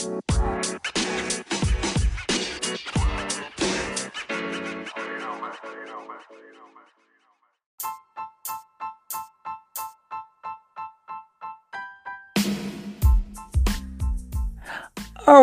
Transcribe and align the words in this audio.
All 0.00 0.22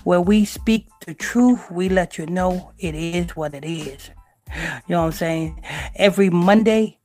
where 0.05 0.21
we 0.21 0.45
speak 0.45 0.87
the 1.07 1.15
truth. 1.15 1.71
We 1.71 1.89
let 1.89 2.19
you 2.19 2.27
know 2.27 2.73
it 2.79 2.95
is 2.95 3.35
what 3.37 3.55
it 3.55 3.65
is. 3.65 4.11
You 4.55 4.63
know 4.89 5.01
what 5.01 5.07
I'm 5.07 5.13
saying? 5.13 5.63
Every 5.97 6.31
Monday, 6.31 6.99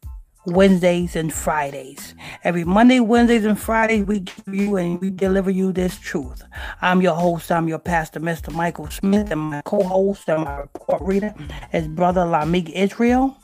Wednesdays 0.46 1.16
and 1.16 1.32
Fridays. 1.32 2.16
Every 2.44 2.64
Monday, 2.64 3.00
Wednesdays, 3.00 3.46
and 3.46 3.60
Fridays, 3.60 4.06
we 4.06 4.22
give 4.22 4.54
you 4.54 4.78
and 4.78 5.00
we 5.00 5.12
deliver 5.12 5.52
you 5.52 5.72
this 5.72 6.00
truth. 6.00 6.44
I'm 6.82 7.02
your 7.02 7.16
host, 7.16 7.52
I'm 7.52 7.68
your 7.68 7.80
pastor, 7.80 8.20
Mr. 8.20 8.52
Michael 8.52 8.90
Smith, 8.90 9.32
and 9.32 9.42
my 9.42 9.62
co 9.62 9.84
host 9.84 10.28
and 10.28 10.44
my 10.44 10.58
report 10.58 11.02
reader 11.04 11.34
is 11.74 11.88
Brother 11.88 12.22
Lamick 12.22 12.70
Israel. 12.72 13.38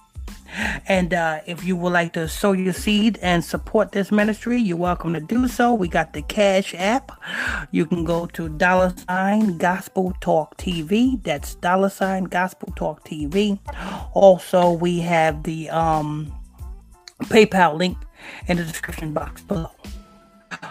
And 0.88 1.14
uh, 1.14 1.42
if 1.46 1.64
you 1.64 1.76
would 1.76 1.94
like 1.94 2.14
to 2.14 2.28
sow 2.28 2.54
your 2.54 2.74
seed 2.74 3.20
and 3.22 3.44
support 3.44 3.92
this 3.92 4.12
ministry, 4.12 4.60
you're 4.60 4.78
welcome 4.78 5.14
to 5.14 5.20
do 5.20 5.48
so. 5.48 5.74
We 5.74 5.88
got 5.88 6.14
the 6.14 6.22
Cash 6.22 6.74
App. 6.76 7.12
You 7.72 7.86
can 7.86 8.04
go 8.04 8.26
to 8.28 8.50
dollar 8.50 8.94
sign 9.08 9.58
Gospel 9.58 10.14
Talk 10.22 10.58
TV. 10.58 11.22
That's 11.24 11.56
dollar 11.56 11.90
sign 11.90 12.26
Gospel 12.26 12.74
Talk 12.76 13.06
TV. 13.06 13.60
Also, 14.14 14.72
we 14.72 15.00
have 15.02 15.44
the 15.44 15.70
um 15.70 16.34
PayPal 17.24 17.78
link 17.78 17.98
in 18.48 18.58
the 18.58 18.64
description 18.64 19.14
box 19.14 19.42
below. 19.42 19.72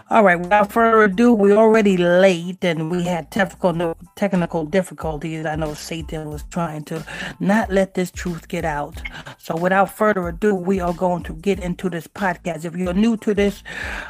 All 0.09 0.23
right, 0.23 0.39
without 0.39 0.71
further 0.71 1.03
ado, 1.03 1.33
we're 1.33 1.57
already 1.57 1.97
late 1.97 2.65
and 2.65 2.91
we 2.91 3.03
had 3.03 3.31
technical 3.31 3.97
technical 4.15 4.65
difficulties. 4.65 5.45
I 5.45 5.57
know 5.57 5.75
Satan 5.75 6.31
was 6.31 6.45
trying 6.45 6.85
to 6.85 7.05
not 7.41 7.73
let 7.73 7.95
this 7.95 8.11
truth 8.11 8.47
get 8.47 8.65
out. 8.65 9.03
So 9.39 9.57
without 9.57 9.91
further 9.95 10.29
ado, 10.29 10.55
we 10.55 10.79
are 10.79 10.95
going 10.95 11.25
to 11.25 11.33
get 11.35 11.59
into 11.59 11.91
this 11.91 12.07
podcast. 12.07 12.65
If 12.65 12.77
you're 12.77 12.95
new 12.95 13.17
to 13.19 13.35
this 13.35 13.65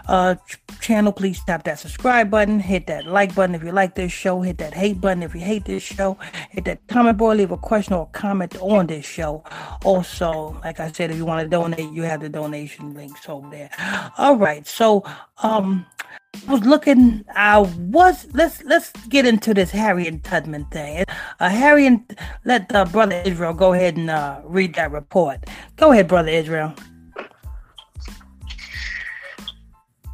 uh, 0.06 0.34
channel, 0.80 1.12
please 1.12 1.42
tap 1.44 1.64
that 1.64 1.78
subscribe 1.78 2.30
button, 2.30 2.60
hit 2.60 2.86
that 2.88 3.06
like 3.06 3.34
button 3.34 3.54
if 3.54 3.64
you 3.64 3.72
like 3.72 3.94
this 3.94 4.12
show, 4.12 4.42
hit 4.42 4.58
that 4.58 4.74
hate 4.74 5.00
button 5.00 5.22
if 5.22 5.34
you 5.34 5.40
hate 5.40 5.64
this 5.64 5.82
show, 5.82 6.18
hit 6.50 6.66
that 6.66 6.86
comment 6.88 7.16
board, 7.16 7.38
leave 7.38 7.52
a 7.52 7.56
question 7.56 7.94
or 7.94 8.06
comment 8.12 8.54
on 8.60 8.86
this 8.86 9.06
show. 9.06 9.42
Also, 9.82 10.60
like 10.62 10.78
I 10.78 10.92
said, 10.92 11.10
if 11.10 11.16
you 11.16 11.24
want 11.24 11.42
to 11.42 11.48
donate, 11.48 11.90
you 11.92 12.02
have 12.02 12.20
the 12.20 12.28
donation 12.28 12.92
links 12.92 13.28
over 13.28 13.48
there. 13.48 13.70
All 14.18 14.36
right, 14.36 14.66
so 14.66 15.02
um 15.42 15.55
I 15.58 16.52
was 16.52 16.64
looking. 16.64 17.24
I 17.34 17.58
was. 17.58 18.26
Let's 18.32 18.62
let's 18.64 18.92
get 19.08 19.26
into 19.26 19.54
this 19.54 19.70
Harriet 19.70 20.22
Tubman 20.22 20.66
thing. 20.66 21.04
Uh, 21.40 21.48
and 21.48 22.18
let 22.44 22.74
uh, 22.74 22.84
brother 22.84 23.22
Israel 23.24 23.54
go 23.54 23.72
ahead 23.72 23.96
and 23.96 24.10
uh, 24.10 24.40
read 24.44 24.74
that 24.74 24.92
report. 24.92 25.44
Go 25.76 25.92
ahead, 25.92 26.08
brother 26.08 26.28
Israel. 26.28 26.74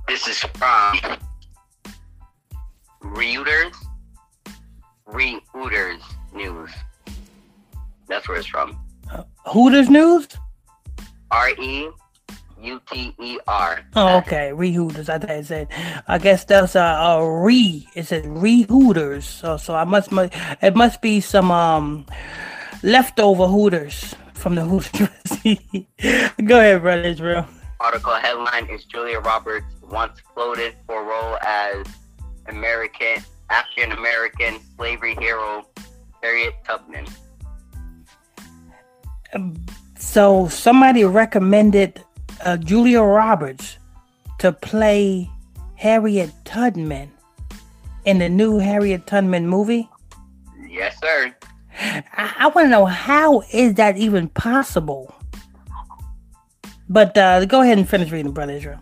This 0.09 0.29
is 0.29 0.39
from 0.39 0.99
Reuters. 3.03 3.75
Reuters 5.09 6.01
News. 6.35 6.71
That's 8.07 8.29
where 8.29 8.39
it's 8.39 8.47
from. 8.47 8.79
Uh, 9.11 9.25
Hooters 9.47 9.91
News. 9.91 10.29
R 11.31 11.51
E 11.51 11.89
U 12.63 12.81
T 12.91 13.15
E 13.21 13.39
R. 13.47 13.81
Oh, 13.97 14.17
okay. 14.19 14.53
Re 14.53 14.73
Hooters. 14.73 15.09
I 15.09 15.19
thought 15.19 15.31
it 15.31 15.47
said. 15.47 15.69
I 16.09 16.19
guess 16.19 16.45
that's 16.45 16.75
a, 16.75 16.81
a 16.81 17.43
re. 17.43 17.87
It 17.95 18.07
says 18.07 18.25
re 18.27 18.63
Hooters. 18.63 19.25
So, 19.25 19.57
so 19.57 19.75
I 19.75 19.85
must. 19.85 20.11
It 20.63 20.77
must 20.77 21.03
be 21.03 21.21
some 21.21 21.51
um 21.51 22.07
leftover 22.83 23.47
Hooters 23.47 24.15
from 24.35 24.55
the 24.55 24.65
Hooters. 24.65 25.11
Go 26.45 26.59
ahead, 26.59 26.83
brother 26.83 27.03
Israel. 27.03 27.47
Article 27.81 28.15
headline 28.15 28.67
is 28.67 28.85
Julia 28.85 29.19
Roberts 29.19 29.67
once 29.83 30.21
floated 30.35 30.75
for 30.87 31.03
role 31.03 31.37
as 31.43 31.85
American 32.47 33.25
African 33.51 33.93
American 33.93 34.61
slavery 34.77 35.17
hero 35.17 35.67
Harriet 36.23 36.55
Tubman. 36.65 37.07
Um, 39.35 39.65
so 39.99 40.49
somebody 40.49 41.05
recommended 41.05 42.03
uh, 42.45 42.57
Julia 42.57 43.03
Roberts 43.03 43.79
to 44.39 44.53
play 44.53 45.31
Harriet 45.77 46.31
Tubman 46.45 47.11
in 48.05 48.19
the 48.19 48.29
new 48.29 48.59
Harriet 48.59 49.07
Tubman 49.07 49.47
movie? 49.47 49.89
Yes, 50.69 50.99
sir. 51.01 51.35
I, 51.79 52.35
I 52.39 52.47
want 52.49 52.67
to 52.67 52.69
know 52.69 52.87
how 52.87 53.43
is 53.53 53.75
that 53.75 53.97
even 53.97 54.29
possible? 54.29 55.15
But 56.89 57.17
uh, 57.17 57.45
go 57.47 57.63
ahead 57.63 57.79
and 57.79 57.89
finish 57.89 58.11
reading, 58.11 58.33
Brother 58.33 58.53
Israel. 58.53 58.81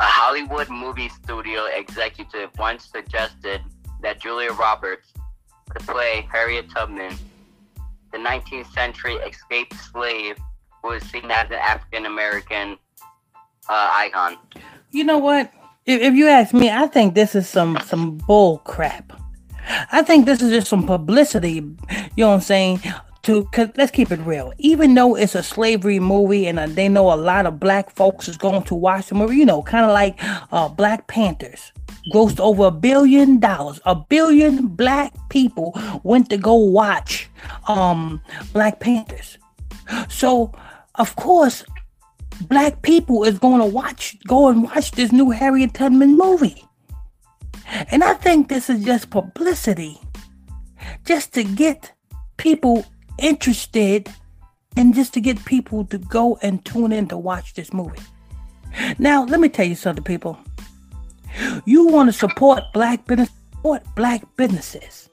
A 0.00 0.06
Hollywood 0.06 0.68
movie 0.68 1.08
studio 1.08 1.66
executive 1.66 2.50
once 2.58 2.90
suggested 2.90 3.60
that 4.02 4.20
Julia 4.20 4.52
Roberts 4.52 5.12
could 5.70 5.86
play 5.86 6.26
Harriet 6.30 6.68
Tubman 6.70 7.16
the 8.14 8.20
19th 8.20 8.72
century 8.72 9.14
escaped 9.14 9.74
slave 9.74 10.38
was 10.84 11.02
seen 11.02 11.30
as 11.30 11.46
an 11.48 11.54
African 11.54 12.06
American 12.06 12.78
uh, 13.68 13.90
icon. 13.92 14.36
You 14.92 15.02
know 15.02 15.18
what? 15.18 15.52
If, 15.84 16.00
if 16.00 16.14
you 16.14 16.28
ask 16.28 16.54
me, 16.54 16.70
I 16.70 16.86
think 16.86 17.14
this 17.14 17.34
is 17.34 17.48
some 17.48 17.76
some 17.84 18.18
bull 18.18 18.58
crap. 18.58 19.12
I 19.90 20.02
think 20.02 20.26
this 20.26 20.40
is 20.42 20.50
just 20.50 20.68
some 20.68 20.86
publicity. 20.86 21.54
You 21.54 21.72
know 22.18 22.28
what 22.28 22.34
I'm 22.34 22.40
saying? 22.40 22.82
To 23.22 23.44
cause 23.46 23.70
let's 23.76 23.90
keep 23.90 24.12
it 24.12 24.20
real. 24.20 24.52
Even 24.58 24.94
though 24.94 25.16
it's 25.16 25.34
a 25.34 25.42
slavery 25.42 25.98
movie 25.98 26.46
and 26.46 26.60
uh, 26.60 26.66
they 26.68 26.88
know 26.88 27.12
a 27.12 27.16
lot 27.16 27.46
of 27.46 27.58
black 27.58 27.90
folks 27.90 28.28
is 28.28 28.36
going 28.36 28.62
to 28.64 28.74
watch 28.74 29.08
the 29.08 29.14
movie, 29.16 29.36
you 29.36 29.46
know, 29.46 29.62
kind 29.62 29.86
of 29.86 29.92
like 29.92 30.18
uh, 30.52 30.68
Black 30.68 31.08
Panthers 31.08 31.72
grossed 32.12 32.40
over 32.40 32.66
a 32.66 32.70
billion 32.70 33.40
dollars. 33.40 33.80
A 33.84 33.94
billion 33.94 34.66
black 34.66 35.12
people 35.28 35.78
went 36.02 36.30
to 36.30 36.36
go 36.36 36.54
watch 36.54 37.28
um, 37.68 38.20
Black 38.52 38.80
Panthers. 38.80 39.38
So, 40.08 40.52
of 40.96 41.16
course, 41.16 41.64
black 42.48 42.82
people 42.82 43.24
is 43.24 43.38
going 43.38 43.60
to 43.60 43.66
watch, 43.66 44.16
go 44.26 44.48
and 44.48 44.64
watch 44.64 44.92
this 44.92 45.12
new 45.12 45.30
Harriet 45.30 45.74
Tubman 45.74 46.16
movie. 46.16 46.64
And 47.90 48.04
I 48.04 48.14
think 48.14 48.48
this 48.48 48.68
is 48.68 48.84
just 48.84 49.10
publicity, 49.10 50.00
just 51.04 51.32
to 51.34 51.44
get 51.44 51.92
people 52.36 52.84
interested 53.18 54.10
and 54.76 54.94
just 54.94 55.14
to 55.14 55.20
get 55.20 55.44
people 55.44 55.84
to 55.86 55.98
go 55.98 56.38
and 56.42 56.64
tune 56.64 56.92
in 56.92 57.08
to 57.08 57.16
watch 57.16 57.54
this 57.54 57.72
movie. 57.72 58.02
Now, 58.98 59.24
let 59.24 59.40
me 59.40 59.48
tell 59.48 59.66
you 59.66 59.76
something, 59.76 60.04
people. 60.04 60.38
You 61.64 61.86
want 61.86 62.08
to 62.08 62.12
support 62.12 62.62
black 62.72 63.06
business, 63.06 63.30
support 63.52 63.82
black 63.94 64.22
businesses. 64.36 65.08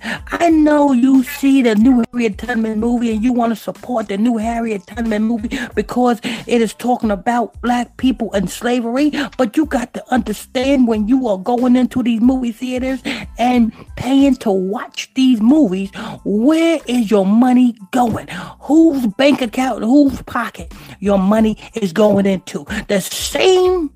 I 0.00 0.50
know 0.50 0.92
you 0.92 1.24
see 1.24 1.62
the 1.62 1.74
new 1.74 2.04
Harriet 2.12 2.38
Tubman 2.38 2.78
movie 2.78 3.12
and 3.12 3.22
you 3.22 3.32
want 3.32 3.50
to 3.50 3.56
support 3.56 4.08
the 4.08 4.16
new 4.16 4.36
Harriet 4.36 4.86
Tubman 4.86 5.24
movie 5.24 5.58
because 5.74 6.20
it 6.22 6.62
is 6.62 6.72
talking 6.74 7.10
about 7.10 7.60
black 7.62 7.96
people 7.96 8.32
and 8.32 8.48
slavery. 8.48 9.12
But 9.36 9.56
you 9.56 9.66
got 9.66 9.94
to 9.94 10.12
understand 10.12 10.86
when 10.86 11.08
you 11.08 11.26
are 11.26 11.38
going 11.38 11.74
into 11.74 12.02
these 12.02 12.20
movie 12.20 12.52
theaters 12.52 13.02
and 13.38 13.72
paying 13.96 14.36
to 14.36 14.50
watch 14.50 15.12
these 15.14 15.40
movies, 15.40 15.90
where 16.24 16.78
is 16.86 17.10
your 17.10 17.26
money 17.26 17.76
going? 17.90 18.28
Whose 18.60 19.06
bank 19.18 19.42
account, 19.42 19.82
whose 19.82 20.22
pocket 20.22 20.72
your 21.00 21.18
money 21.18 21.58
is 21.74 21.92
going 21.92 22.26
into? 22.26 22.64
The 22.86 23.00
same 23.00 23.90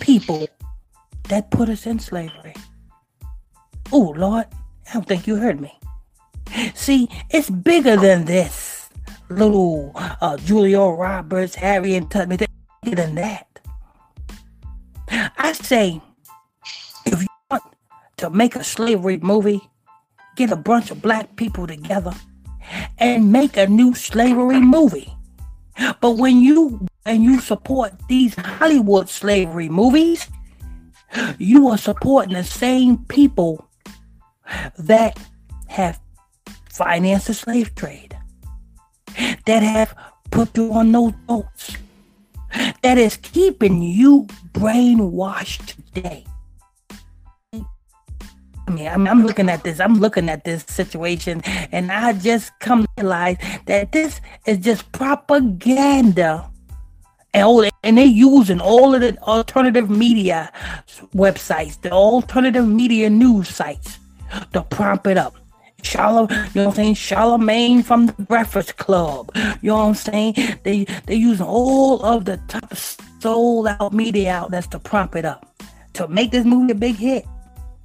people 0.00 0.48
that 1.28 1.50
put 1.50 1.68
us 1.68 1.86
in 1.86 1.98
slavery. 1.98 2.54
Oh, 3.92 4.14
Lord, 4.16 4.46
I 4.88 4.94
don't 4.94 5.06
think 5.06 5.26
you 5.26 5.36
heard 5.36 5.60
me. 5.60 5.78
See, 6.74 7.08
it's 7.30 7.50
bigger 7.50 7.96
than 7.96 8.24
this. 8.24 8.88
Little 9.28 9.92
uh, 9.94 10.36
Julia 10.38 10.80
Roberts, 10.80 11.54
Harriet 11.54 12.10
Tubman, 12.10 12.38
bigger 12.82 12.96
than 12.96 13.14
that. 13.14 13.46
I 15.10 15.52
say, 15.52 16.00
if 17.06 17.20
you 17.20 17.28
want 17.50 17.62
to 18.18 18.30
make 18.30 18.56
a 18.56 18.64
slavery 18.64 19.18
movie, 19.18 19.60
get 20.36 20.50
a 20.50 20.56
bunch 20.56 20.90
of 20.90 21.02
black 21.02 21.36
people 21.36 21.66
together 21.66 22.12
and 22.98 23.32
make 23.32 23.56
a 23.56 23.66
new 23.66 23.94
slavery 23.94 24.60
movie. 24.60 25.12
But 26.00 26.12
when 26.12 26.40
you 26.40 26.86
and 27.04 27.22
you 27.22 27.40
support 27.40 27.92
these 28.08 28.34
Hollywood 28.34 29.08
slavery 29.08 29.68
movies, 29.68 30.28
you 31.38 31.68
are 31.68 31.78
supporting 31.78 32.34
the 32.34 32.44
same 32.44 32.98
people 33.04 33.68
that 34.78 35.18
have 35.68 36.00
financed 36.68 37.26
the 37.26 37.34
slave 37.34 37.74
trade, 37.74 38.16
that 39.46 39.62
have 39.62 39.94
put 40.30 40.56
you 40.56 40.72
on 40.72 40.92
those 40.92 41.12
boats, 41.26 41.76
that 42.82 42.98
is 42.98 43.16
keeping 43.16 43.82
you 43.82 44.26
brainwashed 44.52 45.76
today. 45.92 46.24
I 48.66 48.72
mean, 48.72 48.86
I'm, 48.86 49.06
I'm 49.08 49.26
looking 49.26 49.48
at 49.48 49.64
this. 49.64 49.80
I'm 49.80 49.94
looking 49.94 50.28
at 50.28 50.44
this 50.44 50.64
situation, 50.68 51.40
and 51.72 51.90
I 51.90 52.12
just 52.12 52.52
come 52.60 52.82
to 52.82 52.88
realize 52.98 53.36
that 53.66 53.90
this 53.90 54.20
is 54.46 54.58
just 54.58 54.90
propaganda 54.92 56.44
and 56.44 56.49
and 57.32 57.98
they 57.98 58.04
using 58.04 58.60
all 58.60 58.94
of 58.94 59.00
the 59.00 59.16
alternative 59.22 59.88
media 59.88 60.52
websites, 61.14 61.80
the 61.80 61.90
alternative 61.90 62.66
media 62.66 63.08
news 63.08 63.48
sites 63.48 63.98
to 64.52 64.62
prompt 64.62 65.06
it 65.06 65.16
up. 65.16 65.36
Charlotte, 65.82 66.30
you 66.30 66.36
know 66.36 66.66
what 66.66 66.66
I'm 66.66 66.74
saying? 66.74 66.94
Charlemagne 66.94 67.82
from 67.82 68.06
the 68.06 68.12
Breakfast 68.12 68.76
Club. 68.76 69.30
You 69.62 69.70
know 69.70 69.76
what 69.76 69.84
I'm 69.84 69.94
saying? 69.94 70.34
They 70.62 70.84
they 71.06 71.14
using 71.14 71.46
all 71.46 72.04
of 72.04 72.26
the 72.26 72.36
top 72.48 72.74
sold 73.20 73.68
out 73.68 73.92
media 73.92 74.30
outlets 74.32 74.66
to 74.68 74.78
prompt 74.78 75.16
it 75.16 75.24
up 75.24 75.50
to 75.94 76.08
make 76.08 76.30
this 76.30 76.44
movie 76.44 76.72
a 76.72 76.74
big 76.74 76.96
hit. 76.96 77.24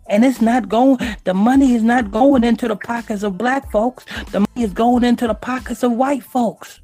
And 0.07 0.23
it's 0.23 0.41
not 0.41 0.69
going, 0.69 0.99
the 1.23 1.33
money 1.33 1.73
is 1.73 1.81
not 1.81 2.11
going 2.11 2.43
into 2.43 2.67
the 2.67 2.75
pockets 2.75 3.23
of 3.23 3.37
black 3.37 3.71
folks. 3.71 4.05
The 4.31 4.41
money 4.41 4.63
is 4.63 4.73
going 4.73 5.03
into 5.03 5.27
the 5.27 5.33
pockets 5.33 5.81
of 5.81 5.93
white 5.93 6.23
folks. 6.23 6.79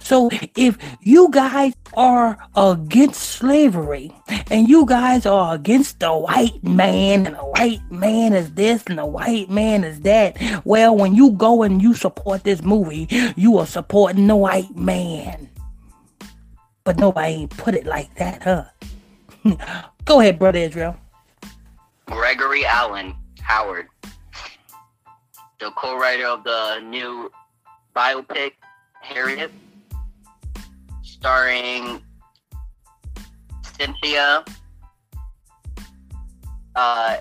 So 0.00 0.30
if 0.56 0.78
you 1.00 1.28
guys 1.30 1.74
are 1.94 2.38
against 2.56 3.20
slavery 3.20 4.12
and 4.50 4.68
you 4.68 4.86
guys 4.86 5.26
are 5.26 5.54
against 5.54 6.00
the 6.00 6.12
white 6.12 6.62
man 6.62 7.26
and 7.26 7.36
the 7.36 7.40
white 7.40 7.90
man 7.90 8.32
is 8.32 8.52
this 8.54 8.84
and 8.86 8.98
the 8.98 9.06
white 9.06 9.50
man 9.50 9.84
is 9.84 10.00
that, 10.00 10.36
well, 10.64 10.96
when 10.96 11.14
you 11.14 11.32
go 11.32 11.62
and 11.62 11.82
you 11.82 11.94
support 11.94 12.44
this 12.44 12.62
movie, 12.62 13.08
you 13.36 13.58
are 13.58 13.66
supporting 13.66 14.26
the 14.26 14.36
white 14.36 14.74
man. 14.76 15.48
But 16.84 16.98
nobody 16.98 17.32
ain't 17.34 17.56
put 17.56 17.74
it 17.74 17.86
like 17.86 18.14
that, 18.16 18.42
huh? 18.42 18.64
go 20.04 20.20
ahead, 20.20 20.38
brother 20.38 20.58
Israel. 20.58 20.96
Gregory 22.06 22.64
Allen 22.66 23.14
Howard, 23.40 23.88
the 25.60 25.70
co-writer 25.76 26.26
of 26.26 26.44
the 26.44 26.80
new 26.80 27.30
biopic 27.94 28.52
Harriet, 29.02 29.50
starring 31.02 32.02
Cynthia 33.76 34.44
uh 36.74 37.16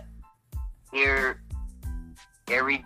Eri 0.94 2.86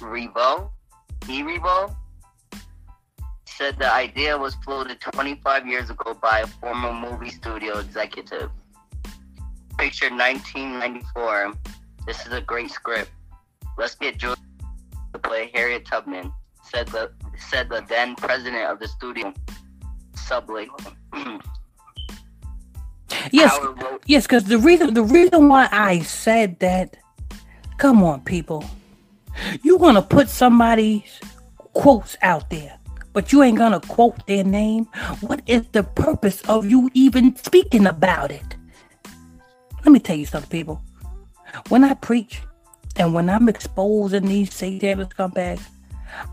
Revo 0.00 0.70
Erivo 1.22 1.94
said 3.56 3.78
the 3.78 3.92
idea 3.92 4.36
was 4.36 4.54
floated 4.56 5.00
25 5.00 5.66
years 5.66 5.90
ago 5.90 6.14
by 6.14 6.40
a 6.40 6.46
former 6.46 6.92
movie 6.92 7.30
studio 7.30 7.78
executive. 7.78 8.50
Picture 9.78 10.10
1994. 10.10 11.54
This 12.06 12.26
is 12.26 12.32
a 12.32 12.40
great 12.40 12.70
script. 12.70 13.10
Let's 13.78 13.94
get 13.94 14.18
Julie 14.18 14.36
to 15.12 15.18
play 15.18 15.50
Harriet 15.54 15.86
Tubman, 15.86 16.32
said 16.70 16.88
the 16.88 17.10
said 17.50 17.68
the 17.68 17.84
then 17.88 18.16
president 18.16 18.64
of 18.64 18.78
the 18.80 18.88
studio, 18.88 19.32
Subley. 20.14 20.68
yes, 23.30 23.58
yes, 24.06 24.24
because 24.24 24.44
the 24.44 24.58
reason 24.58 24.94
the 24.94 25.02
reason 25.02 25.48
why 25.48 25.68
I 25.70 26.00
said 26.00 26.58
that, 26.60 26.96
come 27.78 28.02
on, 28.02 28.22
people, 28.22 28.64
you 29.62 29.76
want 29.76 29.96
to 29.96 30.02
put 30.02 30.28
somebody's 30.28 31.20
quotes 31.74 32.16
out 32.22 32.50
there, 32.50 32.78
but 33.12 33.32
you 33.32 33.42
ain't 33.42 33.58
gonna 33.58 33.80
quote 33.80 34.26
their 34.26 34.44
name. 34.44 34.84
What 35.20 35.42
is 35.46 35.66
the 35.72 35.82
purpose 35.82 36.42
of 36.42 36.68
you 36.68 36.90
even 36.94 37.36
speaking 37.36 37.86
about 37.86 38.30
it? 38.30 38.56
Let 39.84 39.92
me 39.92 40.00
tell 40.00 40.16
you 40.16 40.26
something, 40.26 40.50
people. 40.50 40.80
When 41.68 41.84
I 41.84 41.94
preach 41.94 42.40
and 42.96 43.14
when 43.14 43.28
I'm 43.28 43.48
exposing 43.48 44.26
these 44.26 44.54
satanic 44.54 45.10
scumbags, 45.10 45.62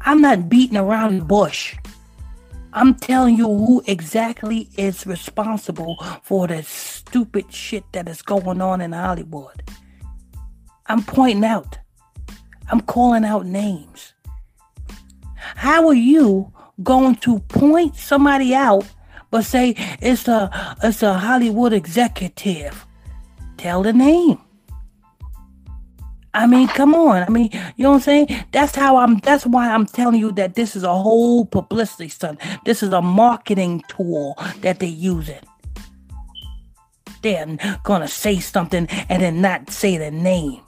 I'm 0.02 0.22
not 0.22 0.50
beating 0.50 0.78
around 0.78 1.20
the 1.20 1.26
bush. 1.26 1.76
I'm 2.74 2.96
telling 2.96 3.36
you 3.36 3.48
who 3.48 3.84
exactly 3.86 4.70
is 4.78 5.06
responsible 5.06 5.98
for 6.24 6.48
the 6.48 6.64
stupid 6.64 7.52
shit 7.52 7.84
that 7.92 8.08
is 8.08 8.22
going 8.22 8.62
on 8.62 8.80
in 8.80 8.94
Hollywood. 8.94 9.64
I'm 10.86 11.04
pointing 11.04 11.44
out. 11.44 11.78
I'm 12.70 12.82
calling 12.82 13.26
out 13.26 13.46
names. 13.46 14.14
How 15.36 15.88
are 15.88 15.94
you 15.94 16.54
going 16.82 17.16
to 17.16 17.40
point 17.40 17.96
somebody 17.96 18.56
out 18.56 18.86
but 19.30 19.44
say 19.44 19.76
it's 20.02 20.28
a 20.28 20.50
it's 20.82 21.04
a 21.04 21.14
Hollywood 21.14 21.74
executive? 21.74 22.86
Tell 23.58 23.84
the 23.84 23.94
name. 23.94 24.40
I 26.34 26.48
mean, 26.48 26.68
come 26.70 26.96
on. 26.96 27.24
I 27.24 27.30
mean, 27.30 27.50
you 27.76 27.84
know 27.84 27.90
what 27.90 27.96
I'm 27.96 28.02
saying? 28.02 28.46
That's 28.52 28.76
how 28.76 28.98
I'm 28.98 29.20
that's 29.20 29.46
why 29.46 29.70
I'm 29.70 29.86
telling 29.86 30.20
you 30.20 30.32
that 30.34 30.56
this 30.56 30.76
is 30.76 30.84
a 30.84 30.94
whole 30.94 31.46
publicity 31.46 32.08
stunt. 32.08 32.40
This 32.66 32.82
is 32.82 32.94
a 32.94 33.02
marketing 33.02 33.84
tool 33.90 34.36
that 34.62 34.80
they're 34.80 34.90
using. 34.90 35.40
They're 37.22 37.58
gonna 37.84 38.08
say 38.08 38.40
something 38.40 38.88
and 39.10 39.22
then 39.22 39.42
not 39.42 39.70
say 39.70 39.98
the 39.98 40.10
name. 40.10 40.62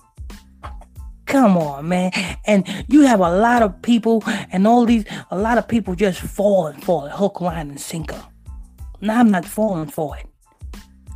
Come 1.26 1.58
on, 1.58 1.88
man. 1.88 2.12
And 2.46 2.68
you 2.90 3.02
have 3.04 3.22
a 3.22 3.32
lot 3.32 3.62
of 3.62 3.82
people 3.82 4.24
and 4.52 4.68
all 4.68 4.86
these 4.86 5.06
a 5.32 5.38
lot 5.38 5.58
of 5.58 5.68
people 5.68 5.96
just 5.96 6.20
falling 6.20 6.82
for 6.82 7.08
it, 7.08 7.12
hook, 7.14 7.40
line, 7.40 7.70
and 7.70 7.80
sinker. 7.80 8.22
Now 9.00 9.20
I'm 9.20 9.32
not 9.32 9.46
falling 9.46 9.90
for 9.90 10.18
it. 10.18 10.28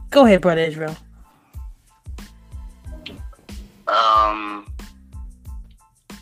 Go 0.10 0.26
ahead, 0.26 0.42
brother 0.42 0.62
Israel 0.62 0.96
um, 3.88 4.68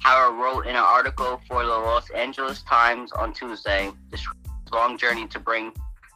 Howard 0.02 0.40
wrote 0.40 0.62
in 0.68 0.76
an 0.76 0.84
article 0.84 1.42
for 1.48 1.64
the 1.64 1.72
Los 1.72 2.10
Angeles 2.12 2.62
Times 2.64 3.12
on 3.12 3.34
Tuesday 3.34 3.92
this 4.12 4.26
long 4.72 4.98
journey 4.98 5.28
to 5.28 5.40
bring 5.40 5.72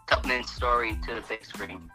Tubman's 0.05 0.51
story 0.51 0.99
to 1.07 1.15
the 1.15 1.21
big 1.21 1.43
screen. 1.43 1.89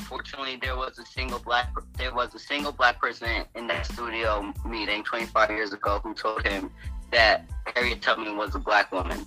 Fortunately, 0.00 0.58
there 0.60 0.76
was 0.76 0.98
a 0.98 1.06
single 1.06 1.38
black 1.38 1.70
there 1.96 2.14
was 2.14 2.34
a 2.34 2.38
single 2.38 2.72
black 2.72 3.00
person 3.00 3.46
in 3.54 3.66
that 3.68 3.86
studio 3.86 4.52
meeting 4.66 5.02
25 5.04 5.50
years 5.50 5.72
ago 5.72 6.00
who 6.02 6.12
told 6.12 6.46
him 6.46 6.70
that 7.10 7.46
Harriet 7.74 8.02
Tubman 8.02 8.36
was 8.36 8.54
a 8.54 8.58
black 8.58 8.92
woman. 8.92 9.24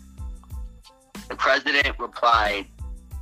The 1.27 1.35
president 1.35 1.97
replied, 1.97 2.67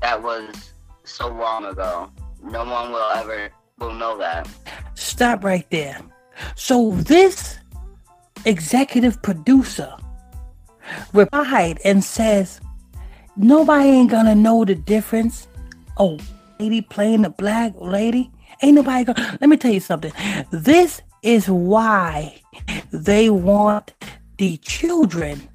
"That 0.01 0.22
was 0.22 0.74
so 1.05 1.29
long 1.29 1.65
ago. 1.65 2.12
No 2.41 2.65
one 2.65 2.91
will 2.91 3.10
ever 3.12 3.50
will 3.80 3.94
know 3.94 4.18
that. 4.18 4.48
Stop 4.96 5.44
right 5.44 5.70
there. 5.70 6.00
So 6.56 6.92
this 6.92 7.60
executive 8.46 9.22
producer 9.22 9.94
replied 11.13 11.80
and 11.86 12.03
says, 12.03 12.60
Nobody 13.36 13.89
ain't 13.89 14.12
gonna 14.12 14.36
know 14.36 14.63
the 14.63 14.75
difference. 14.75 15.48
Oh, 15.98 16.20
lady 16.60 16.82
playing 16.82 17.24
the 17.24 17.30
black 17.30 17.74
lady. 17.77 18.32
Ain't 18.62 18.75
nobody 18.75 19.06
gonna 19.06 19.38
let 19.42 19.50
me 19.50 19.58
tell 19.58 19.74
you 19.74 19.80
something. 19.80 20.13
This 20.51 21.01
is 21.24 21.50
why 21.50 22.39
they 22.92 23.30
want 23.30 23.94
the 24.38 24.58
children 24.58 25.50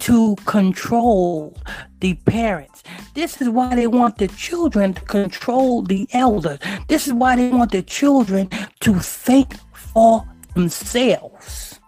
to 0.00 0.36
control 0.44 1.56
the 2.00 2.14
parents. 2.14 2.82
This 3.14 3.40
is 3.40 3.48
why 3.48 3.74
they 3.74 3.86
want 3.86 4.18
the 4.18 4.28
children 4.28 4.94
to 4.94 5.00
control 5.02 5.82
the 5.82 6.08
elders. 6.12 6.58
This 6.88 7.06
is 7.06 7.12
why 7.12 7.36
they 7.36 7.48
want 7.50 7.72
the 7.72 7.82
children 7.82 8.48
to 8.80 8.98
think 8.98 9.54
for 9.72 10.24
themselves. 10.54 11.80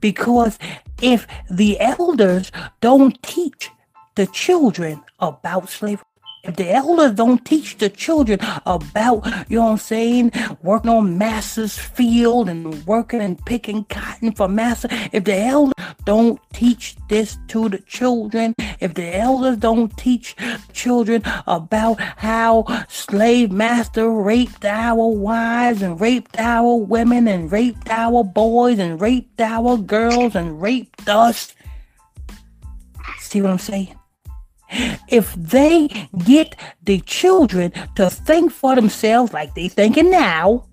Because 0.00 0.58
if 1.02 1.26
the 1.50 1.80
elders 1.80 2.52
don't 2.80 3.22
teach 3.22 3.70
the 4.14 4.26
children 4.26 5.02
about 5.18 5.68
slavery, 5.68 6.04
if 6.44 6.56
the 6.56 6.70
elders 6.70 7.12
don't 7.12 7.44
teach 7.44 7.78
the 7.78 7.88
children 7.88 8.38
about, 8.66 9.24
you 9.48 9.58
know 9.58 9.64
what 9.64 9.70
I'm 9.72 9.78
saying, 9.78 10.32
working 10.62 10.90
on 10.90 11.16
master's 11.16 11.78
field 11.78 12.48
and 12.48 12.86
working 12.86 13.20
and 13.20 13.42
picking 13.46 13.84
cotton 13.84 14.32
for 14.32 14.46
master, 14.46 14.88
if 15.12 15.24
the 15.24 15.36
elders 15.36 15.74
don't 16.04 16.38
teach 16.52 16.96
this 17.08 17.38
to 17.48 17.68
the 17.70 17.78
children, 17.78 18.54
if 18.80 18.94
the 18.94 19.16
elders 19.16 19.56
don't 19.56 19.96
teach 19.96 20.36
children 20.72 21.22
about 21.46 21.98
how 22.00 22.66
slave 22.88 23.50
master 23.50 24.10
raped 24.10 24.64
our 24.66 25.08
wives 25.08 25.80
and 25.80 25.98
raped 26.00 26.38
our 26.38 26.76
women 26.76 27.26
and 27.26 27.50
raped 27.50 27.88
our 27.88 28.22
boys 28.22 28.78
and 28.78 29.00
raped 29.00 29.40
our 29.40 29.78
girls 29.78 30.34
and 30.34 30.60
raped 30.60 31.08
us, 31.08 31.54
see 33.18 33.40
what 33.40 33.50
I'm 33.50 33.58
saying? 33.58 33.96
If 35.08 35.34
they 35.34 35.88
get 36.24 36.56
the 36.82 37.00
children 37.00 37.72
to 37.96 38.10
think 38.10 38.52
for 38.52 38.74
themselves 38.74 39.32
like 39.32 39.54
they 39.54 39.68
thinking 39.68 40.10
now, 40.10 40.66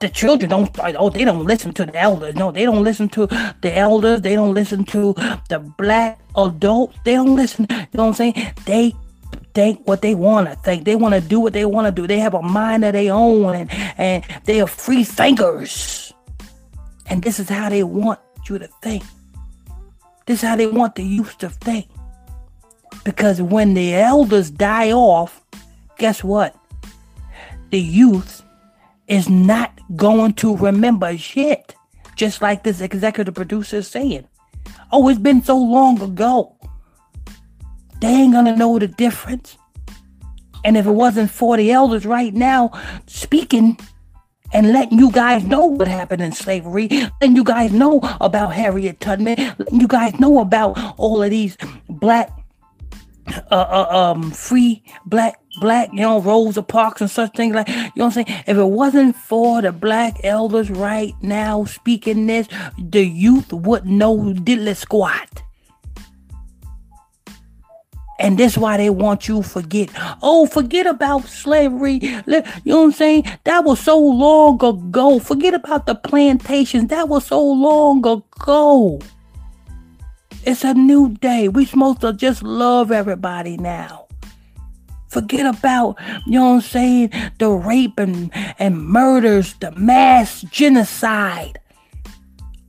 the 0.00 0.08
children 0.08 0.50
don't 0.50 0.78
oh 0.98 1.08
they 1.08 1.24
don't 1.24 1.44
listen 1.44 1.72
to 1.72 1.86
the 1.86 1.96
elders. 1.96 2.34
No 2.34 2.50
they 2.50 2.64
don't 2.64 2.84
listen 2.84 3.08
to 3.10 3.26
the 3.60 3.76
elders. 3.76 4.20
They 4.20 4.34
don't 4.34 4.54
listen 4.54 4.84
to 4.86 5.14
the 5.48 5.58
black 5.78 6.20
adults. 6.36 6.98
They 7.04 7.14
don't 7.14 7.36
listen 7.36 7.66
you 7.70 7.76
know 7.94 8.04
what 8.04 8.08
i'm 8.08 8.14
saying? 8.14 8.52
They 8.66 8.94
think 9.54 9.86
what 9.88 10.02
they 10.02 10.14
want 10.14 10.48
to 10.48 10.56
think. 10.56 10.84
They 10.84 10.96
want 10.96 11.14
to 11.14 11.20
do 11.20 11.40
what 11.40 11.54
they 11.54 11.64
want 11.64 11.86
to 11.86 11.92
do. 11.92 12.06
They 12.06 12.18
have 12.18 12.34
a 12.34 12.42
mind 12.42 12.84
of 12.84 12.92
their 12.92 13.12
own 13.12 13.54
and, 13.54 13.70
and 13.96 14.24
they 14.44 14.60
are 14.60 14.66
free 14.66 15.02
thinkers. 15.02 16.12
And 17.06 17.22
this 17.22 17.40
is 17.40 17.48
how 17.48 17.70
they 17.70 17.82
want 17.82 18.20
you 18.48 18.58
to 18.58 18.68
think. 18.82 19.02
This 20.26 20.42
is 20.42 20.48
how 20.48 20.56
they 20.56 20.66
want 20.66 20.96
the 20.96 21.04
youth 21.04 21.38
to 21.38 21.48
think 21.48 21.86
because 23.04 23.40
when 23.40 23.74
the 23.74 23.94
elders 23.94 24.50
die 24.50 24.92
off 24.92 25.42
guess 25.98 26.22
what 26.22 26.54
the 27.70 27.80
youth 27.80 28.42
is 29.08 29.28
not 29.28 29.78
going 29.94 30.34
to 30.34 30.56
remember 30.56 31.16
shit. 31.16 31.74
Just 32.16 32.40
like 32.40 32.62
this 32.62 32.80
executive 32.80 33.34
producer 33.34 33.76
is 33.78 33.88
saying. 33.88 34.26
Oh, 34.90 35.08
it's 35.08 35.18
been 35.18 35.42
so 35.42 35.58
long 35.58 36.00
ago. 36.00 36.56
They 38.00 38.08
ain't 38.08 38.32
gonna 38.32 38.56
know 38.56 38.78
the 38.78 38.88
difference. 38.88 39.56
And 40.64 40.76
if 40.76 40.86
it 40.86 40.90
wasn't 40.90 41.30
for 41.30 41.56
the 41.56 41.70
elders 41.70 42.06
right 42.06 42.34
now 42.34 42.72
speaking 43.06 43.78
and 44.52 44.72
letting 44.72 44.98
you 44.98 45.10
guys 45.12 45.44
know 45.44 45.66
what 45.66 45.86
happened 45.88 46.22
in 46.22 46.32
slavery, 46.32 46.88
letting 47.20 47.36
you 47.36 47.44
guys 47.44 47.72
know 47.72 48.00
about 48.20 48.54
Harriet 48.54 49.00
Tubman, 49.00 49.36
letting 49.58 49.80
you 49.80 49.88
guys 49.88 50.18
know 50.18 50.40
about 50.40 50.76
all 50.98 51.22
of 51.22 51.30
these 51.30 51.56
black 51.88 52.30
uh, 53.50 53.54
uh, 53.54 53.86
um 53.90 54.30
free 54.30 54.82
black 55.04 55.40
black 55.60 55.88
you 55.92 56.00
know 56.00 56.20
Rosa 56.20 56.62
Parks 56.62 57.00
and 57.00 57.10
such 57.10 57.34
things 57.34 57.54
like 57.54 57.68
you 57.68 57.74
know 57.74 57.90
what 57.94 58.04
I'm 58.16 58.24
saying 58.24 58.42
if 58.46 58.56
it 58.56 58.64
wasn't 58.64 59.16
for 59.16 59.62
the 59.62 59.72
black 59.72 60.20
elders 60.24 60.70
right 60.70 61.14
now 61.22 61.64
speaking 61.64 62.26
this 62.26 62.48
the 62.78 63.04
youth 63.04 63.52
wouldn't 63.52 63.92
know 63.92 64.16
diddly 64.16 64.76
squat 64.76 65.42
and 68.18 68.38
that's 68.38 68.56
why 68.56 68.76
they 68.76 68.90
want 68.90 69.28
you 69.28 69.42
forget. 69.42 69.90
Oh, 70.22 70.46
forget 70.46 70.86
about 70.86 71.26
slavery. 71.26 71.98
You 72.02 72.22
know 72.26 72.42
what 72.64 72.84
I'm 72.84 72.92
saying? 72.92 73.24
That 73.44 73.64
was 73.64 73.78
so 73.80 73.98
long 73.98 74.54
ago. 74.64 75.18
Forget 75.18 75.54
about 75.54 75.86
the 75.86 75.94
plantations. 75.94 76.88
That 76.88 77.08
was 77.08 77.26
so 77.26 77.42
long 77.42 77.98
ago. 78.06 79.00
It's 80.46 80.62
a 80.62 80.74
new 80.74 81.08
day. 81.08 81.48
We 81.48 81.64
supposed 81.64 82.02
to 82.02 82.12
just 82.12 82.40
love 82.40 82.92
everybody 82.92 83.56
now. 83.56 84.06
Forget 85.08 85.44
about, 85.44 85.96
you 86.24 86.38
know 86.38 86.50
what 86.50 86.54
I'm 86.54 86.60
saying, 86.60 87.12
the 87.40 87.48
rape 87.50 87.98
and, 87.98 88.30
and 88.60 88.80
murders, 88.86 89.54
the 89.54 89.72
mass 89.72 90.42
genocide 90.42 91.58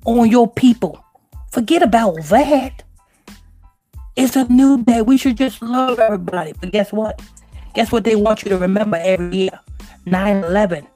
on 0.05 0.27
your 0.31 0.49
people. 0.49 1.05
Forget 1.51 1.83
about 1.83 2.15
that. 2.25 2.81
It's 4.15 4.35
a 4.35 4.45
new 4.45 4.83
day. 4.83 5.03
We 5.03 5.17
should 5.17 5.37
just 5.37 5.61
love 5.61 5.99
everybody. 5.99 6.53
But 6.59 6.71
guess 6.71 6.91
what? 6.91 7.21
Guess 7.75 7.91
what 7.91 8.05
they 8.05 8.15
want 8.15 8.41
you 8.41 8.49
to 8.49 8.57
remember 8.57 8.97
every 8.99 9.37
year? 9.37 9.59
9 10.07 10.43
11. 10.45 10.87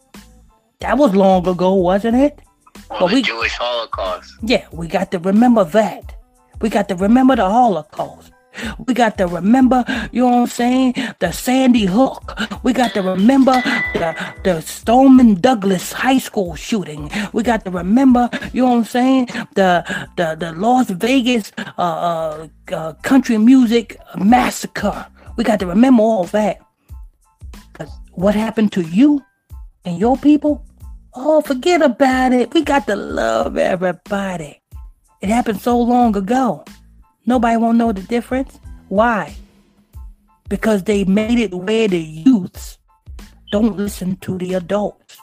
That 0.79 0.97
was 0.97 1.13
long 1.13 1.47
ago, 1.47 1.75
wasn't 1.75 2.15
it? 2.17 2.41
Well, 2.89 3.07
the 3.07 3.15
we, 3.15 3.21
Jewish 3.21 3.53
Holocaust. 3.53 4.33
Yeah, 4.41 4.65
we 4.71 4.87
got 4.87 5.11
to 5.11 5.19
remember 5.19 5.63
that. 5.63 6.15
We 6.61 6.69
got 6.69 6.87
to 6.89 6.95
remember 6.95 7.35
the 7.35 7.49
Holocaust. 7.49 8.31
We 8.85 8.93
got 8.93 9.17
to 9.17 9.27
remember, 9.27 9.83
you 10.11 10.21
know 10.21 10.27
what 10.27 10.41
I'm 10.41 10.47
saying, 10.47 10.95
the 11.19 11.31
Sandy 11.31 11.85
Hook. 11.85 12.37
We 12.63 12.73
got 12.73 12.93
to 12.93 13.01
remember 13.01 13.53
the, 13.93 14.15
the 14.43 14.61
Stoneman 14.61 15.35
Douglas 15.35 15.93
High 15.93 16.17
School 16.17 16.55
shooting. 16.55 17.09
We 17.33 17.43
got 17.43 17.63
to 17.65 17.71
remember, 17.71 18.29
you 18.51 18.63
know 18.63 18.71
what 18.71 18.77
I'm 18.77 18.83
saying, 18.83 19.25
the 19.55 19.83
the, 20.17 20.35
the 20.37 20.51
Las 20.51 20.89
Vegas 20.89 21.51
uh, 21.57 21.81
uh, 21.81 22.47
uh, 22.71 22.93
country 23.01 23.37
music 23.37 23.97
massacre. 24.17 25.07
We 25.37 25.43
got 25.43 25.59
to 25.59 25.65
remember 25.65 26.03
all 26.03 26.25
that. 26.25 26.59
What 28.11 28.35
happened 28.35 28.73
to 28.73 28.81
you 28.81 29.23
and 29.85 29.97
your 29.97 30.17
people? 30.17 30.65
Oh, 31.13 31.41
forget 31.41 31.81
about 31.81 32.33
it. 32.33 32.53
We 32.53 32.63
got 32.63 32.85
to 32.87 32.95
love 32.95 33.57
everybody. 33.57 34.60
It 35.21 35.29
happened 35.29 35.61
so 35.61 35.79
long 35.79 36.15
ago. 36.15 36.65
Nobody 37.25 37.55
won't 37.57 37.77
know 37.77 37.91
the 37.91 38.01
difference. 38.01 38.59
Why? 38.89 39.35
Because 40.49 40.83
they 40.83 41.03
made 41.05 41.37
it 41.37 41.53
where 41.53 41.87
the 41.87 41.99
youths 41.99 42.79
don't 43.51 43.77
listen 43.77 44.15
to 44.17 44.37
the 44.37 44.55
adults. 44.55 45.17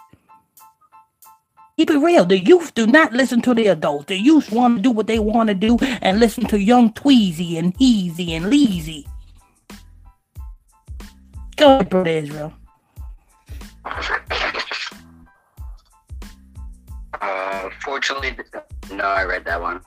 Keep 1.76 1.90
it 1.90 1.98
real. 1.98 2.24
The 2.24 2.38
youth 2.38 2.74
do 2.74 2.86
not 2.86 3.12
listen 3.12 3.40
to 3.42 3.54
the 3.54 3.68
adults. 3.68 4.06
The 4.06 4.16
youth 4.16 4.50
want 4.50 4.76
to 4.76 4.82
do 4.82 4.90
what 4.90 5.06
they 5.06 5.18
want 5.18 5.48
to 5.48 5.54
do 5.54 5.78
and 6.00 6.18
listen 6.18 6.44
to 6.46 6.60
young 6.60 6.92
Tweezy 6.92 7.58
and 7.58 7.76
Heezy 7.76 8.30
and 8.30 8.46
Leezy. 8.46 9.06
Go 11.56 11.74
ahead, 11.74 11.90
Brother 11.90 12.10
Israel. 12.10 12.52
Uh, 17.20 17.70
fortunately, 17.82 18.36
no, 18.92 19.04
I 19.04 19.24
read 19.24 19.44
that 19.44 19.60
one. 19.60 19.80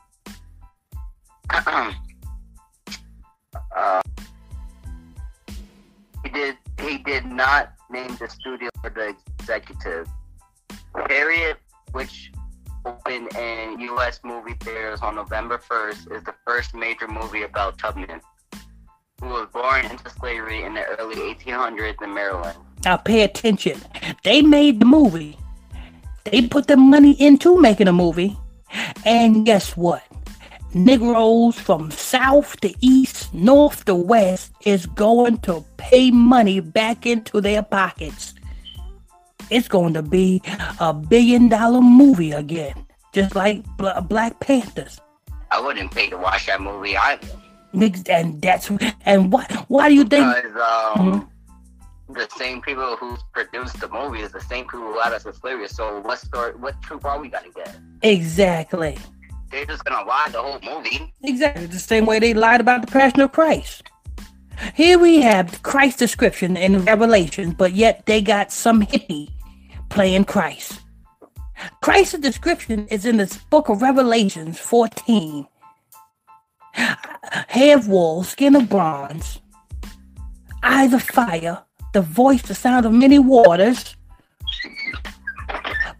uh, 3.76 4.02
he 6.24 6.30
did. 6.30 6.58
He 6.80 6.98
did 6.98 7.26
not 7.26 7.74
name 7.92 8.16
the 8.18 8.28
studio 8.28 8.70
or 8.84 8.90
the 8.90 9.16
executive. 9.40 10.08
Harriet, 11.08 11.58
which 11.92 12.32
opened 12.86 13.36
in 13.36 13.80
U.S. 13.80 14.20
movie 14.24 14.56
theaters 14.60 15.02
on 15.02 15.16
November 15.16 15.58
1st, 15.60 16.16
is 16.16 16.24
the 16.24 16.34
first 16.46 16.74
major 16.74 17.08
movie 17.08 17.44
about 17.44 17.78
Tubman, 17.78 18.22
who 19.22 19.28
was 19.28 19.48
born 19.54 19.86
into 19.86 20.10
slavery 20.10 20.64
in 20.64 20.74
the 20.74 20.84
early 21.00 21.16
1800s 21.16 22.02
in 22.02 22.14
Maryland. 22.14 22.58
Now 22.84 22.98
pay 22.98 23.22
attention. 23.22 23.80
They 24.24 24.42
made 24.42 24.80
the 24.80 24.86
movie 24.86 25.38
they 26.24 26.48
put 26.48 26.68
the 26.68 26.78
money 26.78 27.14
into 27.20 27.60
making 27.60 27.88
a 27.88 27.94
movie. 27.94 28.38
And 29.06 29.46
guess 29.46 29.76
what? 29.76 30.04
Negroes 30.74 31.60
from 31.60 31.92
south 31.92 32.60
to 32.62 32.74
east, 32.80 33.34
north 33.34 33.84
to 33.86 33.96
west 33.96 34.54
is 34.66 34.86
going 34.86 35.40
to 35.40 35.66
pay 35.78 36.12
money 36.12 36.62
back 36.62 37.06
into 37.06 37.42
their 37.42 37.62
pockets. 37.62 38.34
It's 39.50 39.68
going 39.68 39.94
to 39.96 40.02
be 40.02 40.42
a 40.80 40.94
billion 40.94 41.50
dollar 41.50 41.82
movie 41.82 42.32
again, 42.32 42.86
just 43.12 43.36
like 43.36 43.66
Black 43.78 44.40
Panthers. 44.40 45.02
I 45.52 45.60
wouldn't 45.60 45.92
pay 45.92 46.10
to 46.10 46.18
watch 46.18 46.46
that 46.46 46.62
movie 46.62 46.96
either. 46.96 47.28
And 48.10 48.42
that's 48.42 48.72
and 49.06 49.32
what? 49.32 49.52
Why 49.70 49.90
do 49.90 49.96
you 49.96 50.06
think? 50.06 50.36
Because 50.36 50.56
um, 50.56 51.12
mm-hmm 51.12 51.31
the 52.14 52.28
same 52.38 52.62
people 52.62 52.96
who 52.98 53.18
produced 53.34 53.80
the 53.80 53.88
movie 53.90 54.22
is 54.22 54.32
the 54.32 54.42
same 54.42 54.66
people 54.66 54.80
who 54.80 54.96
allowed 54.96 55.14
us 55.14 55.24
slavery. 55.40 55.68
So 55.68 56.00
what 56.02 56.20
story, 56.20 56.54
what 56.56 56.82
truth 56.82 57.06
are 57.06 57.20
we 57.20 57.30
gonna 57.30 57.50
get? 57.56 57.76
Exactly. 58.02 58.98
They're 59.52 59.66
just 59.66 59.84
gonna 59.84 60.08
lie 60.08 60.30
the 60.32 60.42
whole 60.42 60.60
movie. 60.64 61.14
Exactly 61.24 61.66
the 61.66 61.80
same 61.80 62.06
way 62.06 62.20
they 62.20 62.34
lied 62.34 62.62
about 62.62 62.86
the 62.86 62.92
Passion 62.92 63.22
of 63.22 63.32
Christ. 63.32 63.84
Here 64.76 65.00
we 65.00 65.22
have 65.22 65.64
Christ's 65.64 66.00
description 66.00 66.56
in 66.56 66.86
Revelation, 66.86 67.52
but 67.52 67.74
yet 67.74 68.06
they 68.06 68.22
got 68.22 68.52
some 68.52 68.86
hippie 68.86 69.30
playing 69.90 70.26
Christ. 70.26 70.80
Christ's 71.82 72.20
description 72.20 72.88
is 72.88 73.06
in 73.06 73.18
the 73.18 73.40
book 73.50 73.70
of 73.70 73.82
Revelations 73.82 74.60
14. 74.60 75.48
Hair 76.74 77.78
of 77.78 77.88
wool, 77.88 78.24
skin 78.24 78.56
of 78.56 78.70
bronze, 78.70 79.42
eyes 80.64 80.94
of 80.94 81.04
fire, 81.04 81.64
the 81.94 82.02
voice, 82.02 82.42
the 82.44 82.56
sound 82.56 82.86
of 82.86 82.94
many 82.94 83.20
waters. 83.20 83.96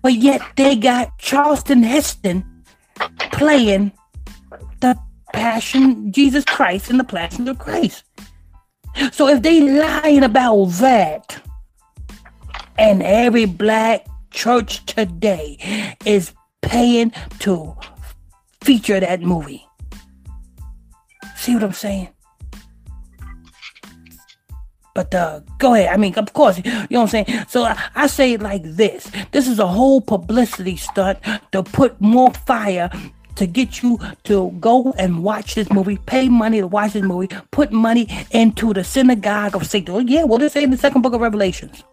But 0.02 0.14
yet 0.14 0.42
they 0.56 0.76
got 0.76 1.18
Charleston 1.20 1.84
Heston 1.84 2.46
playing 3.34 3.92
the 4.80 4.98
Passion 5.34 6.12
Jesus 6.12 6.44
Christ 6.46 6.90
and 6.90 7.00
the 7.00 7.04
Passion 7.04 7.48
of 7.48 7.60
Christ. 7.60 8.04
So 9.12 9.28
if 9.28 9.42
they 9.42 9.62
lying 9.62 10.24
about 10.24 10.66
that, 10.66 11.42
and 12.78 13.04
every 13.04 13.46
black 13.46 14.06
church 14.32 14.86
today 14.86 15.96
is 16.06 16.34
paying 16.62 17.12
to 17.40 17.76
feature 18.62 19.00
that 19.00 19.22
movie, 19.22 19.66
See 21.42 21.56
what 21.56 21.64
I'm 21.64 21.74
saying? 21.74 22.10
But 24.94 25.16
uh, 25.16 25.40
go 25.58 25.74
ahead. 25.74 25.90
I 25.94 25.98
mean, 25.98 26.14
of 26.16 26.34
course, 26.34 26.58
you 26.58 26.64
know 26.64 26.86
what 26.90 27.02
I'm 27.02 27.08
saying. 27.08 27.46
So 27.48 27.64
I, 27.96 28.08
say 28.08 28.34
it 28.34 28.42
like 28.42 28.64
this: 28.64 29.10
This 29.32 29.48
is 29.48 29.60
a 29.60 29.68
whole 29.68 30.02
publicity 30.02 30.76
stunt 30.76 31.20
to 31.52 31.64
put 31.64 32.00
more 32.02 32.32
fire 32.34 32.90
to 33.36 33.48
get 33.48 33.82
you 33.82 33.98
to 34.26 34.52
go 34.60 34.94
and 34.98 35.24
watch 35.24 35.56
this 35.56 35.72
movie, 35.72 35.98
pay 36.06 36.30
money 36.30 36.60
to 36.60 36.68
watch 36.68 36.94
this 36.94 37.04
movie, 37.04 37.30
put 37.52 37.72
money 37.72 38.08
into 38.32 38.74
the 38.74 38.84
synagogue 38.84 39.56
of 39.56 39.66
Satan. 39.66 39.96
Oh, 39.96 40.00
yeah, 40.00 40.26
well, 40.26 40.48
say 40.50 40.64
in 40.64 40.72
the 40.72 40.78
second 40.78 41.02
book 41.02 41.14
of 41.14 41.22
Revelations. 41.22 41.84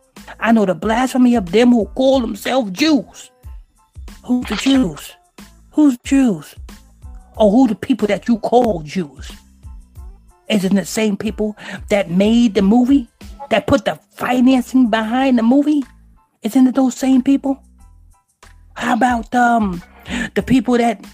I 0.40 0.52
know 0.52 0.66
the 0.66 0.74
blasphemy 0.74 1.36
of 1.36 1.50
them 1.52 1.70
who 1.70 1.86
call 1.86 2.20
themselves 2.20 2.70
Jews. 2.72 3.30
Who's 4.24 4.46
the 4.46 4.56
Jews? 4.56 5.14
Who's 5.72 5.96
Jews? 6.04 6.54
Or 7.36 7.50
who 7.50 7.68
the 7.68 7.74
people 7.74 8.08
that 8.08 8.28
you 8.28 8.38
call 8.40 8.82
Jews? 8.82 9.30
Isn't 10.48 10.74
the 10.74 10.84
same 10.84 11.16
people 11.16 11.56
that 11.90 12.10
made 12.10 12.54
the 12.54 12.62
movie? 12.62 13.08
That 13.50 13.66
put 13.66 13.84
the 13.84 13.96
financing 14.12 14.90
behind 14.90 15.38
the 15.38 15.42
movie? 15.42 15.84
Isn't 16.42 16.66
it 16.66 16.74
those 16.74 16.94
same 16.94 17.22
people? 17.22 17.62
How 18.74 18.94
about 18.94 19.34
um 19.34 19.82
the 20.34 20.42
people 20.42 20.78
that 20.78 21.04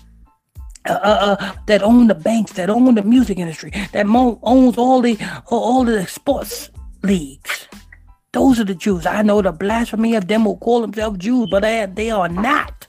uh, 0.86 0.92
uh, 0.92 1.36
uh, 1.40 1.52
that 1.66 1.82
own 1.82 2.08
the 2.08 2.14
banks, 2.14 2.52
that 2.52 2.68
own 2.68 2.94
the 2.94 3.02
music 3.02 3.38
industry, 3.38 3.72
that 3.92 4.06
mo- 4.06 4.38
owns 4.42 4.76
all 4.76 5.00
the 5.00 5.18
all 5.46 5.84
the 5.84 6.06
sports 6.06 6.70
leagues. 7.02 7.68
Those 8.32 8.60
are 8.60 8.64
the 8.64 8.74
Jews. 8.74 9.06
I 9.06 9.22
know 9.22 9.40
the 9.40 9.52
blasphemy 9.52 10.14
of 10.16 10.26
them 10.26 10.44
will 10.44 10.58
call 10.58 10.80
themselves 10.80 11.18
Jews, 11.18 11.48
but 11.50 11.60
they, 11.60 11.86
they 11.86 12.10
are 12.10 12.28
not. 12.28 12.86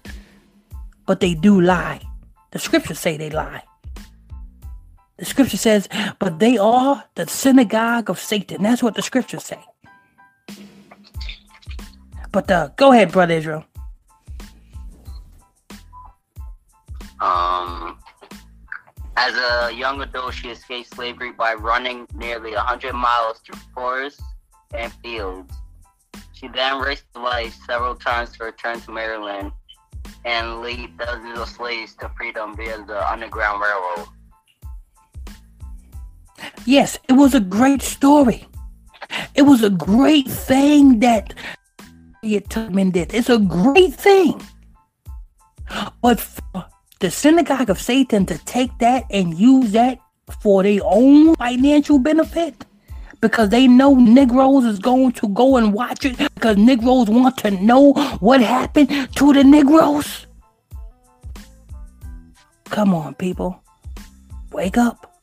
But 1.06 1.20
they 1.20 1.36
do 1.36 1.62
lie. 1.62 2.02
The 2.52 2.60
scriptures 2.60 3.00
say 3.00 3.16
they 3.16 3.30
lie. 3.30 3.62
The 5.18 5.26
scripture 5.26 5.58
says, 5.58 5.88
but 6.20 6.40
they 6.40 6.58
are 6.58 7.04
the 7.16 7.28
synagogue 7.28 8.10
of 8.10 8.20
Satan. 8.20 8.64
That's 8.64 8.84
what 8.84 8.96
the 8.96 9.02
scriptures 9.02 9.46
say. 9.46 9.64
But 12.32 12.52
uh, 12.52 12.70
go 12.76 12.92
ahead, 12.92 13.14
brother 13.14 13.34
Israel. 13.34 13.64
Um, 17.22 17.98
as 19.16 19.34
a 19.36 19.74
young 19.74 20.02
adult, 20.02 20.34
she 20.34 20.50
escaped 20.50 20.94
slavery 20.94 21.32
by 21.32 21.54
running 21.54 22.06
nearly 22.14 22.52
100 22.52 22.92
miles 22.94 23.40
through 23.40 23.60
forests 23.74 24.22
and 24.74 24.92
fields. 25.02 25.54
She 26.34 26.50
then 26.50 26.80
risked 26.80 27.16
life 27.16 27.58
several 27.66 27.96
times 27.96 28.38
to 28.38 28.44
return 28.44 28.82
to 28.82 28.92
Maryland 28.92 29.54
and 30.26 30.62
lead 30.62 30.98
dozens 30.98 31.40
of 31.40 31.48
slaves 31.48 31.96
to 31.96 32.12
freedom 32.18 32.56
via 32.58 32.84
the 32.84 33.10
Underground 33.10 33.62
Railroad. 33.62 34.10
Yes, 36.66 36.98
it 37.08 37.14
was 37.14 37.34
a 37.34 37.40
great 37.40 37.82
story. 37.82 38.48
It 39.36 39.44
was 39.44 39.64
a 39.64 39.70
great 39.70 40.28
thing 40.28 41.00
that 41.00 41.34
Tubman 42.50 42.92
did. 42.92 43.14
It's 43.14 43.30
a 43.30 43.38
great 43.38 43.94
thing. 43.94 44.42
But 46.02 46.20
for 46.20 46.66
the 47.00 47.12
synagogue 47.12 47.70
of 47.70 47.80
Satan 47.80 48.26
to 48.28 48.38
take 48.46 48.78
that 48.80 49.04
and 49.12 49.38
use 49.38 49.72
that 49.74 50.00
for 50.42 50.64
their 50.64 50.80
own 50.84 51.36
financial 51.36 52.00
benefit 52.00 52.66
because 53.22 53.50
they 53.50 53.68
know 53.68 53.96
Negroes 53.96 54.66
is 54.66 54.80
going 54.80 55.12
to 55.14 55.28
go 55.30 55.58
and 55.58 55.74
watch 55.74 56.06
it 56.06 56.18
because 56.18 56.58
Negroes 56.58 57.10
want 57.10 57.38
to 57.40 57.52
know 57.52 57.94
what 58.20 58.42
happened 58.42 58.90
to 59.16 59.34
the 59.34 59.44
Negroes. 59.44 60.28
Come 62.66 62.94
on, 62.94 63.14
people. 63.16 63.62
Wake 64.52 64.78
up. 64.78 65.15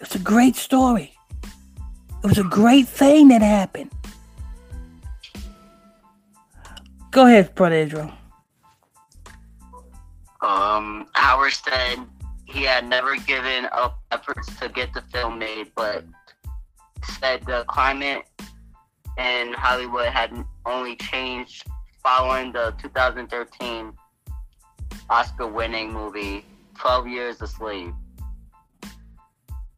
It's 0.00 0.14
a 0.14 0.18
great 0.18 0.56
story. 0.56 1.12
It 2.22 2.26
was 2.26 2.38
a 2.38 2.44
great 2.44 2.88
thing 2.88 3.28
that 3.28 3.42
happened. 3.42 3.90
Go 7.10 7.26
ahead, 7.26 7.54
Brother 7.54 7.76
Israel. 7.76 8.12
Um, 10.40 11.06
Howard 11.12 11.52
said 11.52 11.98
he 12.44 12.62
had 12.62 12.88
never 12.88 13.16
given 13.16 13.66
up 13.72 14.00
efforts 14.10 14.54
to 14.58 14.68
get 14.68 14.92
the 14.94 15.02
film 15.12 15.38
made, 15.38 15.70
but 15.74 16.04
said 17.18 17.44
the 17.46 17.64
climate 17.68 18.24
in 19.18 19.52
Hollywood 19.52 20.06
had 20.06 20.32
only 20.64 20.96
changed 20.96 21.66
following 22.02 22.52
the 22.52 22.74
2013 22.80 23.92
Oscar 25.10 25.46
winning 25.46 25.92
movie 25.92 26.44
12 26.78 27.08
Years 27.08 27.42
a 27.42 27.46
Slave. 27.46 27.92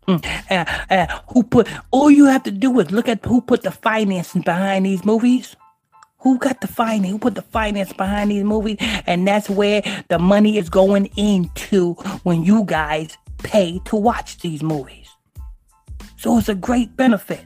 Mm, 0.09 0.25
uh, 0.51 0.65
uh, 0.91 1.21
who 1.29 1.45
put 1.45 1.69
all 1.93 2.11
you 2.11 2.25
have 2.27 2.43
to 2.43 2.51
do 2.51 2.81
is 2.81 2.91
look 2.91 3.09
at 3.09 3.25
who 3.25 3.41
put 3.41 3.63
the 3.63 3.71
financing 3.71 4.43
behind 4.43 4.85
these 4.85 5.05
movies 5.05 5.55
who 6.23 6.39
got 6.39 6.61
the 6.61 6.69
finance? 6.69 7.11
Who 7.11 7.19
put 7.19 7.35
the 7.35 7.43
finance 7.43 7.93
behind 7.93 8.31
these 8.31 8.45
movies? 8.45 8.77
And 9.07 9.27
that's 9.27 9.51
where 9.51 9.83
the 10.09 10.19
money 10.19 10.57
is 10.57 10.69
going 10.71 11.07
into 11.17 11.95
when 12.23 12.45
you 12.45 12.65
guys 12.65 13.19
pay 13.39 13.81
to 13.87 13.97
watch 13.97 14.39
these 14.39 14.63
movies. 14.63 15.09
So 16.17 16.39
it's 16.39 16.49
a 16.49 16.55
great 16.55 16.97
benefit. 16.97 17.45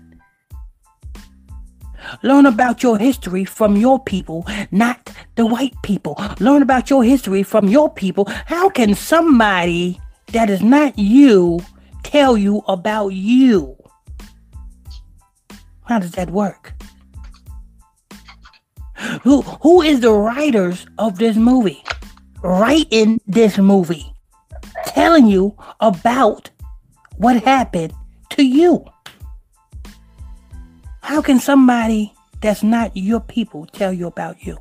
Learn 2.22 2.46
about 2.46 2.82
your 2.82 2.98
history 2.98 3.44
from 3.44 3.76
your 3.76 3.98
people, 3.98 4.46
not 4.70 5.10
the 5.34 5.46
white 5.46 5.74
people. 5.82 6.14
Learn 6.38 6.62
about 6.62 6.90
your 6.90 7.02
history 7.02 7.42
from 7.42 7.68
your 7.68 7.90
people. 7.90 8.26
How 8.44 8.68
can 8.68 8.94
somebody 8.94 10.00
that 10.32 10.50
is 10.50 10.62
not 10.62 10.96
you 10.98 11.60
tell 12.06 12.36
you 12.36 12.62
about 12.68 13.08
you? 13.08 13.76
How 15.84 15.98
does 15.98 16.12
that 16.12 16.30
work? 16.30 16.72
Who 19.22 19.42
who 19.42 19.82
is 19.82 20.00
the 20.00 20.12
writers 20.12 20.86
of 20.98 21.18
this 21.18 21.36
movie? 21.36 21.82
Writing 22.42 23.20
this 23.26 23.58
movie. 23.58 24.06
Telling 24.86 25.26
you 25.26 25.56
about 25.80 26.50
what 27.16 27.42
happened 27.42 27.92
to 28.30 28.42
you. 28.44 28.84
How 31.02 31.20
can 31.22 31.40
somebody 31.40 32.12
that's 32.40 32.62
not 32.62 32.96
your 32.96 33.20
people 33.20 33.66
tell 33.66 33.92
you 33.92 34.06
about 34.06 34.44
you? 34.46 34.58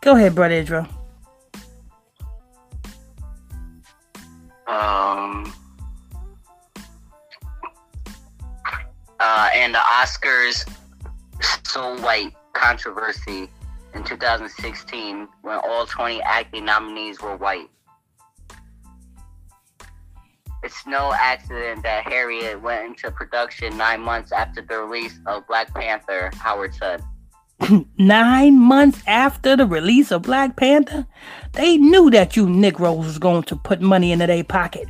Go 0.00 0.16
ahead, 0.16 0.34
brother 0.34 0.54
Israel. 0.54 0.86
Um, 4.72 5.52
uh, 9.20 9.50
and 9.54 9.74
the 9.74 9.78
Oscars 9.78 10.66
so 11.62 12.00
White 12.00 12.32
controversy 12.54 13.50
in 13.94 14.02
2016 14.02 15.28
when 15.42 15.58
all 15.58 15.84
20 15.84 16.22
acting 16.22 16.64
nominees 16.64 17.20
were 17.20 17.36
white. 17.36 17.68
It's 20.62 20.86
no 20.86 21.12
accident 21.12 21.82
that 21.82 22.04
Harriet 22.04 22.62
went 22.62 22.86
into 22.86 23.10
production 23.10 23.76
nine 23.76 24.00
months 24.00 24.32
after 24.32 24.62
the 24.62 24.78
release 24.78 25.20
of 25.26 25.46
Black 25.48 25.74
Panther, 25.74 26.30
Howard 26.38 26.74
said. 26.74 27.02
nine 27.98 28.58
months 28.58 29.02
after 29.06 29.54
the 29.54 29.66
release 29.66 30.10
of 30.10 30.22
Black 30.22 30.56
Panther? 30.56 31.06
They 31.52 31.76
knew 31.76 32.10
that 32.10 32.36
you 32.36 32.48
Negroes 32.48 33.04
was 33.04 33.18
going 33.18 33.42
to 33.44 33.56
put 33.56 33.80
money 33.80 34.12
into 34.12 34.26
their 34.26 34.44
pocket. 34.44 34.88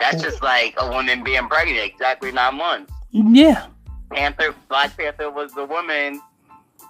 That's 0.00 0.22
just 0.22 0.42
like 0.42 0.74
a 0.78 0.88
woman 0.90 1.22
being 1.24 1.46
pregnant, 1.48 1.84
exactly 1.84 2.32
nine 2.32 2.56
months. 2.56 2.92
Yeah. 3.10 3.66
Panther, 4.12 4.54
Black 4.68 4.96
Panther 4.96 5.30
was 5.30 5.52
the 5.52 5.64
woman 5.64 6.20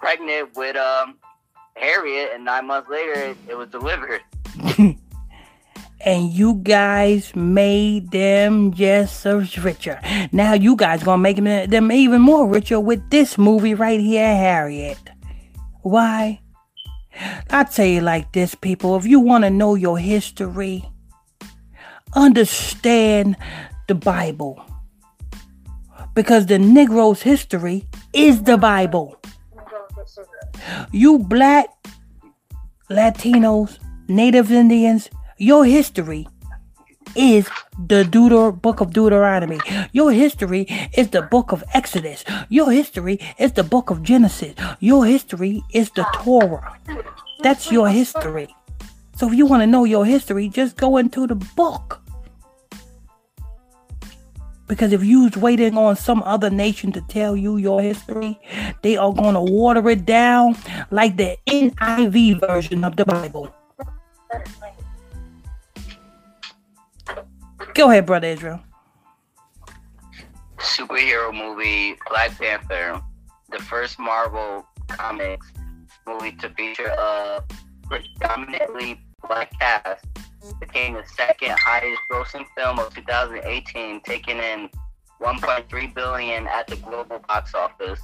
pregnant 0.00 0.54
with 0.56 0.76
um 0.76 1.16
Harriet, 1.74 2.30
and 2.34 2.44
nine 2.44 2.66
months 2.66 2.88
later 2.90 3.12
it, 3.12 3.36
it 3.48 3.54
was 3.56 3.68
delivered. 3.68 4.20
and 6.00 6.32
you 6.32 6.54
guys 6.54 7.34
made 7.34 8.10
them 8.10 8.72
just 8.72 9.24
richer. 9.58 10.00
Now 10.32 10.54
you 10.54 10.76
guys 10.76 11.02
gonna 11.02 11.22
make 11.22 11.36
them, 11.36 11.70
them 11.70 11.92
even 11.92 12.20
more 12.20 12.46
richer 12.46 12.78
with 12.78 13.10
this 13.10 13.38
movie 13.38 13.74
right 13.74 14.00
here, 14.00 14.34
Harriet. 14.36 14.98
Why? 15.82 16.40
I 17.50 17.64
tell 17.64 17.87
you 17.87 18.00
like 18.00 18.33
this, 18.33 18.54
people. 18.54 18.96
If 18.96 19.07
you 19.07 19.20
want 19.20 19.44
to 19.44 19.50
know 19.50 19.74
your 19.74 19.98
history, 19.98 20.85
understand 22.14 23.37
the 23.87 23.94
Bible 23.94 24.64
because 26.14 26.46
the 26.46 26.59
Negro's 26.59 27.22
history 27.22 27.85
is 28.12 28.42
the 28.42 28.57
Bible. 28.57 29.16
You 30.92 31.18
black, 31.18 31.68
Latinos, 32.90 33.78
Native 34.09 34.50
Indians, 34.50 35.11
your 35.37 35.64
history 35.64 36.26
is 37.14 37.49
the 37.87 38.05
Deuter 38.05 38.53
book 38.61 38.81
of 38.81 38.92
Deuteronomy. 38.92 39.61
Your 39.92 40.12
history 40.12 40.66
is 40.97 41.11
the 41.11 41.23
book 41.23 41.53
of 41.53 41.62
Exodus. 41.75 42.25
Your 42.49 42.71
history 42.71 43.18
is 43.38 43.53
the 43.53 43.64
book 43.64 43.90
of 43.90 44.03
Genesis. 44.03 44.55
Your 44.81 45.07
history 45.07 45.62
is 45.73 45.90
the 45.90 46.05
Torah. 46.14 46.79
That's 47.40 47.71
your 47.71 47.88
history. 47.88 48.55
So 49.16 49.29
if 49.29 49.35
you 49.35 49.47
want 49.47 49.62
to 49.62 49.66
know 49.66 49.85
your 49.85 50.05
history, 50.05 50.49
just 50.49 50.77
go 50.77 50.97
into 50.97 51.27
the 51.27 51.35
book. 51.35 52.01
Because 54.68 54.92
if 54.92 55.03
you 55.03 55.25
was 55.25 55.37
waiting 55.37 55.79
on 55.79 55.97
some 55.97 56.23
other 56.25 56.51
nation 56.51 56.92
to 56.92 57.01
tell 57.09 57.35
you 57.35 57.57
your 57.57 57.81
history, 57.81 58.38
they 58.83 58.97
are 58.97 59.12
going 59.12 59.35
to 59.35 59.40
water 59.40 59.88
it 59.88 60.05
down 60.05 60.57
like 60.90 61.16
the 61.16 61.38
NIV 61.49 62.40
version 62.40 62.85
of 62.85 62.97
the 62.97 63.07
Bible. 63.07 63.53
Go 67.78 67.88
ahead, 67.88 68.06
brother 68.06 68.26
Israel. 68.26 68.60
Superhero 70.56 71.32
movie 71.32 71.96
Black 72.10 72.36
Panther, 72.36 73.00
the 73.52 73.60
first 73.60 74.00
Marvel 74.00 74.66
Comics 74.88 75.52
movie 76.04 76.32
to 76.32 76.50
feature 76.54 76.88
a 76.88 77.44
predominantly 77.84 79.00
black 79.24 79.56
cast, 79.60 80.04
became 80.58 80.94
the 80.94 81.04
second 81.16 81.52
highest 81.52 82.00
grossing 82.10 82.44
film 82.56 82.80
of 82.80 82.92
2018, 82.96 84.00
taking 84.00 84.38
in 84.38 84.68
1.3 85.22 85.94
billion 85.94 86.48
at 86.48 86.66
the 86.66 86.74
global 86.74 87.20
box 87.28 87.54
office. 87.54 88.00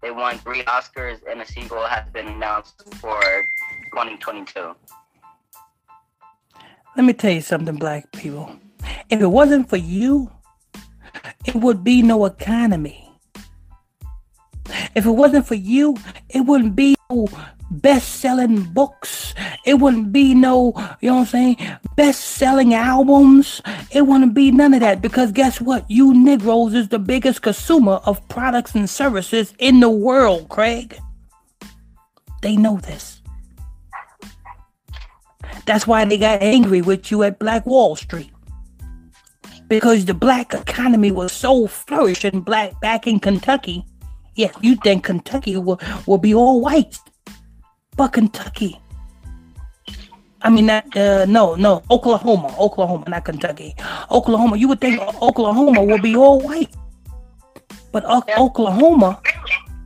They 0.00 0.10
won 0.10 0.38
three 0.38 0.62
Oscars, 0.62 1.18
and 1.30 1.42
a 1.42 1.46
sequel 1.46 1.84
has 1.84 2.08
been 2.14 2.28
announced 2.28 2.82
for 2.94 3.20
2022. 3.92 4.74
Let 6.96 7.04
me 7.04 7.12
tell 7.12 7.30
you 7.30 7.42
something, 7.42 7.76
black 7.76 8.10
people. 8.12 8.56
If 9.08 9.20
it 9.20 9.26
wasn't 9.26 9.68
for 9.68 9.76
you, 9.76 10.30
it 11.44 11.54
would 11.54 11.82
be 11.84 12.02
no 12.02 12.24
economy. 12.24 13.10
If 14.94 15.06
it 15.06 15.10
wasn't 15.10 15.46
for 15.46 15.54
you, 15.54 15.96
it 16.28 16.40
wouldn't 16.40 16.76
be 16.76 16.96
no 17.10 17.28
best-selling 17.70 18.62
books. 18.72 19.34
It 19.64 19.74
wouldn't 19.74 20.12
be 20.12 20.34
no, 20.34 20.72
you 21.00 21.10
know 21.10 21.16
what 21.16 21.20
I'm 21.20 21.26
saying, 21.26 21.56
best-selling 21.96 22.74
albums. 22.74 23.60
It 23.90 24.02
wouldn't 24.02 24.34
be 24.34 24.50
none 24.50 24.74
of 24.74 24.80
that 24.80 25.00
because 25.00 25.32
guess 25.32 25.60
what? 25.60 25.88
You 25.90 26.14
Negroes 26.14 26.74
is 26.74 26.88
the 26.88 26.98
biggest 26.98 27.42
consumer 27.42 28.00
of 28.04 28.26
products 28.28 28.74
and 28.74 28.88
services 28.88 29.54
in 29.58 29.80
the 29.80 29.90
world, 29.90 30.48
Craig. 30.48 30.98
They 32.42 32.56
know 32.56 32.78
this. 32.78 33.22
That's 35.66 35.86
why 35.86 36.04
they 36.04 36.18
got 36.18 36.42
angry 36.42 36.82
with 36.82 37.10
you 37.10 37.22
at 37.22 37.38
Black 37.38 37.66
Wall 37.66 37.94
Street. 37.94 38.30
Because 39.70 40.04
the 40.04 40.14
black 40.14 40.52
economy 40.52 41.12
was 41.12 41.30
so 41.30 41.68
flourishing 41.68 42.40
black 42.40 42.78
back 42.80 43.06
in 43.06 43.20
Kentucky. 43.20 43.86
Yes, 44.34 44.52
you 44.60 44.74
think 44.74 45.04
Kentucky 45.04 45.56
will, 45.56 45.80
will 46.06 46.18
be 46.18 46.34
all 46.34 46.60
white. 46.60 46.98
But 47.96 48.08
Kentucky. 48.08 48.80
I 50.42 50.50
mean, 50.50 50.66
not, 50.66 50.96
uh, 50.96 51.24
no, 51.26 51.54
no, 51.54 51.84
Oklahoma, 51.88 52.52
Oklahoma, 52.58 53.04
not 53.06 53.24
Kentucky. 53.24 53.76
Oklahoma, 54.10 54.56
you 54.56 54.66
would 54.66 54.80
think 54.80 55.00
Oklahoma 55.22 55.84
will 55.84 56.00
be 56.00 56.16
all 56.16 56.40
white. 56.40 56.74
But 57.92 58.02
o- 58.06 58.24
Oklahoma 58.36 59.22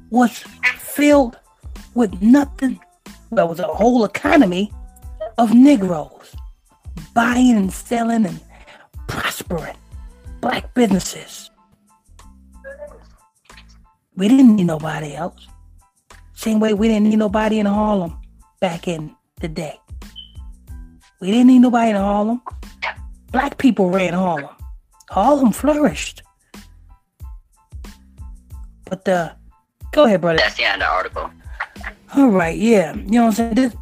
was 0.08 0.44
filled 0.78 1.36
with 1.92 2.22
nothing. 2.22 2.80
There 3.32 3.46
was 3.46 3.60
a 3.60 3.64
whole 3.66 4.06
economy 4.06 4.72
of 5.36 5.52
Negroes 5.52 6.34
buying 7.12 7.56
and 7.56 7.70
selling 7.70 8.24
and 8.24 8.40
prospering. 9.06 9.76
Black 10.40 10.74
businesses. 10.74 11.50
We 14.16 14.28
didn't 14.28 14.56
need 14.56 14.66
nobody 14.66 15.14
else. 15.14 15.46
Same 16.34 16.60
way 16.60 16.74
we 16.74 16.88
didn't 16.88 17.08
need 17.08 17.18
nobody 17.18 17.58
in 17.58 17.66
Harlem 17.66 18.20
back 18.60 18.86
in 18.86 19.14
the 19.40 19.48
day. 19.48 19.80
We 21.20 21.30
didn't 21.30 21.46
need 21.46 21.60
nobody 21.60 21.90
in 21.90 21.96
Harlem. 21.96 22.42
Black 23.32 23.58
people 23.58 23.90
ran 23.90 24.12
Harlem. 24.12 24.54
Harlem 25.10 25.52
flourished. 25.52 26.22
But 28.84 29.08
uh 29.08 29.32
go 29.92 30.04
ahead, 30.04 30.20
brother. 30.20 30.38
That's 30.38 30.56
the 30.56 30.64
end 30.64 30.82
of 30.82 30.88
the 30.88 30.92
article. 30.92 31.30
All 32.16 32.28
right, 32.28 32.56
yeah. 32.56 32.94
You 32.94 33.02
know 33.02 33.26
what 33.26 33.40
I'm 33.40 33.54
saying? 33.54 33.54
This 33.54 33.74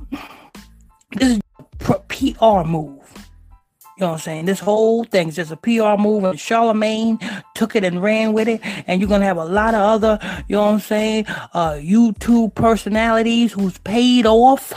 this 1.11 1.29
is 1.33 1.41
a 1.89 1.99
PR 2.09 2.67
move. 2.67 3.02
You 4.03 4.07
know 4.07 4.13
what 4.15 4.17
I'm 4.17 4.23
saying? 4.23 4.45
This 4.47 4.59
whole 4.59 5.05
thing 5.05 5.29
is 5.29 5.37
just 5.37 5.53
a 5.53 5.57
PR 5.57 5.97
move, 5.97 6.25
and 6.25 6.41
Charlemagne 6.41 7.21
took 7.55 7.77
it 7.77 7.85
and 7.85 8.03
ran 8.03 8.33
with 8.33 8.49
it. 8.49 8.61
And 8.89 9.01
you're 9.01 9.09
gonna 9.09 9.27
have 9.27 9.37
a 9.37 9.45
lot 9.45 9.75
of 9.75 9.81
other, 9.81 10.19
you 10.49 10.57
know 10.57 10.63
what 10.63 10.73
I'm 10.73 10.81
saying, 10.81 11.27
uh, 11.29 11.75
YouTube 11.75 12.57
personalities 12.57 13.53
who's 13.53 13.79
paid 13.79 14.27
off. 14.27 14.73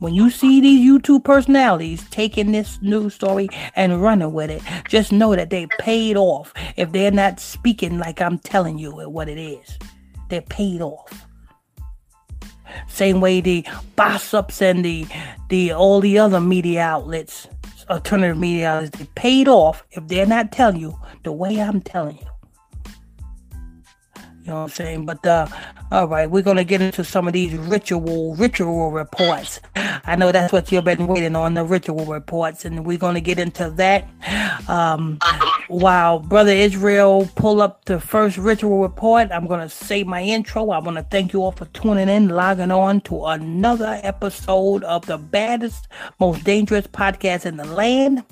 When 0.00 0.14
you 0.14 0.30
see 0.30 0.60
these 0.60 0.84
YouTube 0.84 1.22
personalities 1.22 2.04
taking 2.10 2.50
this 2.50 2.82
news 2.82 3.14
story 3.14 3.48
and 3.76 4.02
running 4.02 4.32
with 4.32 4.50
it, 4.50 4.62
just 4.88 5.12
know 5.12 5.36
that 5.36 5.50
they 5.50 5.68
paid 5.78 6.16
off. 6.16 6.52
If 6.76 6.90
they're 6.90 7.12
not 7.12 7.38
speaking 7.38 7.98
like 7.98 8.20
I'm 8.20 8.40
telling 8.40 8.78
you 8.78 8.90
what 8.90 9.28
it 9.28 9.38
is, 9.38 9.78
they're 10.28 10.42
paid 10.42 10.82
off. 10.82 11.24
Same 12.88 13.20
way 13.20 13.40
the 13.40 13.64
boss 13.94 14.34
ups 14.34 14.60
and 14.60 14.84
the 14.84 15.06
the 15.48 15.72
all 15.72 16.00
the 16.00 16.18
other 16.18 16.40
media 16.40 16.80
outlets, 16.82 17.46
alternative 17.90 18.38
media 18.38 18.88
they 18.92 19.06
paid 19.14 19.48
off 19.48 19.84
if 19.90 20.06
they're 20.08 20.26
not 20.26 20.52
telling 20.52 20.80
you 20.80 20.98
the 21.24 21.32
way 21.32 21.60
I'm 21.60 21.80
telling 21.80 22.18
you. 22.18 22.26
You 24.42 24.52
know 24.52 24.54
what 24.54 24.62
I'm 24.62 24.68
saying? 24.70 25.06
But 25.06 25.26
uh 25.26 25.46
all 25.92 26.08
right, 26.08 26.30
we're 26.30 26.42
gonna 26.42 26.64
get 26.64 26.80
into 26.80 27.04
some 27.04 27.26
of 27.26 27.34
these 27.34 27.54
ritual 27.54 28.34
ritual 28.36 28.90
reports. 28.90 29.60
I 29.74 30.16
know 30.16 30.32
that's 30.32 30.52
what 30.52 30.72
you've 30.72 30.84
been 30.84 31.06
waiting 31.06 31.36
on, 31.36 31.54
the 31.54 31.64
ritual 31.64 32.06
reports, 32.06 32.64
and 32.64 32.86
we're 32.86 32.98
gonna 32.98 33.20
get 33.20 33.38
into 33.38 33.70
that. 33.70 34.08
Um 34.68 35.18
while 35.68 36.20
Brother 36.20 36.52
Israel 36.52 37.28
pull 37.36 37.60
up 37.60 37.84
the 37.84 38.00
first 38.00 38.38
ritual 38.38 38.80
report, 38.80 39.30
I'm 39.30 39.46
gonna 39.46 39.68
say 39.68 40.04
my 40.04 40.22
intro. 40.22 40.70
I 40.70 40.78
wanna 40.78 41.06
thank 41.10 41.34
you 41.34 41.42
all 41.42 41.52
for 41.52 41.66
tuning 41.66 42.08
in, 42.08 42.30
logging 42.30 42.70
on 42.70 43.02
to 43.02 43.26
another 43.26 44.00
episode 44.02 44.84
of 44.84 45.04
the 45.04 45.18
baddest, 45.18 45.86
most 46.18 46.44
dangerous 46.44 46.86
podcast 46.86 47.44
in 47.44 47.56
the 47.58 47.66
land 47.66 48.24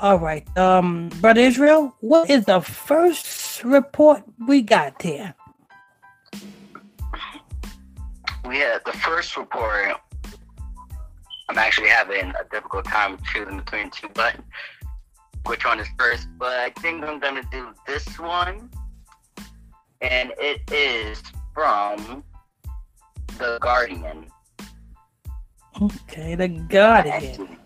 All 0.00 0.18
right, 0.18 0.46
um, 0.56 1.08
brother 1.20 1.40
Israel, 1.40 1.94
what 2.00 2.28
is 2.28 2.44
the 2.44 2.60
first 2.60 3.64
report 3.64 4.22
we 4.46 4.62
got 4.62 4.98
there? 5.00 5.34
We 8.44 8.58
had 8.58 8.80
the 8.84 8.92
first 8.92 9.36
report. 9.36 9.96
I'm 11.48 11.58
actually 11.58 11.88
having 11.88 12.32
a 12.38 12.44
difficult 12.50 12.84
time 12.84 13.18
choosing 13.32 13.58
between 13.58 13.90
two, 13.90 14.08
but 14.14 14.36
which 15.46 15.64
one 15.64 15.80
is 15.80 15.88
first? 15.98 16.28
But 16.38 16.58
I 16.58 16.70
think 16.80 17.04
I'm 17.04 17.18
gonna 17.18 17.42
do 17.50 17.72
this 17.86 18.06
one, 18.18 18.70
and 20.00 20.32
it 20.38 20.70
is 20.70 21.22
from 21.54 22.22
the 23.38 23.58
Guardian. 23.60 24.26
Okay, 25.80 26.34
the 26.34 26.48
Guardian. 26.48 27.58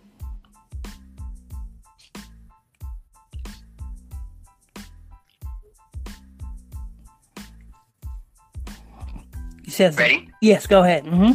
Says, 9.70 9.96
Ready? 9.96 10.28
Yes, 10.40 10.66
go 10.66 10.82
ahead. 10.82 11.06
hmm 11.06 11.32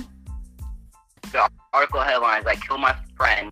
The 1.31 1.49
article 1.73 2.01
headlines: 2.01 2.45
"I 2.45 2.55
killed 2.55 2.81
my 2.81 2.95
friend, 3.17 3.51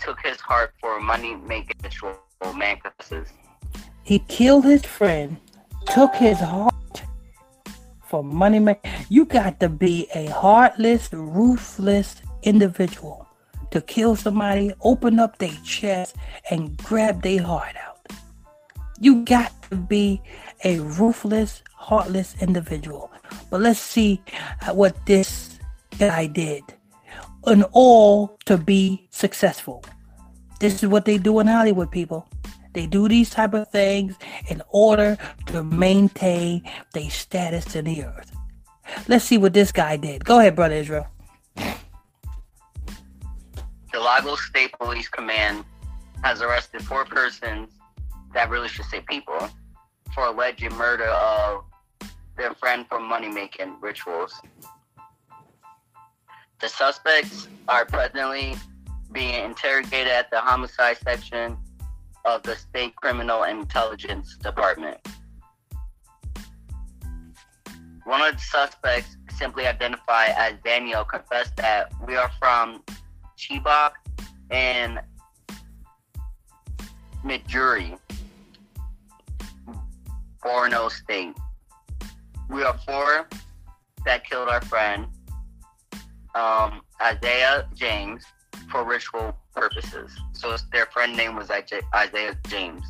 took 0.00 0.18
his 0.20 0.38
heart 0.40 0.74
for 0.80 1.00
money 1.00 1.36
making 1.36 1.76
ritual." 1.82 2.14
Man 2.54 2.76
confesses. 2.76 3.32
He 4.02 4.18
killed 4.28 4.64
his 4.64 4.84
friend, 4.84 5.38
took 5.86 6.14
his 6.14 6.38
heart 6.38 7.02
for 8.06 8.22
money. 8.22 8.58
Ma- 8.58 8.74
you 9.08 9.24
got 9.24 9.60
to 9.60 9.68
be 9.70 10.08
a 10.14 10.26
heartless, 10.26 11.08
ruthless 11.12 12.20
individual 12.42 13.26
to 13.70 13.80
kill 13.80 14.14
somebody, 14.14 14.72
open 14.82 15.18
up 15.18 15.38
their 15.38 15.56
chest, 15.64 16.16
and 16.50 16.76
grab 16.78 17.22
their 17.22 17.42
heart 17.42 17.76
out. 17.76 17.98
You 19.00 19.24
got 19.24 19.50
to 19.70 19.76
be 19.76 20.20
a 20.64 20.80
ruthless, 20.80 21.62
heartless 21.74 22.36
individual. 22.40 23.10
But 23.50 23.60
let's 23.60 23.80
see 23.80 24.20
uh, 24.66 24.74
what 24.74 25.06
this 25.06 25.58
guy 25.98 26.26
did. 26.26 26.62
in 27.46 27.62
all 27.72 28.38
to 28.46 28.56
be 28.56 29.06
successful. 29.10 29.84
This 30.60 30.82
is 30.82 30.88
what 30.88 31.04
they 31.04 31.18
do 31.18 31.38
in 31.40 31.46
Hollywood, 31.46 31.90
people. 31.90 32.28
They 32.72 32.86
do 32.86 33.08
these 33.08 33.30
type 33.30 33.54
of 33.54 33.68
things 33.68 34.16
in 34.48 34.62
order 34.70 35.16
to 35.46 35.62
maintain 35.62 36.68
their 36.92 37.10
status 37.10 37.76
in 37.76 37.84
the 37.84 38.04
earth. 38.04 38.32
Let's 39.08 39.24
see 39.24 39.38
what 39.38 39.52
this 39.52 39.72
guy 39.72 39.96
did. 39.96 40.24
Go 40.24 40.40
ahead, 40.40 40.56
brother 40.56 40.74
Israel. 40.74 41.06
The 41.56 41.74
Lagos 44.00 44.44
State 44.44 44.72
Police 44.80 45.08
Command 45.08 45.64
has 46.22 46.42
arrested 46.42 46.82
four 46.82 47.04
persons, 47.04 47.68
that 48.32 48.50
really 48.50 48.68
should 48.68 48.86
say 48.86 49.00
people, 49.08 49.48
for 50.14 50.26
alleged 50.26 50.70
murder 50.72 51.06
of 51.06 51.64
their 52.36 52.54
friend 52.54 52.86
for 52.88 53.00
money 53.00 53.28
making 53.28 53.76
rituals. 53.80 54.40
The 56.60 56.68
suspects 56.68 57.48
are 57.68 57.84
presently 57.84 58.56
being 59.12 59.44
interrogated 59.44 60.12
at 60.12 60.30
the 60.30 60.40
homicide 60.40 60.98
section 61.04 61.56
of 62.24 62.42
the 62.42 62.56
State 62.56 62.96
Criminal 62.96 63.44
Intelligence 63.44 64.36
Department. 64.38 64.96
One 68.04 68.20
of 68.20 68.34
the 68.34 68.40
suspects, 68.40 69.16
simply 69.38 69.66
identified 69.66 70.30
as 70.36 70.54
Daniel, 70.64 71.04
confessed 71.04 71.56
that 71.56 71.92
we 72.06 72.16
are 72.16 72.30
from 72.38 72.82
Chibok 73.38 73.92
and 74.50 75.00
Midjuri, 77.24 77.98
Borno 80.44 80.90
State. 80.90 81.34
We 82.48 82.62
are 82.62 82.76
four 82.86 83.28
that 84.04 84.24
killed 84.24 84.48
our 84.48 84.60
friend, 84.62 85.06
um, 86.34 86.82
Isaiah 87.02 87.66
James, 87.74 88.24
for 88.70 88.84
ritual 88.84 89.36
purposes. 89.54 90.10
So 90.32 90.56
their 90.72 90.86
friend 90.86 91.16
name 91.16 91.36
was 91.36 91.50
Isaiah 91.50 92.36
James. 92.48 92.84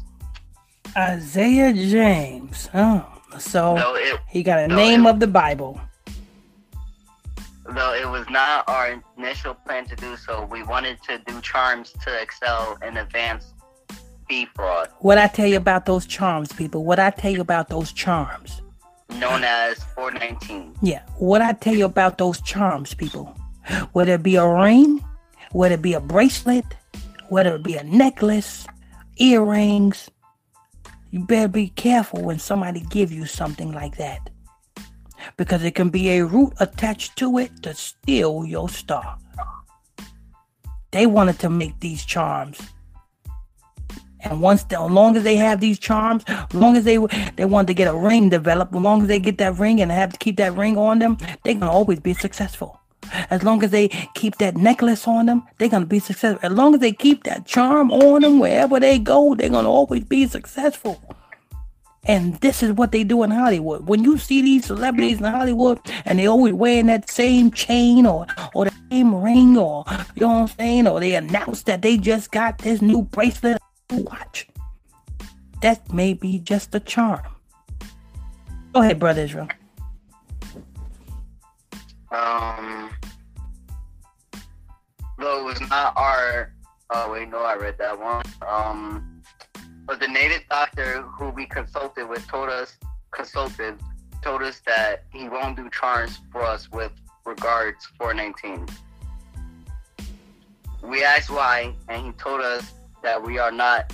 Isaiah 0.96 1.72
James. 1.72 2.68
Oh, 2.74 3.06
so 3.38 3.74
no, 3.74 3.94
it, 3.94 4.18
he 4.28 4.42
got 4.42 4.60
a 4.60 4.68
no, 4.68 4.76
name 4.76 5.06
it, 5.06 5.10
of 5.10 5.20
the 5.20 5.26
Bible. 5.26 5.80
Though 7.66 7.94
it 7.94 8.08
was 8.08 8.28
not 8.28 8.68
our 8.68 9.02
initial 9.16 9.54
plan 9.54 9.86
to 9.86 9.96
do 9.96 10.16
so, 10.16 10.46
we 10.50 10.62
wanted 10.62 11.02
to 11.08 11.18
do 11.26 11.40
charms 11.40 11.92
to 12.04 12.20
excel 12.20 12.78
in 12.86 12.96
advance 12.98 13.54
fee 14.28 14.46
fraud. 14.54 14.88
What 15.00 15.18
I 15.18 15.26
tell 15.26 15.46
you 15.46 15.56
about 15.56 15.86
those 15.86 16.06
charms, 16.06 16.52
people? 16.52 16.84
What 16.84 16.98
I 16.98 17.10
tell 17.10 17.30
you 17.30 17.40
about 17.40 17.68
those 17.68 17.92
charms? 17.92 18.62
Known 19.18 19.44
as 19.44 19.82
419. 19.94 20.74
Yeah. 20.82 21.02
What 21.18 21.40
I 21.40 21.52
tell 21.52 21.74
you 21.74 21.84
about 21.84 22.18
those 22.18 22.40
charms, 22.40 22.94
people? 22.94 23.26
Whether 23.92 24.14
it 24.14 24.22
be 24.22 24.36
a 24.36 24.46
ring, 24.46 25.04
whether 25.52 25.76
it 25.76 25.82
be 25.82 25.94
a 25.94 26.00
bracelet, 26.00 26.64
whether 27.28 27.54
it 27.54 27.62
be 27.62 27.76
a 27.76 27.84
necklace, 27.84 28.66
earrings, 29.16 30.10
you 31.10 31.20
better 31.20 31.48
be 31.48 31.68
careful 31.68 32.22
when 32.22 32.40
somebody 32.40 32.80
give 32.90 33.12
you 33.12 33.24
something 33.24 33.70
like 33.70 33.96
that. 33.98 34.30
Because 35.36 35.62
it 35.62 35.74
can 35.74 35.88
be 35.88 36.10
a 36.10 36.24
root 36.24 36.52
attached 36.58 37.16
to 37.16 37.38
it 37.38 37.62
to 37.62 37.72
steal 37.72 38.44
your 38.44 38.68
star. 38.68 39.16
They 40.90 41.06
wanted 41.06 41.38
to 41.38 41.50
make 41.50 41.78
these 41.80 42.04
charms. 42.04 42.60
And 44.24 44.40
once, 44.40 44.64
as 44.70 44.90
long 44.90 45.16
as 45.16 45.22
they 45.22 45.36
have 45.36 45.60
these 45.60 45.78
charms, 45.78 46.24
as 46.26 46.54
long 46.54 46.76
as 46.76 46.84
they 46.84 46.98
they 47.36 47.44
want 47.44 47.68
to 47.68 47.74
get 47.74 47.88
a 47.88 47.96
ring 47.96 48.30
developed, 48.30 48.74
as 48.74 48.80
long 48.80 49.02
as 49.02 49.08
they 49.08 49.18
get 49.18 49.38
that 49.38 49.58
ring 49.58 49.80
and 49.80 49.90
have 49.90 50.12
to 50.12 50.18
keep 50.18 50.36
that 50.36 50.56
ring 50.56 50.76
on 50.76 50.98
them, 50.98 51.18
they're 51.44 51.54
gonna 51.54 51.70
always 51.70 52.00
be 52.00 52.14
successful. 52.14 52.80
As 53.30 53.42
long 53.42 53.62
as 53.62 53.70
they 53.70 53.88
keep 54.14 54.38
that 54.38 54.56
necklace 54.56 55.06
on 55.06 55.26
them, 55.26 55.42
they're 55.58 55.68
gonna 55.68 55.86
be 55.86 55.98
successful. 55.98 56.40
As 56.42 56.52
long 56.52 56.74
as 56.74 56.80
they 56.80 56.92
keep 56.92 57.24
that 57.24 57.46
charm 57.46 57.90
on 57.92 58.22
them 58.22 58.38
wherever 58.38 58.80
they 58.80 58.98
go, 58.98 59.34
they're 59.34 59.50
gonna 59.50 59.70
always 59.70 60.04
be 60.04 60.26
successful. 60.26 61.00
And 62.06 62.34
this 62.40 62.62
is 62.62 62.72
what 62.72 62.92
they 62.92 63.02
do 63.02 63.22
in 63.22 63.30
Hollywood. 63.30 63.88
When 63.88 64.04
you 64.04 64.18
see 64.18 64.42
these 64.42 64.66
celebrities 64.66 65.18
in 65.18 65.24
Hollywood 65.24 65.78
and 66.04 66.18
they 66.18 66.26
always 66.26 66.52
wearing 66.52 66.86
that 66.86 67.08
same 67.08 67.50
chain 67.50 68.04
or 68.04 68.26
or 68.54 68.66
the 68.66 68.72
same 68.90 69.14
ring 69.14 69.56
or 69.56 69.84
you 70.14 70.22
know 70.22 70.28
what 70.28 70.40
I'm 70.42 70.48
saying, 70.48 70.86
or 70.86 71.00
they 71.00 71.14
announce 71.14 71.62
that 71.62 71.80
they 71.82 71.96
just 71.96 72.30
got 72.30 72.58
this 72.58 72.82
new 72.82 73.02
bracelet 73.02 73.60
watch. 73.90 74.48
That 75.60 75.92
may 75.92 76.14
be 76.14 76.38
just 76.38 76.74
a 76.74 76.80
charm. 76.80 77.22
Go 78.72 78.82
ahead, 78.82 78.98
brother 78.98 79.22
Israel. 79.22 79.48
Um, 82.10 82.90
though 85.18 85.40
it 85.40 85.44
was 85.44 85.60
not 85.68 85.96
our. 85.96 86.52
Oh 86.90 87.12
wait, 87.12 87.28
no, 87.28 87.38
I 87.38 87.54
read 87.56 87.78
that 87.78 87.98
one. 87.98 88.24
Um, 88.46 89.22
but 89.86 90.00
the 90.00 90.08
native 90.08 90.42
doctor 90.48 91.02
who 91.02 91.30
we 91.30 91.46
consulted 91.46 92.08
with 92.08 92.26
told 92.26 92.48
us 92.48 92.76
consulted 93.10 93.78
told 94.22 94.42
us 94.42 94.60
that 94.66 95.04
he 95.12 95.28
won't 95.28 95.56
do 95.56 95.68
charms 95.70 96.20
for 96.32 96.42
us 96.42 96.70
with 96.72 96.92
regards 97.26 97.84
419. 97.98 98.66
We 100.82 101.04
asked 101.04 101.30
why, 101.30 101.74
and 101.88 102.06
he 102.06 102.12
told 102.12 102.40
us 102.40 102.72
that 103.04 103.22
we 103.22 103.38
are 103.38 103.52
not 103.52 103.92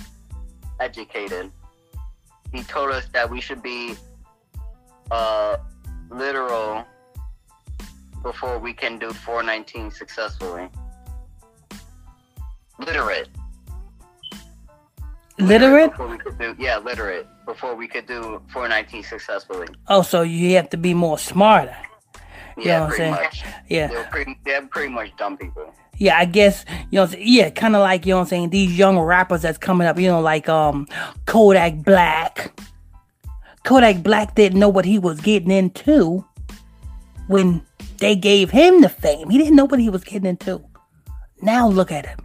educated. 0.79 1.51
He 2.51 2.63
told 2.63 2.91
us 2.91 3.05
that 3.13 3.29
we 3.29 3.39
should 3.39 3.61
be 3.61 3.95
uh, 5.11 5.57
literal 6.09 6.85
before 8.23 8.57
we 8.57 8.73
can 8.73 8.97
do 8.97 9.11
419 9.11 9.91
successfully. 9.91 10.69
Literate. 12.79 13.29
Literate? 15.37 15.91
Before 15.91 16.07
we 16.07 16.17
could 16.17 16.37
do, 16.39 16.55
yeah, 16.57 16.77
literate. 16.77 17.27
Before 17.45 17.75
we 17.75 17.87
could 17.87 18.05
do 18.05 18.41
419 18.53 19.03
successfully. 19.03 19.67
Oh, 19.87 20.01
so 20.01 20.21
you 20.21 20.55
have 20.55 20.69
to 20.69 20.77
be 20.77 20.93
more 20.93 21.17
smarter. 21.17 21.75
You 22.57 22.63
yeah, 22.63 22.87
pretty 22.87 23.11
much. 23.11 23.43
Yeah. 23.67 23.87
They're 23.87 24.03
pretty, 24.05 24.39
they're 24.45 24.67
pretty 24.67 24.93
much 24.93 25.15
dumb 25.17 25.37
people. 25.37 25.73
Yeah, 26.01 26.17
I 26.17 26.25
guess 26.25 26.65
you 26.89 26.97
know. 26.97 27.07
Yeah, 27.15 27.51
kind 27.51 27.75
of 27.75 27.81
like 27.81 28.07
you 28.07 28.13
know. 28.13 28.17
what 28.17 28.21
I'm 28.23 28.29
saying 28.29 28.49
these 28.49 28.75
young 28.75 28.97
rappers 28.97 29.43
that's 29.43 29.59
coming 29.59 29.85
up. 29.85 29.99
You 29.99 30.07
know, 30.07 30.19
like 30.19 30.49
um 30.49 30.87
Kodak 31.27 31.83
Black. 31.83 32.59
Kodak 33.65 34.01
Black 34.01 34.33
didn't 34.33 34.57
know 34.57 34.67
what 34.67 34.83
he 34.83 34.97
was 34.97 35.21
getting 35.21 35.51
into 35.51 36.25
when 37.27 37.63
they 37.99 38.15
gave 38.15 38.49
him 38.49 38.81
the 38.81 38.89
fame. 38.89 39.29
He 39.29 39.37
didn't 39.37 39.55
know 39.55 39.65
what 39.65 39.79
he 39.79 39.91
was 39.91 40.03
getting 40.03 40.25
into. 40.25 40.63
Now 41.43 41.67
look 41.69 41.91
at 41.91 42.07
him. 42.07 42.17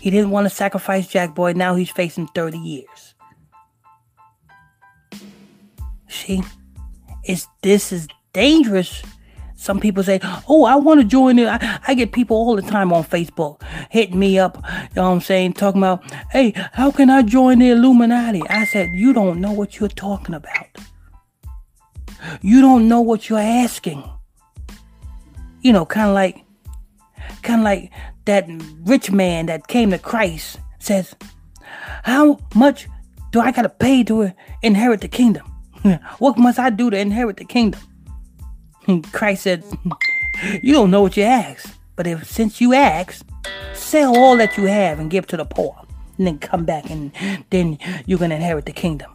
He 0.00 0.10
didn't 0.10 0.30
want 0.30 0.46
to 0.46 0.50
sacrifice 0.50 1.06
Jack 1.06 1.32
Boy. 1.32 1.52
Now 1.52 1.76
he's 1.76 1.90
facing 1.90 2.26
30 2.34 2.58
years. 2.58 3.14
See, 6.08 6.42
it's 7.22 7.46
this 7.62 7.92
is 7.92 8.08
dangerous. 8.32 9.04
Some 9.60 9.78
people 9.78 10.02
say, 10.02 10.20
"Oh, 10.48 10.64
I 10.64 10.76
want 10.76 11.00
to 11.00 11.06
join 11.06 11.38
it." 11.38 11.46
I, 11.46 11.80
I, 11.86 11.94
get 11.94 12.12
people 12.12 12.36
all 12.36 12.56
the 12.56 12.62
time 12.62 12.92
on 12.92 13.04
Facebook 13.04 13.62
hitting 13.90 14.18
me 14.18 14.38
up. 14.38 14.56
You 14.56 14.88
know 14.96 15.08
what 15.08 15.14
I'm 15.16 15.20
saying? 15.20 15.52
Talking 15.52 15.80
about, 15.80 16.02
"Hey, 16.30 16.52
how 16.72 16.90
can 16.90 17.10
I 17.10 17.22
join 17.22 17.58
the 17.58 17.70
Illuminati?" 17.70 18.42
I 18.48 18.64
said, 18.64 18.88
"You 18.94 19.12
don't 19.12 19.40
know 19.40 19.52
what 19.52 19.78
you're 19.78 19.88
talking 19.88 20.34
about. 20.34 20.66
You 22.40 22.60
don't 22.60 22.88
know 22.88 23.00
what 23.00 23.28
you're 23.28 23.38
asking." 23.38 24.02
you 25.62 25.72
know, 25.72 25.84
kind 25.84 26.08
of 26.08 26.14
like, 26.14 26.44
kind 27.42 27.60
of 27.60 27.64
like 27.64 27.92
that 28.24 28.46
rich 28.84 29.10
man 29.10 29.46
that 29.46 29.68
came 29.68 29.90
to 29.90 29.98
Christ 29.98 30.58
says, 30.78 31.14
"How 32.04 32.38
much 32.54 32.88
do 33.30 33.40
I 33.40 33.52
gotta 33.52 33.68
pay 33.68 34.02
to 34.04 34.32
inherit 34.62 35.00
the 35.00 35.08
kingdom? 35.08 35.46
what 36.18 36.38
must 36.38 36.58
I 36.58 36.70
do 36.70 36.90
to 36.90 36.98
inherit 36.98 37.36
the 37.36 37.44
kingdom?" 37.44 37.80
Christ 39.12 39.42
said, 39.42 39.64
"You 40.62 40.72
don't 40.72 40.90
know 40.90 41.02
what 41.02 41.16
you 41.16 41.24
ask, 41.24 41.76
but 41.96 42.06
if 42.06 42.28
since 42.30 42.60
you 42.60 42.74
ask, 42.74 43.24
sell 43.74 44.16
all 44.16 44.36
that 44.36 44.56
you 44.56 44.66
have 44.66 44.98
and 44.98 45.10
give 45.10 45.26
to 45.28 45.36
the 45.36 45.44
poor, 45.44 45.76
and 46.18 46.26
then 46.26 46.38
come 46.38 46.64
back 46.64 46.90
and 46.90 47.12
then 47.50 47.78
you're 48.06 48.18
gonna 48.18 48.36
inherit 48.36 48.66
the 48.66 48.72
kingdom." 48.72 49.10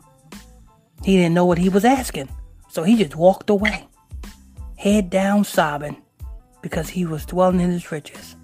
He 1.04 1.18
didn't 1.18 1.34
know 1.34 1.46
what 1.46 1.58
he 1.58 1.70
was 1.70 1.86
asking, 1.86 2.30
so 2.70 2.84
he 2.84 2.96
just 2.98 3.16
walked 3.16 3.50
away, 3.50 3.88
head 4.78 5.10
down, 5.10 5.44
sobbing 5.44 6.02
because 6.62 6.90
he 6.90 7.06
was 7.06 7.26
dwelling 7.26 7.60
in 7.60 7.70
his 7.70 7.92
riches. 7.92 8.36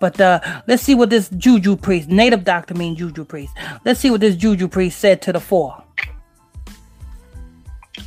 But 0.00 0.20
uh, 0.20 0.40
let's 0.66 0.82
see 0.82 0.94
what 0.94 1.08
this 1.08 1.30
juju 1.30 1.76
priest, 1.76 2.08
native 2.08 2.44
doctor 2.44 2.74
means 2.74 2.98
juju 2.98 3.24
priest. 3.24 3.54
Let's 3.84 4.00
see 4.00 4.10
what 4.10 4.20
this 4.20 4.36
juju 4.36 4.68
priest 4.68 4.98
said 4.98 5.22
to 5.22 5.32
the 5.32 5.40
four. 5.40 5.83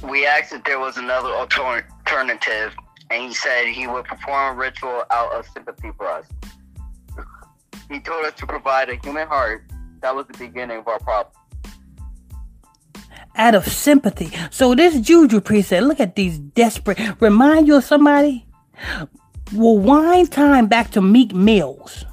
We 0.10 0.26
asked 0.26 0.54
if 0.54 0.64
there 0.64 0.80
was 0.80 0.98
another 0.98 1.30
alternative, 1.30 2.74
and 3.10 3.24
he 3.24 3.34
said 3.34 3.68
he 3.68 3.88
would 3.88 4.06
perform 4.06 4.56
a 4.56 4.58
ritual 4.58 5.04
out 5.12 5.34
of 5.34 5.46
sympathy 5.48 5.92
for 5.98 6.08
us. 6.08 6.26
He 7.90 8.00
told 8.00 8.26
us 8.26 8.34
to 8.36 8.48
provide 8.48 8.90
a 8.90 8.96
human 9.04 9.28
heart. 9.28 9.66
That 10.02 10.16
was 10.16 10.26
the 10.28 10.38
beginning 10.38 10.80
of 10.80 10.88
our 10.88 11.00
problem 11.00 11.34
out 13.38 13.56
of 13.56 13.68
sympathy. 13.68 14.32
So 14.50 14.76
this 14.76 15.00
juju 15.00 15.42
priest 15.42 15.70
said, 15.70 15.84
look 15.84 16.00
at 16.00 16.16
these 16.16 16.40
desperate, 16.40 17.00
remind 17.22 17.68
you 17.68 17.78
of 17.78 17.84
somebody? 17.84 18.46
Well, 19.54 19.78
wind 19.78 20.32
time 20.32 20.68
back 20.68 20.92
to 20.92 21.02
Meek 21.02 21.34
Mills. 21.34 22.06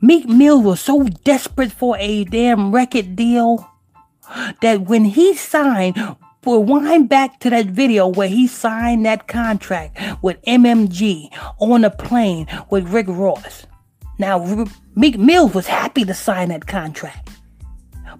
Meek 0.00 0.28
Mills 0.28 0.64
was 0.64 0.80
so 0.80 1.04
desperate 1.24 1.72
for 1.72 1.96
a 1.98 2.24
damn 2.24 2.72
record 2.72 3.14
deal 3.14 3.68
that 4.62 4.82
when 4.82 5.04
he 5.04 5.34
signed, 5.34 5.96
we'll 6.44 6.62
wind 6.64 7.08
back 7.08 7.40
to 7.40 7.50
that 7.50 7.66
video 7.66 8.06
where 8.08 8.28
he 8.28 8.46
signed 8.46 9.04
that 9.06 9.28
contract 9.28 9.98
with 10.22 10.40
MMG 10.42 11.28
on 11.58 11.84
a 11.84 11.90
plane 11.90 12.46
with 12.70 12.88
Rick 12.88 13.06
Ross. 13.08 13.66
Now, 14.18 14.66
Meek 14.94 15.18
Mills 15.18 15.54
was 15.54 15.66
happy 15.66 16.04
to 16.04 16.14
sign 16.14 16.50
that 16.50 16.66
contract. 16.66 17.30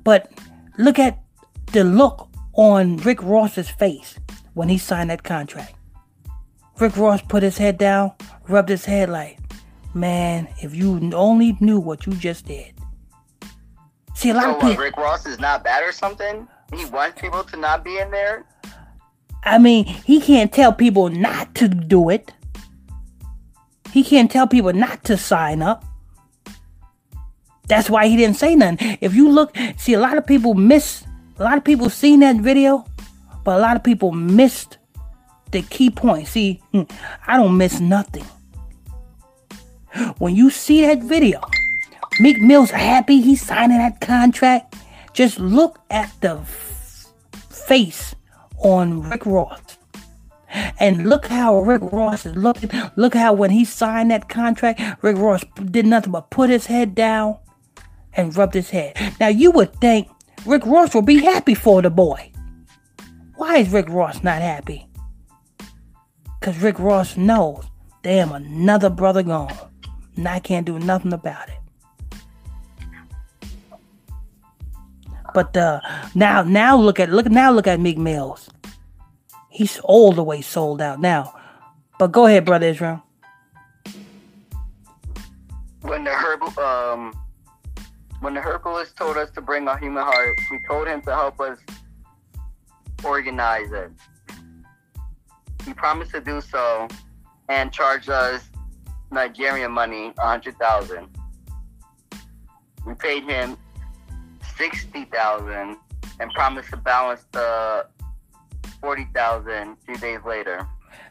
But 0.02 0.33
look 0.78 0.98
at 0.98 1.22
the 1.72 1.85
look 1.85 2.28
on 2.54 2.96
Rick 2.98 3.22
Ross's 3.22 3.68
face 3.68 4.18
when 4.54 4.68
he 4.68 4.78
signed 4.78 5.11
that 5.11 5.22
contract. 5.22 5.74
Rick 6.78 6.96
Ross 6.96 7.20
put 7.22 7.42
his 7.42 7.59
head 7.59 7.76
down, 7.76 8.12
rubbed 8.48 8.70
his 8.70 8.87
head 8.87 9.11
like, 9.11 9.38
man, 9.92 10.48
if 10.62 10.74
you 10.74 11.11
only 11.14 11.56
knew 11.61 11.78
what 11.78 12.06
you 12.06 12.14
just 12.14 12.46
did. 12.46 12.72
See, 14.14 14.30
a 14.30 14.35
lot 14.35 14.44
so, 14.44 14.54
of 14.56 14.61
people. 14.61 14.85
Rick 14.85 14.96
Ross 14.96 15.26
is 15.26 15.38
not 15.38 15.62
bad 15.64 15.83
or 15.83 15.92
something? 15.92 16.48
He 16.74 16.85
wants 16.87 17.20
people 17.20 17.44
to 17.44 17.56
not 17.56 17.85
be 17.85 17.98
in 17.98 18.11
there? 18.11 18.44
I 19.42 19.59
mean, 19.59 19.85
he 19.85 20.20
can't 20.20 20.52
tell 20.52 20.72
people 20.72 21.09
not 21.09 21.54
to 21.56 21.68
do 21.68 22.11
it. 22.11 22.33
He 23.92 24.04
can't 24.04 24.30
tell 24.30 24.46
people 24.46 24.72
not 24.72 25.04
to 25.04 25.16
sign 25.16 25.62
up. 25.62 25.85
That's 27.66 27.88
why 27.88 28.09
he 28.09 28.16
didn't 28.16 28.37
say 28.37 28.54
nothing. 28.54 28.98
If 29.00 29.14
you 29.14 29.30
look, 29.30 29.56
see, 29.76 29.94
a 29.94 30.00
lot 30.00 30.18
of 30.18 30.26
people 30.26 30.54
miss, 30.54 31.04
a 31.38 31.44
lot 31.44 31.56
of 31.56 31.64
people 31.64 31.88
seen 31.88 32.20
that 32.20 32.37
video, 32.37 32.85
but 33.44 33.59
a 33.59 33.61
lot 33.61 33.76
of 33.76 33.85
people 33.85 34.12
missed 34.12 34.78
the 35.50 35.62
key 35.62 35.90
point. 35.90 36.28
See, 36.28 36.62
hmm, 36.72 36.83
I 37.26 37.37
don't 37.37 37.56
miss 37.56 37.80
nothing. 37.80 38.24
When 40.18 40.37
you 40.37 40.50
see 40.50 40.83
that 40.83 41.02
video, 41.02 41.40
Meek 42.20 42.40
Mill's 42.40 42.70
happy 42.70 43.20
he's 43.20 43.44
signing 43.44 43.78
that 43.78 44.00
contract. 44.00 44.76
Just 45.12 45.38
look 45.38 45.80
at 45.90 46.12
the 46.20 46.38
f- 46.38 47.12
face 47.32 48.14
on 48.58 49.02
Rick 49.08 49.26
Ross. 49.26 49.60
And 50.78 51.08
look 51.08 51.26
how 51.26 51.60
Rick 51.60 51.82
Ross 51.92 52.26
is 52.26 52.36
looking. 52.36 52.70
Look 52.96 53.14
how 53.14 53.32
when 53.32 53.50
he 53.50 53.64
signed 53.64 54.10
that 54.10 54.28
contract, 54.28 54.80
Rick 55.02 55.16
Ross 55.16 55.44
did 55.70 55.86
nothing 55.86 56.12
but 56.12 56.30
put 56.30 56.50
his 56.50 56.66
head 56.66 56.94
down 56.94 57.38
and 58.14 58.36
rubbed 58.36 58.54
his 58.54 58.70
head. 58.70 58.96
Now 59.20 59.28
you 59.28 59.50
would 59.52 59.72
think 59.76 60.08
Rick 60.44 60.66
Ross 60.66 60.94
would 60.94 61.06
be 61.06 61.22
happy 61.22 61.54
for 61.54 61.82
the 61.82 61.90
boy. 61.90 62.32
Why 63.36 63.58
is 63.58 63.70
Rick 63.70 63.88
Ross 63.88 64.22
not 64.22 64.42
happy? 64.42 64.88
Because 66.40 66.58
Rick 66.58 66.78
Ross 66.78 67.16
knows, 67.16 67.64
damn, 68.02 68.32
another 68.32 68.90
brother 68.90 69.22
gone. 69.22 69.54
And 70.16 70.26
I 70.26 70.40
can't 70.40 70.66
do 70.66 70.78
nothing 70.78 71.12
about 71.12 71.48
it. 71.48 71.59
But 75.34 75.56
uh, 75.56 75.80
now, 76.14 76.42
now 76.42 76.76
look 76.76 77.00
at 77.00 77.10
look 77.10 77.26
now 77.26 77.50
look 77.52 77.66
at 77.66 77.80
Meek 77.80 77.98
Mills. 77.98 78.48
He's 79.48 79.78
all 79.80 80.12
the 80.12 80.24
way 80.24 80.40
sold 80.40 80.80
out 80.80 81.00
now. 81.00 81.34
But 81.98 82.12
go 82.12 82.26
ahead, 82.26 82.44
brother 82.44 82.66
Israel. 82.66 83.02
When 85.82 86.04
the 86.04 86.12
herb 86.12 86.42
um 86.58 87.14
when 88.20 88.34
the 88.34 88.40
herbalist 88.40 88.96
told 88.96 89.16
us 89.16 89.30
to 89.32 89.40
bring 89.40 89.66
our 89.66 89.78
human 89.78 90.02
heart, 90.02 90.38
we 90.50 90.60
told 90.68 90.86
him 90.86 91.00
to 91.02 91.10
help 91.10 91.40
us 91.40 91.58
organize 93.04 93.72
it. 93.72 93.90
He 95.64 95.74
promised 95.74 96.12
to 96.12 96.20
do 96.20 96.40
so 96.40 96.88
and 97.48 97.72
charged 97.72 98.10
us 98.10 98.50
Nigerian 99.10 99.72
money, 99.72 100.12
a 100.18 100.26
hundred 100.26 100.58
thousand. 100.58 101.08
We 102.86 102.94
paid 102.94 103.24
him 103.24 103.56
sixty 104.60 105.04
thousand 105.06 105.76
and 106.20 106.30
promised 106.32 106.68
to 106.68 106.76
balance 106.76 107.24
the 107.32 107.86
forty 108.80 109.06
thousand 109.14 109.76
two 109.86 109.94
days 109.94 110.20
later. 110.26 110.66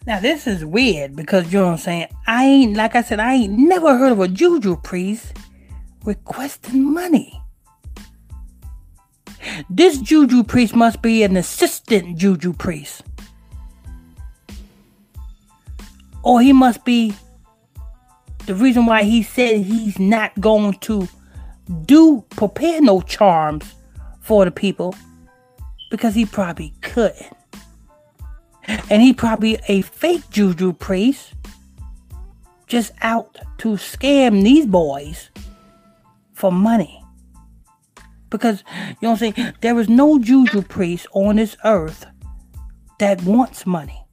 Now 0.05 0.19
this 0.19 0.45
is 0.45 0.63
weird 0.63 1.15
because 1.15 1.51
you 1.51 1.59
know 1.59 1.65
what 1.65 1.71
I'm 1.71 1.77
saying. 1.77 2.07
I 2.27 2.45
ain't 2.45 2.77
like 2.77 2.95
I 2.95 3.01
said. 3.01 3.19
I 3.19 3.33
ain't 3.33 3.57
never 3.57 3.97
heard 3.97 4.11
of 4.11 4.19
a 4.19 4.27
juju 4.27 4.77
priest 4.77 5.35
requesting 6.05 6.93
money. 6.93 7.41
This 9.69 9.97
juju 9.97 10.43
priest 10.43 10.75
must 10.75 11.01
be 11.01 11.23
an 11.23 11.35
assistant 11.35 12.17
juju 12.17 12.53
priest. 12.53 13.01
Or 16.21 16.41
he 16.41 16.53
must 16.53 16.85
be 16.85 17.15
the 18.45 18.53
reason 18.53 18.85
why 18.85 19.03
he 19.03 19.23
said 19.23 19.61
he's 19.61 19.97
not 19.97 20.39
going 20.39 20.73
to 20.81 21.07
do 21.85 22.23
prepare 22.29 22.81
no 22.81 23.01
charms 23.01 23.75
for 24.21 24.45
the 24.45 24.51
people 24.51 24.95
because 25.89 26.15
he 26.15 26.25
probably 26.25 26.73
couldn't. 26.81 27.35
And 28.89 29.01
he 29.01 29.13
probably 29.13 29.59
a 29.67 29.81
fake 29.81 30.29
juju 30.29 30.73
priest 30.73 31.33
just 32.67 32.91
out 33.01 33.37
to 33.59 33.69
scam 33.69 34.43
these 34.43 34.65
boys 34.65 35.31
for 36.33 36.51
money. 36.51 37.03
Because 38.29 38.63
you 38.67 38.95
know 39.01 39.11
what 39.11 39.21
I'm 39.23 39.33
saying? 39.33 39.53
There 39.61 39.79
is 39.79 39.89
no 39.89 40.19
juju 40.19 40.61
priest 40.61 41.07
on 41.13 41.37
this 41.37 41.57
earth 41.65 42.05
that 42.99 43.23
wants 43.23 43.65
money. 43.65 44.05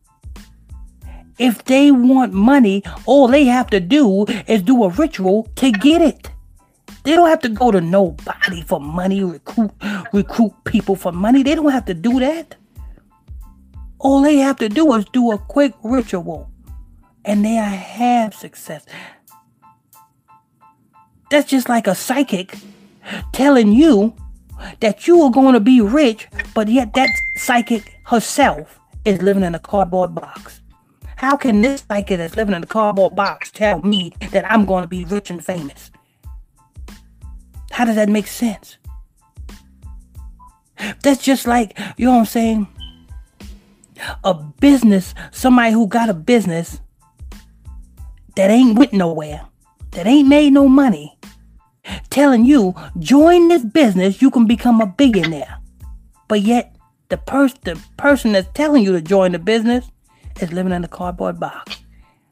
If 1.38 1.64
they 1.64 1.90
want 1.90 2.33
money, 2.33 2.83
all 3.05 3.29
they 3.29 3.45
have 3.45 3.69
to 3.71 3.81
do 3.81 4.25
is 4.47 4.62
do 4.62 4.85
a 4.85 4.88
ritual 4.88 5.49
to 5.57 5.71
get 5.71 6.01
it. 6.01 6.31
They 7.07 7.14
don't 7.14 7.29
have 7.29 7.42
to 7.42 7.49
go 7.49 7.71
to 7.71 7.81
nobody 7.81 8.62
for 8.62 8.81
money, 8.81 9.23
recruit 9.23 9.71
recruit 10.12 10.53
people 10.64 10.97
for 10.97 11.12
money. 11.12 11.45
They 11.45 11.55
don't 11.55 11.71
have 11.71 11.85
to 11.85 11.95
do 11.95 12.19
that. 12.19 12.57
All 14.01 14.23
they 14.23 14.38
have 14.38 14.57
to 14.57 14.69
do 14.69 14.92
is 14.95 15.05
do 15.12 15.31
a 15.31 15.38
quick 15.38 15.73
ritual 15.85 16.51
and 17.25 17.45
they 17.45 17.55
have 17.55 18.35
success. 18.35 18.85
That's 21.31 21.49
just 21.49 21.69
like 21.69 21.87
a 21.87 21.95
psychic 21.95 22.59
telling 23.33 23.71
you 23.71 24.12
that 24.81 25.07
you 25.07 25.23
are 25.23 25.31
going 25.31 25.55
to 25.55 25.61
be 25.61 25.81
rich, 25.81 26.27
but 26.55 26.66
yet 26.66 26.92
that 26.95 27.11
psychic 27.37 28.01
herself 28.07 28.81
is 29.05 29.23
living 29.23 29.45
in 29.45 29.55
a 29.55 29.61
cardboard 29.61 30.12
box. 30.12 30.61
How 31.14 31.37
can 31.37 31.62
this 31.62 31.85
psychic 31.88 32.19
that's 32.19 32.35
living 32.35 32.57
in 32.57 32.64
a 32.64 32.66
cardboard 32.66 33.14
box 33.14 33.53
tell 33.53 33.81
me 33.83 34.12
that 34.33 34.51
I'm 34.51 34.64
going 34.64 34.83
to 34.83 34.88
be 34.88 35.05
rich 35.05 35.31
and 35.31 35.45
famous? 35.45 35.92
How 37.77 37.85
does 37.85 37.97
that 37.97 38.09
make 38.09 38.27
sense? 38.27 38.79
That's 41.03 41.23
just 41.23 41.47
like, 41.47 41.79
you 41.99 42.07
know 42.07 42.12
what 42.12 42.21
I'm 42.21 42.25
saying? 42.25 42.69
A 44.25 44.33
business, 44.33 45.15
somebody 45.31 45.73
who 45.73 45.87
got 45.87 46.09
a 46.09 46.15
business 46.15 46.81
that 48.35 48.51
ain't 48.51 48.79
went 48.79 48.95
nowhere, 48.95 49.43
that 49.91 50.07
ain't 50.07 50.27
made 50.27 50.55
no 50.55 50.69
money, 50.69 51.19
telling 52.09 52.47
you, 52.47 52.75
join 52.99 53.49
this 53.49 53.62
business, 53.62 54.23
you 54.23 54.31
can 54.31 54.47
become 54.47 54.81
a 54.81 54.87
billionaire. 54.87 55.59
But 56.29 56.41
yet, 56.41 56.75
the, 57.11 57.19
pers- 57.19 57.61
the 57.62 57.79
person 57.99 58.33
that's 58.33 58.49
telling 58.55 58.85
you 58.85 58.93
to 58.93 59.03
join 59.03 59.33
the 59.33 59.39
business 59.39 59.91
is 60.41 60.51
living 60.51 60.73
in 60.73 60.83
a 60.83 60.89
cardboard 60.89 61.39
box. 61.39 61.77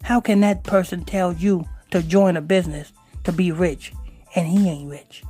How 0.04 0.22
can 0.22 0.40
that 0.40 0.64
person 0.64 1.04
tell 1.04 1.35
you 1.35 1.66
to 1.90 2.02
join 2.02 2.38
a 2.38 2.40
business 2.40 2.94
to 3.24 3.33
be 3.33 3.52
rich 3.52 3.92
and 4.35 4.48
he 4.48 4.70
ain't 4.70 4.88
rich? 4.88 5.22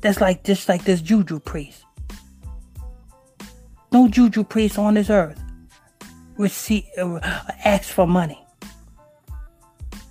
That's 0.00 0.20
like 0.20 0.44
just 0.44 0.68
like 0.68 0.84
this 0.84 1.00
juju 1.00 1.40
priest. 1.40 1.84
No 3.92 4.08
juju 4.08 4.44
priest 4.44 4.78
on 4.78 4.94
this 4.94 5.10
earth 5.10 5.40
receive 6.36 6.84
uh, 6.98 7.18
ask 7.64 7.90
for 7.90 8.06
money 8.06 8.44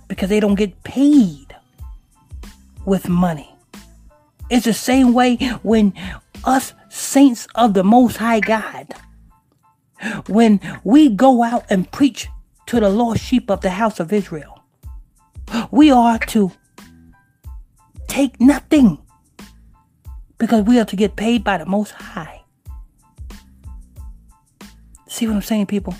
because 0.08 0.28
they 0.28 0.40
don't 0.40 0.56
get 0.56 0.82
paid 0.82 1.54
with 2.84 3.08
money. 3.08 3.48
It's 4.50 4.64
the 4.64 4.74
same 4.74 5.12
way 5.12 5.36
when 5.62 5.92
us 6.44 6.72
saints 6.88 7.46
of 7.54 7.74
the 7.74 7.84
Most 7.84 8.16
High 8.16 8.40
God 8.40 8.94
when 10.28 10.60
we 10.84 11.08
go 11.08 11.42
out 11.42 11.64
and 11.70 11.90
preach 11.90 12.28
to 12.66 12.80
the 12.80 12.88
lost 12.88 13.22
sheep 13.22 13.50
of 13.50 13.60
the 13.60 13.70
house 13.70 14.00
of 14.00 14.12
Israel, 14.12 14.62
we 15.70 15.90
are 15.90 16.18
to 16.18 16.52
take 18.08 18.40
nothing 18.40 18.98
because 20.38 20.62
we 20.64 20.78
are 20.78 20.84
to 20.84 20.96
get 20.96 21.16
paid 21.16 21.44
by 21.44 21.58
the 21.58 21.66
Most 21.66 21.92
High. 21.92 22.42
See 25.08 25.26
what 25.26 25.36
I'm 25.36 25.42
saying, 25.42 25.66
people? 25.66 25.94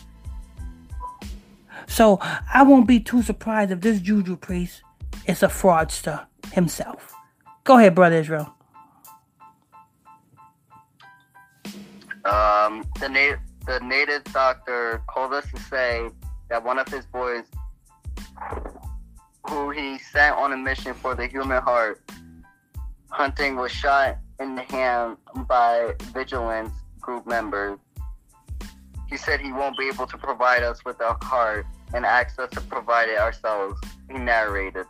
So 1.86 2.18
I 2.52 2.62
won't 2.62 2.86
be 2.86 3.00
too 3.00 3.22
surprised 3.22 3.70
if 3.70 3.80
this 3.80 4.00
juju 4.00 4.36
priest 4.36 4.82
is 5.26 5.42
a 5.42 5.48
fraudster 5.48 6.26
himself. 6.52 7.14
Go 7.64 7.78
ahead, 7.78 7.94
brother 7.94 8.16
Israel. 8.16 8.52
Um, 12.24 12.84
the 13.00 13.08
native 13.08 13.38
the 13.66 13.80
native 13.80 14.24
doctor 14.24 15.02
called 15.08 15.32
us 15.32 15.44
to 15.52 15.60
say 15.62 16.08
that 16.50 16.64
one 16.64 16.78
of 16.78 16.88
his 16.88 17.04
boys 17.06 17.44
who 19.48 19.70
he 19.70 19.98
sent 19.98 20.36
on 20.36 20.52
a 20.52 20.56
mission 20.56 20.94
for 20.94 21.14
the 21.14 21.26
human 21.26 21.62
heart. 21.62 22.02
Hunting 23.08 23.56
was 23.56 23.70
shot 23.72 24.18
in 24.40 24.54
the 24.54 24.62
hand 24.62 25.16
by 25.48 25.94
vigilance 26.12 26.72
group 27.00 27.26
members. 27.26 27.78
He 29.08 29.16
said 29.16 29.40
he 29.40 29.52
won't 29.52 29.78
be 29.78 29.88
able 29.88 30.06
to 30.06 30.18
provide 30.18 30.62
us 30.62 30.84
with 30.84 31.00
a 31.00 31.14
heart 31.24 31.66
and 31.94 32.04
asked 32.04 32.38
us 32.38 32.50
to 32.50 32.60
provide 32.62 33.08
it 33.08 33.18
ourselves. 33.18 33.80
He 34.10 34.18
narrated. 34.18 34.86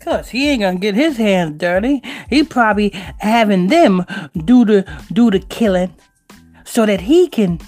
Cause 0.00 0.30
he 0.30 0.48
ain't 0.48 0.62
gonna 0.62 0.78
get 0.78 0.94
his 0.94 1.18
hands 1.18 1.58
dirty. 1.58 2.00
He 2.30 2.42
probably 2.42 2.90
having 3.18 3.66
them 3.66 4.06
do 4.44 4.64
the 4.64 4.86
do 5.12 5.30
the 5.30 5.40
killing 5.40 5.94
so 6.64 6.86
that 6.86 7.02
he 7.02 7.28
can 7.28 7.60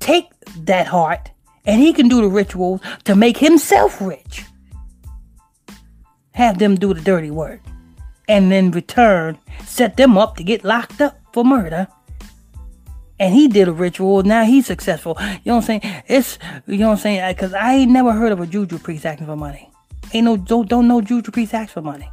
take 0.00 0.28
that 0.58 0.86
heart 0.86 1.30
and 1.64 1.80
he 1.80 1.94
can 1.94 2.08
do 2.08 2.20
the 2.20 2.28
rituals 2.28 2.82
to 3.04 3.16
make 3.16 3.38
himself 3.38 4.00
rich. 4.02 4.44
Have 6.32 6.58
them 6.58 6.74
do 6.74 6.92
the 6.92 7.00
dirty 7.00 7.30
work. 7.30 7.60
And 8.28 8.50
then 8.50 8.70
return, 8.70 9.38
set 9.64 9.96
them 9.96 10.18
up 10.18 10.36
to 10.36 10.44
get 10.44 10.64
locked 10.64 11.00
up 11.00 11.18
for 11.32 11.44
murder. 11.44 11.88
And 13.18 13.32
he 13.34 13.48
did 13.48 13.68
a 13.68 13.72
ritual, 13.72 14.22
now 14.24 14.44
he's 14.44 14.66
successful. 14.66 15.16
You 15.20 15.26
know 15.26 15.56
what 15.56 15.70
I'm 15.70 15.80
saying? 15.80 16.02
It's 16.06 16.38
you 16.66 16.78
know 16.78 16.88
what 16.88 16.94
I'm 16.94 16.98
saying? 16.98 17.34
Cause 17.36 17.54
I 17.54 17.74
ain't 17.74 17.90
never 17.90 18.12
heard 18.12 18.32
of 18.32 18.40
a 18.40 18.46
juju 18.46 18.78
priest 18.78 19.06
asking 19.06 19.26
for 19.26 19.36
money. 19.36 19.70
Ain't 20.12 20.24
no 20.24 20.36
don't, 20.36 20.68
don't 20.68 20.86
know 20.86 21.00
juju 21.00 21.30
priests 21.30 21.54
ask 21.54 21.72
for 21.72 21.82
money. 21.82 22.10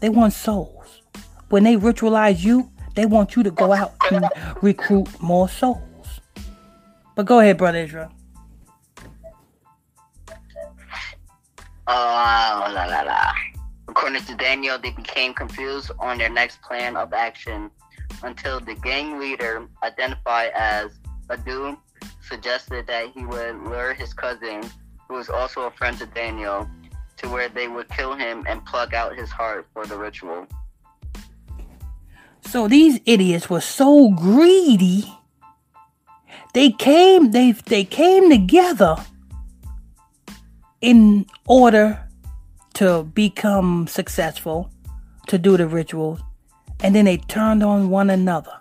They 0.00 0.08
want 0.08 0.32
souls. 0.32 1.02
When 1.48 1.64
they 1.64 1.76
ritualize 1.76 2.42
you, 2.42 2.70
they 2.94 3.06
want 3.06 3.36
you 3.36 3.42
to 3.42 3.50
go 3.50 3.72
out 3.72 3.94
and 4.10 4.28
recruit 4.62 5.08
more 5.22 5.48
souls. 5.48 5.80
But 7.14 7.26
go 7.26 7.40
ahead, 7.40 7.56
brother 7.56 7.78
Israel. 7.78 8.10
Uh, 11.86 12.70
la, 12.74 12.84
la, 12.84 13.02
la. 13.02 13.32
According 13.96 14.24
to 14.24 14.34
Daniel, 14.34 14.78
they 14.78 14.90
became 14.90 15.32
confused 15.32 15.90
on 16.00 16.18
their 16.18 16.28
next 16.28 16.60
plan 16.60 16.98
of 16.98 17.14
action 17.14 17.70
until 18.22 18.60
the 18.60 18.74
gang 18.74 19.18
leader, 19.18 19.66
identified 19.82 20.50
as 20.54 20.90
Adu, 21.30 21.78
suggested 22.20 22.86
that 22.88 23.08
he 23.14 23.24
would 23.24 23.56
lure 23.64 23.94
his 23.94 24.12
cousin, 24.12 24.62
who 25.08 25.14
was 25.14 25.30
also 25.30 25.62
a 25.62 25.70
friend 25.70 25.96
to 25.98 26.04
Daniel, 26.04 26.68
to 27.16 27.28
where 27.30 27.48
they 27.48 27.68
would 27.68 27.88
kill 27.88 28.14
him 28.14 28.44
and 28.46 28.62
plug 28.66 28.92
out 28.92 29.16
his 29.16 29.30
heart 29.30 29.66
for 29.72 29.86
the 29.86 29.96
ritual. 29.96 30.46
So 32.42 32.68
these 32.68 33.00
idiots 33.06 33.48
were 33.48 33.62
so 33.62 34.10
greedy. 34.10 35.10
They 36.52 36.70
came 36.70 37.30
they 37.30 37.52
they 37.52 37.84
came 37.84 38.28
together 38.28 38.96
in 40.82 41.24
order 41.46 42.05
to 42.76 43.04
become 43.14 43.86
successful, 43.86 44.70
to 45.28 45.38
do 45.38 45.56
the 45.56 45.66
rituals, 45.66 46.20
and 46.80 46.94
then 46.94 47.06
they 47.06 47.16
turned 47.16 47.62
on 47.62 47.88
one 47.88 48.10
another. 48.10 48.52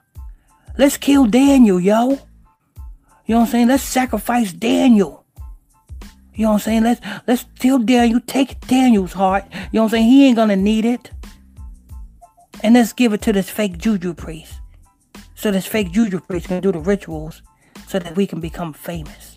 Let's 0.77 0.95
kill 0.95 1.25
Daniel, 1.25 1.81
yo. 1.81 2.11
You 3.25 3.35
know 3.35 3.39
what 3.39 3.45
I'm 3.45 3.47
saying? 3.47 3.67
Let's 3.67 3.83
sacrifice 3.83 4.53
Daniel. 4.53 5.25
You 6.33 6.45
know 6.45 6.51
what 6.51 6.53
I'm 6.53 6.59
saying? 6.59 6.83
Let's 6.83 7.01
let's 7.27 7.45
kill 7.59 7.79
Daniel. 7.79 8.21
Take 8.25 8.59
Daniel's 8.67 9.13
heart. 9.13 9.45
You 9.51 9.57
know 9.79 9.83
what 9.83 9.83
I'm 9.83 9.89
saying? 9.89 10.09
He 10.09 10.27
ain't 10.27 10.37
gonna 10.37 10.55
need 10.55 10.85
it. 10.85 11.11
And 12.63 12.75
let's 12.75 12.93
give 12.93 13.11
it 13.11 13.21
to 13.23 13.33
this 13.33 13.49
fake 13.49 13.77
juju 13.77 14.13
priest. 14.13 14.61
So 15.35 15.51
this 15.51 15.65
fake 15.65 15.91
juju 15.91 16.21
priest 16.21 16.47
can 16.47 16.61
do 16.61 16.71
the 16.71 16.79
rituals 16.79 17.41
so 17.87 17.99
that 17.99 18.15
we 18.15 18.27
can 18.27 18.39
become 18.39 18.71
famous 18.71 19.34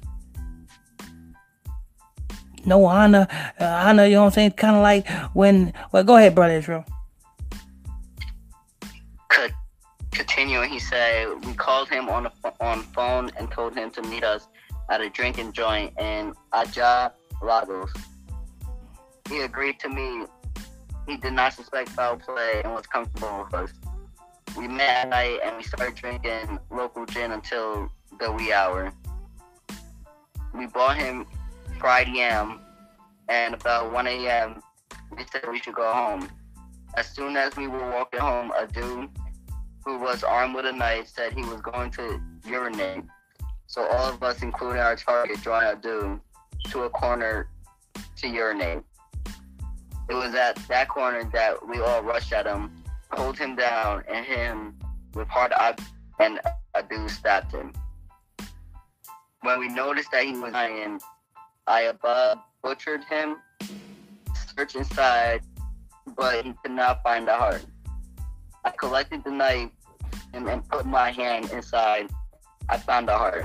no 2.69 2.85
honor, 2.85 3.27
uh, 3.61 3.65
honor. 3.65 4.07
You 4.07 4.15
know 4.15 4.21
what 4.23 4.27
I'm 4.27 4.33
saying? 4.33 4.51
Kind 4.53 4.77
of 4.77 4.83
like 4.83 5.09
when. 5.35 5.73
Well, 5.93 6.05
go 6.05 6.17
ahead, 6.17 6.35
brother 6.35 6.55
Israel. 6.55 6.85
Continuing, 10.13 10.71
he 10.71 10.79
said, 10.79 11.29
"We 11.45 11.55
called 11.55 11.89
him 11.89 12.09
on 12.09 12.27
a, 12.27 12.33
on 12.61 12.83
phone 12.95 13.31
and 13.39 13.51
told 13.51 13.75
him 13.77 13.91
to 13.91 14.03
meet 14.03 14.25
us 14.25 14.49
at 14.89 15.01
a 15.01 15.11
drinking 15.11 15.53
joint 15.53 15.93
in 15.99 16.35
Aja 16.53 17.13
Lagos. 17.43 17.93
He 19.29 19.41
agreed 19.41 19.79
to 19.81 19.89
meet. 19.89 20.27
He 21.07 21.17
did 21.17 21.33
not 21.33 21.53
suspect 21.53 21.91
foul 21.91 22.17
play 22.17 22.63
and 22.65 22.73
was 22.73 22.87
comfortable 22.87 23.45
with 23.45 23.55
us. 23.55 23.73
We 24.57 24.69
met 24.69 25.05
at 25.05 25.09
night 25.11 25.39
and 25.45 25.57
we 25.57 25.63
started 25.63 25.95
drinking 25.95 26.59
local 26.71 27.07
gin 27.07 27.33
until 27.33 27.91
the 28.19 28.33
wee 28.33 28.53
hour. 28.53 28.93
We 30.55 30.67
bought 30.67 30.97
him 30.97 31.27
fried 31.79 32.09
yam, 32.09 32.61
and 33.29 33.55
about 33.55 33.93
1 33.93 34.07
a.m., 34.07 34.63
we 35.17 35.25
said 35.31 35.43
we 35.49 35.59
should 35.61 35.75
go 35.75 35.91
home. 35.93 36.29
As 36.97 37.09
soon 37.09 37.37
as 37.37 37.57
we 37.57 37.69
were 37.69 37.91
walking 37.91 38.21
home, 38.21 38.53
a 38.59 38.67
dude 38.67 39.09
who 39.85 39.99
was 39.99 40.25
armed 40.25 40.55
with 40.55 40.67
a 40.67 40.73
knife 40.73 41.09
said 41.09 41.33
he 41.33 41.43
was 41.43 41.61
going 41.61 41.91
to 41.93 42.21
urinate. 42.47 43.05
So 43.67 43.87
all 43.87 44.13
of 44.13 44.23
us, 44.23 44.43
including 44.43 44.81
our 44.81 44.97
target, 44.97 45.41
joined 45.43 45.67
a 45.67 45.77
dude 45.77 46.21
to 46.71 46.83
a 46.83 46.91
corner 46.91 47.49
to 48.17 48.29
urinate. 48.29 48.83
It 50.09 50.15
was 50.15 50.35
at 50.35 50.57
that 50.69 50.89
corner 50.89 51.25
that 51.33 51.67
we 51.69 51.81
all 51.81 52.03
rushed 52.03 52.33
at 52.33 52.47
him, 52.47 52.73
pulled 53.11 53.39
him 53.39 53.57
down, 53.57 54.05
and 54.09 54.25
him 54.25 54.79
with 55.15 55.29
hard 55.29 55.53
objects, 55.53 55.93
and 56.19 56.41
a 56.75 56.83
dude 56.83 57.11
stabbed 57.11 57.53
him. 57.53 57.73
When 59.43 59.61
we 59.61 59.69
noticed 59.69 60.11
that 60.13 60.25
he 60.25 60.33
was 60.33 60.53
dying, 60.53 61.01
I 61.69 61.83
above 61.83 62.39
butchered 62.63 63.05
him, 63.05 63.37
searched 64.57 64.75
inside, 64.75 65.43
but 66.17 66.47
he 66.47 66.55
could 66.63 66.73
not 66.73 67.03
find 67.03 67.29
the 67.29 67.35
heart. 67.35 67.65
I 68.65 68.71
collected 68.71 69.23
the 69.23 69.31
knife 69.31 69.71
and, 70.33 70.47
put 70.71 70.87
my 70.87 71.11
hand 71.11 71.51
inside. 71.51 72.09
I 72.71 72.79
found 72.79 73.09
the 73.09 73.17
heart. 73.17 73.45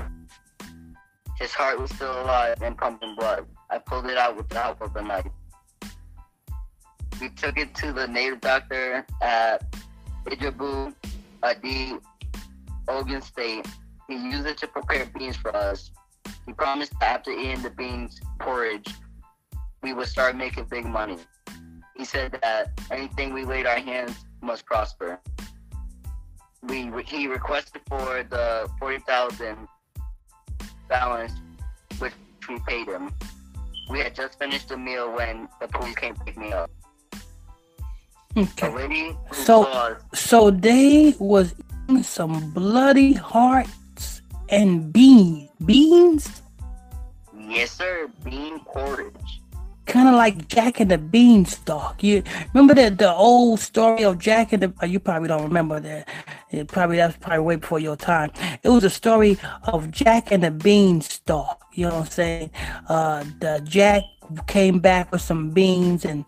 His 1.38 1.52
heart 1.52 1.78
was 1.78 1.90
still 1.90 2.22
alive 2.22 2.62
and 2.62 2.78
pumping 2.78 3.14
blood. 3.14 3.46
I 3.68 3.78
pulled 3.78 4.06
it 4.06 4.16
out 4.16 4.36
with 4.36 4.48
the 4.48 4.58
help 4.58 4.80
of 4.80 4.94
the 4.94 5.02
knife. 5.02 5.26
We 7.20 7.28
took 7.28 7.58
it 7.58 7.74
to 7.76 7.92
the 7.92 8.08
native 8.08 8.40
doctor 8.40 9.06
at 9.20 9.64
Ijebu, 10.24 10.94
Adi, 11.42 11.92
Ogun 12.88 13.20
State. 13.20 13.66
He 14.08 14.14
used 14.14 14.46
it 14.46 14.56
to 14.58 14.66
prepare 14.66 15.06
beans 15.06 15.36
for 15.36 15.54
us. 15.54 15.90
He 16.46 16.52
promised 16.52 16.92
that 17.00 17.20
after 17.20 17.30
eating 17.30 17.62
the 17.62 17.70
beans 17.70 18.20
porridge, 18.38 18.88
we 19.82 19.92
would 19.92 20.08
start 20.08 20.36
making 20.36 20.64
big 20.64 20.84
money. 20.84 21.18
He 21.96 22.04
said 22.04 22.38
that 22.42 22.72
anything 22.90 23.32
we 23.32 23.44
laid 23.44 23.66
our 23.66 23.78
hands 23.78 24.24
must 24.42 24.66
prosper. 24.66 25.20
We 26.62 26.90
he 27.06 27.28
requested 27.28 27.82
for 27.88 28.24
the 28.28 28.68
forty 28.78 28.98
thousand 29.00 29.68
balance, 30.88 31.32
which 31.98 32.14
we 32.48 32.58
paid 32.66 32.88
him. 32.88 33.12
We 33.90 33.98
had 33.98 34.14
just 34.14 34.38
finished 34.38 34.68
the 34.68 34.76
meal 34.76 35.14
when 35.14 35.48
the 35.60 35.68
police 35.68 35.94
came 35.94 36.14
to 36.14 36.24
pick 36.24 36.38
me 36.38 36.52
up. 36.52 36.70
Okay. 38.36 39.14
So, 39.32 39.96
so 40.12 40.50
they 40.50 41.14
was 41.18 41.54
eating 41.84 42.02
some 42.02 42.50
bloody 42.50 43.12
hearts 43.12 43.70
and 44.54 44.92
beans 44.92 45.50
beans? 45.64 46.42
Yes, 47.36 47.70
sir. 47.72 48.08
Bean 48.24 48.60
porridge. 48.60 49.40
Kind 49.86 50.08
of 50.08 50.14
like 50.14 50.48
Jack 50.48 50.80
and 50.80 50.90
the 50.90 50.96
Beanstalk. 50.96 52.02
You 52.02 52.22
remember 52.54 52.74
the 52.74 52.90
the 52.90 53.12
old 53.12 53.60
story 53.60 54.04
of 54.04 54.18
Jack 54.18 54.52
and 54.52 54.62
the? 54.62 54.72
Uh, 54.82 54.86
you 54.86 54.98
probably 54.98 55.28
don't 55.28 55.42
remember 55.42 55.78
that. 55.80 56.08
It 56.50 56.68
probably 56.68 56.96
that's 56.96 57.16
probably 57.18 57.40
way 57.40 57.56
before 57.56 57.80
your 57.80 57.96
time. 57.96 58.30
It 58.62 58.70
was 58.70 58.84
a 58.84 58.90
story 58.90 59.38
of 59.64 59.90
Jack 59.90 60.32
and 60.32 60.42
the 60.42 60.50
Beanstalk. 60.50 61.66
You 61.74 61.88
know 61.88 61.96
what 61.96 62.06
I'm 62.06 62.10
saying? 62.10 62.50
Uh, 62.88 63.24
the 63.40 63.60
Jack 63.64 64.04
came 64.46 64.78
back 64.78 65.12
with 65.12 65.20
some 65.20 65.50
beans 65.50 66.06
and 66.06 66.24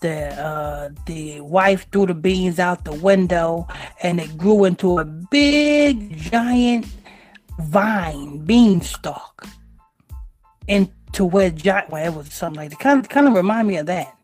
the 0.00 0.28
uh, 0.40 0.90
the 1.06 1.40
wife 1.40 1.86
threw 1.90 2.06
the 2.06 2.14
beans 2.14 2.60
out 2.60 2.84
the 2.84 2.94
window 2.94 3.66
and 4.02 4.20
it 4.20 4.38
grew 4.38 4.64
into 4.64 5.00
a 5.00 5.04
big 5.04 6.16
giant 6.16 6.86
vine 7.60 8.44
beanstalk 8.44 9.46
into 10.68 11.24
where 11.24 11.50
Jack 11.50 11.90
well 11.90 12.12
it 12.12 12.16
was 12.16 12.32
something 12.32 12.60
like 12.60 12.70
that. 12.70 12.80
Kind 12.80 13.00
of 13.00 13.08
kind 13.08 13.28
of 13.28 13.34
remind 13.34 13.68
me 13.68 13.76
of 13.76 13.86
that. 13.86 14.16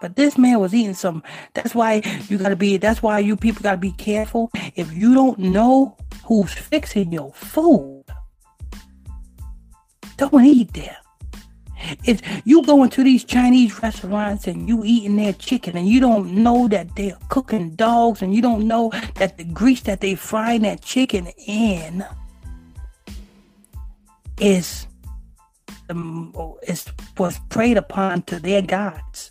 But 0.00 0.16
this 0.16 0.36
man 0.36 0.60
was 0.60 0.74
eating 0.74 0.94
some. 0.94 1.22
That's 1.54 1.74
why 1.74 2.02
you 2.28 2.38
gotta 2.38 2.56
be. 2.56 2.76
That's 2.76 3.02
why 3.02 3.18
you 3.18 3.36
people 3.36 3.62
gotta 3.62 3.78
be 3.78 3.92
careful. 3.92 4.50
If 4.74 4.92
you 4.92 5.14
don't 5.14 5.38
know 5.38 5.96
who's 6.24 6.52
fixing 6.52 7.12
your 7.12 7.32
food, 7.32 8.04
don't 10.16 10.44
eat 10.44 10.72
there. 10.74 10.98
If 12.04 12.22
you 12.44 12.64
go 12.64 12.82
into 12.82 13.04
these 13.04 13.24
Chinese 13.24 13.80
restaurants 13.82 14.46
and 14.46 14.68
you 14.68 14.82
eating 14.84 15.16
their 15.16 15.34
chicken 15.34 15.76
and 15.76 15.86
you 15.88 16.00
don't 16.00 16.32
know 16.32 16.68
that 16.68 16.94
they're 16.96 17.18
cooking 17.28 17.74
dogs 17.76 18.22
and 18.22 18.34
you 18.34 18.42
don't 18.42 18.66
know 18.66 18.90
that 19.16 19.36
the 19.36 19.44
grease 19.44 19.82
that 19.82 20.00
they 20.00 20.14
frying 20.14 20.62
that 20.62 20.80
chicken 20.82 21.28
in 21.46 22.04
is 24.40 24.86
um, 25.88 26.34
is 26.66 26.86
was 27.18 27.38
preyed 27.48 27.76
upon 27.76 28.22
to 28.22 28.38
their 28.38 28.62
gods. 28.62 29.30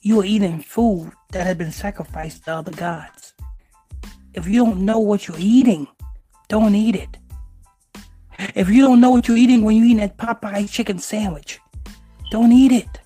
You 0.00 0.20
are 0.20 0.24
eating 0.24 0.60
food 0.60 1.12
that 1.32 1.46
had 1.46 1.58
been 1.58 1.72
sacrificed 1.72 2.44
to 2.44 2.56
other 2.56 2.72
gods. 2.72 3.34
If 4.34 4.46
you 4.46 4.64
don't 4.64 4.84
know 4.84 5.00
what 5.00 5.26
you're 5.26 5.38
eating, 5.40 5.88
don't 6.48 6.74
eat 6.74 6.96
it. 6.96 7.16
If 8.54 8.68
you 8.68 8.82
don't 8.82 9.00
know 9.00 9.10
what 9.10 9.26
you're 9.26 9.36
eating 9.36 9.62
when 9.62 9.76
you're 9.76 9.86
eating 9.86 9.96
that 9.98 10.16
Popeye 10.16 10.70
chicken 10.70 10.98
sandwich, 10.98 11.58
don't 12.30 12.52
eat 12.52 12.72
it. 12.72 13.00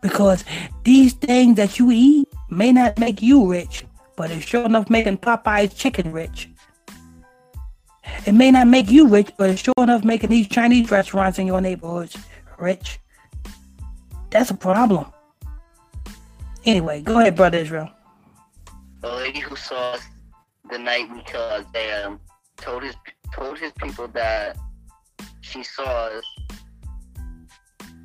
Because 0.00 0.44
these 0.84 1.14
things 1.14 1.56
that 1.56 1.78
you 1.80 1.90
eat 1.90 2.28
may 2.48 2.70
not 2.70 2.98
make 3.00 3.20
you 3.20 3.50
rich, 3.50 3.84
but 4.16 4.30
it's 4.30 4.46
sure 4.46 4.64
enough 4.64 4.88
making 4.88 5.18
Popeye's 5.18 5.74
chicken 5.74 6.12
rich. 6.12 6.48
It 8.26 8.32
may 8.32 8.50
not 8.50 8.66
make 8.66 8.90
you 8.90 9.08
rich, 9.08 9.30
but 9.36 9.50
it's 9.50 9.62
sure 9.62 9.74
enough 9.78 10.04
making 10.04 10.30
these 10.30 10.48
Chinese 10.48 10.90
restaurants 10.90 11.38
in 11.38 11.46
your 11.46 11.60
neighborhoods 11.60 12.16
rich. 12.58 12.98
That's 14.30 14.50
a 14.50 14.54
problem. 14.54 15.06
Anyway, 16.64 17.02
go 17.02 17.20
ahead, 17.20 17.36
Brother 17.36 17.58
Israel. 17.58 17.90
The 19.00 19.12
lady 19.12 19.40
who 19.40 19.54
saw 19.54 19.92
us 19.92 20.02
the 20.70 20.78
night 20.78 21.08
we 21.12 21.22
killed 21.22 21.66
Isaiah 21.68 22.18
told 22.56 22.82
his 22.82 22.96
told 23.32 23.58
his 23.58 23.72
people 23.72 24.08
that 24.08 24.56
she 25.40 25.62
saw 25.62 26.08
us 26.08 26.24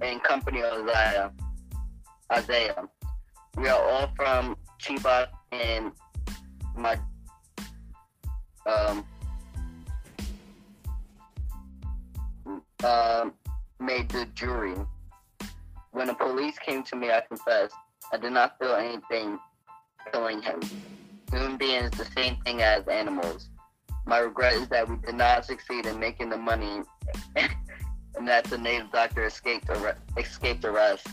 in 0.03 0.19
company 0.19 0.61
of 0.61 0.87
Isaiah. 0.87 1.31
Isaiah. 2.31 2.83
We 3.57 3.67
are 3.67 3.81
all 3.81 4.11
from 4.15 4.55
Chiba 4.81 5.27
and 5.51 5.91
my 6.75 6.99
um 8.65 9.03
um 12.83 13.33
made 13.79 14.09
the 14.09 14.25
jury. 14.35 14.75
When 15.91 16.07
the 16.07 16.13
police 16.13 16.57
came 16.59 16.83
to 16.83 16.95
me, 16.95 17.11
I 17.11 17.21
confessed. 17.21 17.75
I 18.13 18.17
did 18.17 18.31
not 18.31 18.57
feel 18.59 18.75
anything 18.75 19.39
killing 20.11 20.41
him. 20.41 20.59
Human 21.31 21.57
beings 21.57 21.91
the 21.91 22.05
same 22.05 22.37
thing 22.43 22.61
as 22.61 22.87
animals. 22.87 23.49
My 24.05 24.19
regret 24.19 24.53
is 24.53 24.67
that 24.69 24.89
we 24.89 24.97
did 24.97 25.15
not 25.15 25.45
succeed 25.45 25.85
in 25.85 25.99
making 25.99 26.29
the 26.29 26.37
money 26.37 26.81
and 27.35 28.27
that 28.27 28.45
the 28.45 28.57
native 28.57 28.91
doctor 28.91 29.25
escaped 29.25 29.69
escaped 30.17 30.65
arrest. 30.65 31.07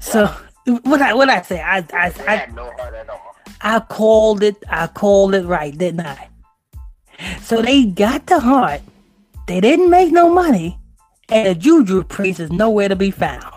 So 0.00 0.26
what 0.82 1.00
I 1.00 1.14
what 1.14 1.28
I 1.28 1.42
say, 1.42 1.60
I 1.60 1.78
I 1.92 2.12
I, 2.26 2.36
had 2.36 2.54
no 2.54 2.70
heart 2.72 2.94
at 2.94 3.08
all. 3.08 3.36
I 3.60 3.80
called 3.80 4.42
it 4.42 4.62
I 4.68 4.86
called 4.86 5.34
it 5.34 5.46
right, 5.46 5.76
didn't 5.76 6.00
I? 6.06 6.28
So 7.42 7.60
they 7.60 7.84
got 7.84 8.26
the 8.26 8.40
heart, 8.40 8.80
they 9.50 9.60
didn't 9.60 9.90
make 9.90 10.12
no 10.12 10.32
money, 10.32 10.78
and 11.28 11.48
the 11.48 11.54
juju 11.56 12.04
priest 12.04 12.38
is 12.38 12.52
nowhere 12.52 12.88
to 12.88 12.94
be 12.94 13.10
found. 13.10 13.52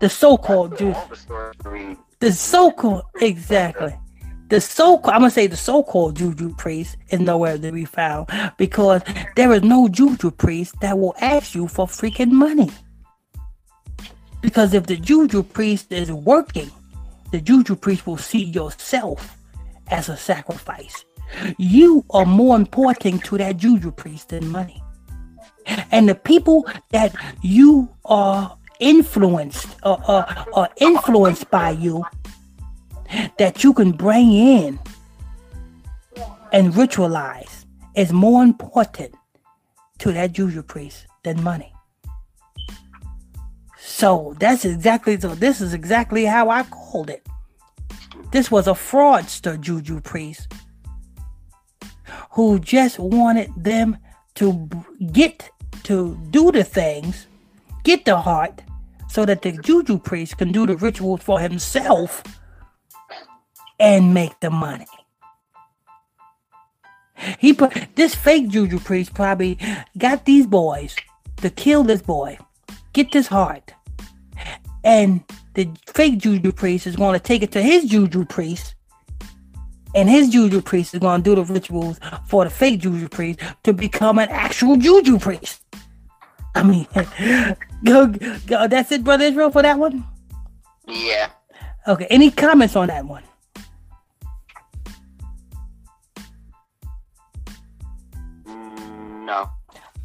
The 0.00 0.10
so-called 0.10 0.76
juju. 0.76 0.92
The 0.92 1.96
the 2.20 2.30
so-called 2.30 3.04
exactly. 3.22 3.98
The 4.50 4.60
so-called 4.60 5.14
i'm 5.14 5.22
gonna 5.22 5.30
say 5.30 5.46
the 5.46 5.56
so-called 5.56 6.16
juju 6.16 6.54
priest 6.56 6.98
is 7.08 7.20
nowhere 7.20 7.56
to 7.56 7.72
be 7.72 7.86
found 7.86 8.28
because 8.58 9.00
there 9.34 9.50
is 9.54 9.62
no 9.62 9.88
juju 9.88 10.30
priest 10.30 10.78
that 10.82 10.98
will 10.98 11.14
ask 11.22 11.54
you 11.54 11.68
for 11.68 11.86
freaking 11.86 12.30
money. 12.30 12.70
Because 14.42 14.74
if 14.74 14.84
the 14.84 14.96
juju 14.96 15.42
priest 15.42 15.90
is 15.90 16.12
working 16.12 16.70
the 17.30 17.40
juju 17.40 17.76
priest 17.76 18.06
will 18.06 18.18
see 18.18 18.44
yourself 18.44 19.38
as 19.88 20.10
a 20.10 20.18
sacrifice. 20.18 21.06
You 21.56 22.04
are 22.10 22.26
more 22.26 22.56
important 22.56 23.24
to 23.24 23.38
that 23.38 23.56
juju 23.56 23.90
priest 23.90 24.28
than 24.28 24.46
money 24.48 24.83
and 25.90 26.08
the 26.08 26.14
people 26.14 26.66
that 26.90 27.14
you 27.42 27.88
are 28.04 28.56
influenced 28.80 29.68
or, 29.82 29.98
or, 30.10 30.26
or 30.52 30.68
influenced 30.76 31.50
by 31.50 31.70
you 31.70 32.04
that 33.38 33.62
you 33.62 33.72
can 33.72 33.92
bring 33.92 34.32
in 34.32 34.78
and 36.52 36.72
ritualize 36.74 37.64
is 37.94 38.12
more 38.12 38.42
important 38.42 39.14
to 39.98 40.12
that 40.12 40.32
juju 40.32 40.62
priest 40.62 41.06
than 41.22 41.42
money. 41.42 41.72
So 43.78 44.34
that's 44.38 44.64
exactly 44.64 45.18
so. 45.20 45.34
This 45.34 45.60
is 45.60 45.72
exactly 45.72 46.24
how 46.24 46.50
I 46.50 46.64
called 46.64 47.10
it. 47.10 47.26
This 48.32 48.50
was 48.50 48.66
a 48.66 48.72
fraudster 48.72 49.60
juju 49.60 50.00
priest 50.00 50.52
who 52.32 52.58
just 52.58 52.98
wanted 52.98 53.52
them 53.56 53.96
to 54.34 54.68
get 55.12 55.50
to 55.84 56.18
do 56.30 56.52
the 56.52 56.64
things, 56.64 57.26
get 57.84 58.04
the 58.04 58.20
heart, 58.20 58.62
so 59.08 59.24
that 59.24 59.42
the 59.42 59.52
juju 59.52 59.98
priest 59.98 60.38
can 60.38 60.50
do 60.50 60.66
the 60.66 60.76
rituals 60.76 61.22
for 61.22 61.38
himself 61.38 62.22
and 63.78 64.12
make 64.12 64.38
the 64.40 64.50
money. 64.50 64.86
He 67.38 67.52
put 67.52 67.72
this 67.94 68.14
fake 68.14 68.48
juju 68.48 68.80
priest 68.80 69.14
probably 69.14 69.58
got 69.96 70.24
these 70.24 70.46
boys 70.46 70.96
to 71.38 71.50
kill 71.50 71.84
this 71.84 72.02
boy, 72.02 72.38
get 72.92 73.12
this 73.12 73.28
heart, 73.28 73.72
and 74.82 75.22
the 75.54 75.70
fake 75.86 76.18
juju 76.18 76.52
priest 76.52 76.86
is 76.86 76.96
going 76.96 77.12
to 77.14 77.20
take 77.20 77.42
it 77.42 77.52
to 77.52 77.62
his 77.62 77.84
juju 77.84 78.24
priest, 78.24 78.74
and 79.94 80.08
his 80.08 80.28
juju 80.28 80.60
priest 80.60 80.94
is 80.94 81.00
going 81.00 81.22
to 81.22 81.34
do 81.34 81.36
the 81.36 81.52
rituals 81.52 82.00
for 82.26 82.44
the 82.44 82.50
fake 82.50 82.80
juju 82.80 83.08
priest 83.08 83.40
to 83.62 83.72
become 83.72 84.18
an 84.18 84.28
actual 84.30 84.76
juju 84.76 85.18
priest. 85.18 85.63
I 86.56 86.62
mean, 86.62 86.86
go, 87.84 88.06
go, 88.46 88.68
that's 88.68 88.92
it, 88.92 89.02
brother 89.02 89.24
Israel, 89.24 89.50
for 89.50 89.62
that 89.62 89.78
one. 89.78 90.04
Yeah. 90.86 91.30
Okay, 91.88 92.06
any 92.10 92.30
comments 92.30 92.76
on 92.76 92.88
that 92.88 93.04
one? 93.04 93.22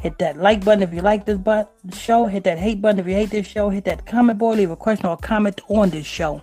hit 0.01 0.19
that 0.21 0.39
like 0.39 0.65
button 0.65 0.83
if 0.83 0.95
you 0.95 1.03
like 1.03 1.27
this 1.27 1.37
but- 1.37 1.71
show, 1.93 2.25
hit 2.25 2.45
that 2.45 2.59
hate 2.59 2.81
button 2.81 2.99
if 2.99 3.07
you 3.07 3.13
hate 3.13 3.29
this 3.29 3.47
show, 3.47 3.69
hit 3.69 3.85
that 3.85 4.07
comment 4.07 4.39
board, 4.39 4.57
leave 4.57 4.71
a 4.71 4.77
question 4.77 5.05
or 5.05 5.13
a 5.13 5.19
comment 5.19 5.61
on 5.69 5.91
this 5.91 6.07
show. 6.07 6.41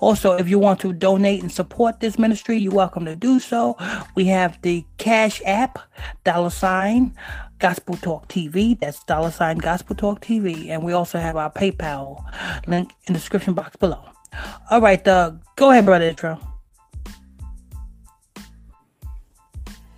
Also, 0.00 0.32
if 0.32 0.48
you 0.48 0.58
want 0.58 0.80
to 0.80 0.92
donate 0.92 1.42
and 1.42 1.50
support 1.50 2.00
this 2.00 2.18
ministry, 2.18 2.56
you're 2.56 2.72
welcome 2.72 3.04
to 3.04 3.16
do 3.16 3.40
so. 3.40 3.76
We 4.14 4.26
have 4.26 4.60
the 4.62 4.84
Cash 4.98 5.42
App, 5.44 5.78
dollar 6.24 6.50
sign, 6.50 7.14
Gospel 7.58 7.96
Talk 7.96 8.28
TV. 8.28 8.78
That's 8.78 9.02
dollar 9.04 9.30
sign 9.30 9.58
Gospel 9.58 9.96
Talk 9.96 10.20
TV. 10.20 10.68
And 10.68 10.82
we 10.82 10.92
also 10.92 11.18
have 11.18 11.36
our 11.36 11.50
PayPal 11.50 12.22
link 12.66 12.92
in 13.06 13.14
the 13.14 13.18
description 13.18 13.54
box 13.54 13.76
below. 13.76 14.02
All 14.70 14.80
right, 14.80 15.06
uh, 15.06 15.32
go 15.56 15.70
ahead, 15.70 15.84
brother 15.86 16.06
Intro. 16.06 16.38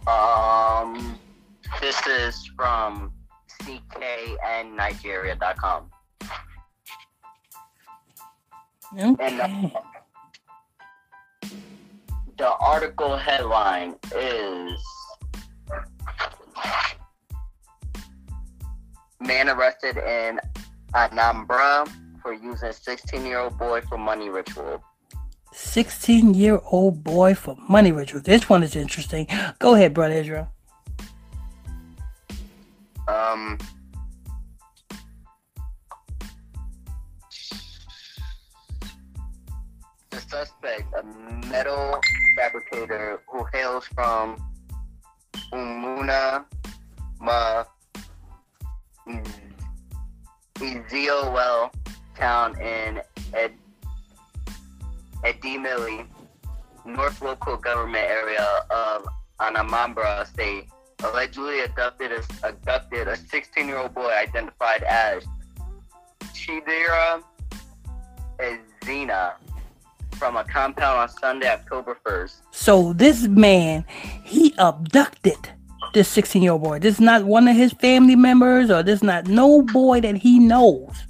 Um, 0.06 1.18
this 1.80 2.06
is 2.06 2.50
from 2.56 3.12
cknnigeria.com. 3.62 5.90
And 8.96 9.20
Okay. 9.20 9.72
uh, 9.74 9.80
the 12.38 12.50
article 12.60 13.16
headline 13.16 13.96
is 14.14 14.80
Man 19.20 19.48
arrested 19.48 19.96
in 19.98 20.40
Anambra 20.94 21.90
for 22.22 22.32
using 22.32 22.72
16 22.72 23.26
year 23.26 23.40
old 23.40 23.58
boy 23.58 23.80
for 23.82 23.98
money 23.98 24.30
ritual. 24.30 24.82
16 25.52 26.34
year 26.34 26.60
old 26.70 27.02
boy 27.02 27.34
for 27.34 27.56
money 27.68 27.90
ritual. 27.92 28.20
This 28.20 28.48
one 28.48 28.62
is 28.62 28.76
interesting. 28.76 29.26
Go 29.58 29.74
ahead, 29.74 29.92
brother 29.92 30.14
Israel. 30.14 30.48
Um, 33.08 33.58
the 40.18 40.28
suspect, 40.28 40.92
a 40.94 41.02
metal 41.46 42.00
fabricator 42.36 43.20
who 43.28 43.44
hails 43.52 43.86
from 43.86 44.36
Umuna 45.52 46.44
Ma 47.20 47.64
Eziowelle 50.56 51.72
town 52.16 52.60
in 52.60 53.00
Ed, 53.32 53.52
Idemili, 55.24 56.06
North 56.84 57.22
local 57.22 57.56
government 57.56 58.06
area 58.08 58.46
of 58.70 59.06
Anambra 59.40 60.26
State, 60.26 60.68
allegedly 61.04 61.60
abducted 61.60 62.12
a, 62.12 62.22
abducted 62.48 63.08
a 63.08 63.16
16-year-old 63.16 63.94
boy 63.94 64.10
identified 64.10 64.82
as 64.82 65.24
Chidera 66.34 67.22
Ezina 68.40 69.34
from 70.18 70.36
a 70.36 70.44
compound 70.44 70.98
on 70.98 71.08
Sunday, 71.08 71.48
October 71.48 71.96
1st. 72.04 72.34
So 72.50 72.92
this 72.92 73.28
man, 73.28 73.84
he 74.24 74.54
abducted 74.58 75.50
this 75.94 76.08
16 76.08 76.42
year 76.42 76.52
old 76.52 76.62
boy. 76.62 76.78
This 76.80 76.94
is 76.94 77.00
not 77.00 77.24
one 77.24 77.48
of 77.48 77.56
his 77.56 77.72
family 77.72 78.16
members, 78.16 78.70
or 78.70 78.82
this 78.82 78.98
is 78.98 79.02
not 79.02 79.26
no 79.26 79.62
boy 79.62 80.00
that 80.00 80.16
he 80.16 80.38
knows. 80.38 81.06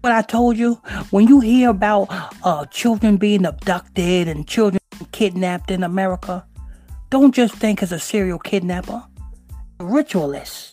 What 0.00 0.12
I 0.12 0.22
told 0.22 0.56
you, 0.56 0.74
when 1.10 1.28
you 1.28 1.38
hear 1.38 1.70
about 1.70 2.08
uh, 2.42 2.66
children 2.66 3.18
being 3.18 3.46
abducted 3.46 4.26
and 4.26 4.48
children 4.48 4.80
kidnapped 5.12 5.70
in 5.70 5.84
America, 5.84 6.44
don't 7.10 7.32
just 7.32 7.54
think 7.54 7.82
it's 7.82 7.92
a 7.92 8.00
serial 8.00 8.40
kidnapper, 8.40 9.04
ritualist. 9.78 10.71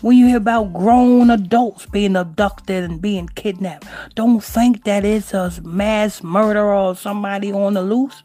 When 0.00 0.16
you 0.16 0.26
hear 0.26 0.36
about 0.36 0.72
grown 0.72 1.30
adults 1.30 1.86
being 1.86 2.16
abducted 2.16 2.84
and 2.84 3.00
being 3.00 3.28
kidnapped, 3.28 3.86
don't 4.14 4.42
think 4.42 4.84
that 4.84 5.04
it's 5.04 5.34
a 5.34 5.52
mass 5.62 6.22
murderer 6.22 6.74
or 6.74 6.94
somebody 6.96 7.52
on 7.52 7.74
the 7.74 7.82
loose. 7.82 8.22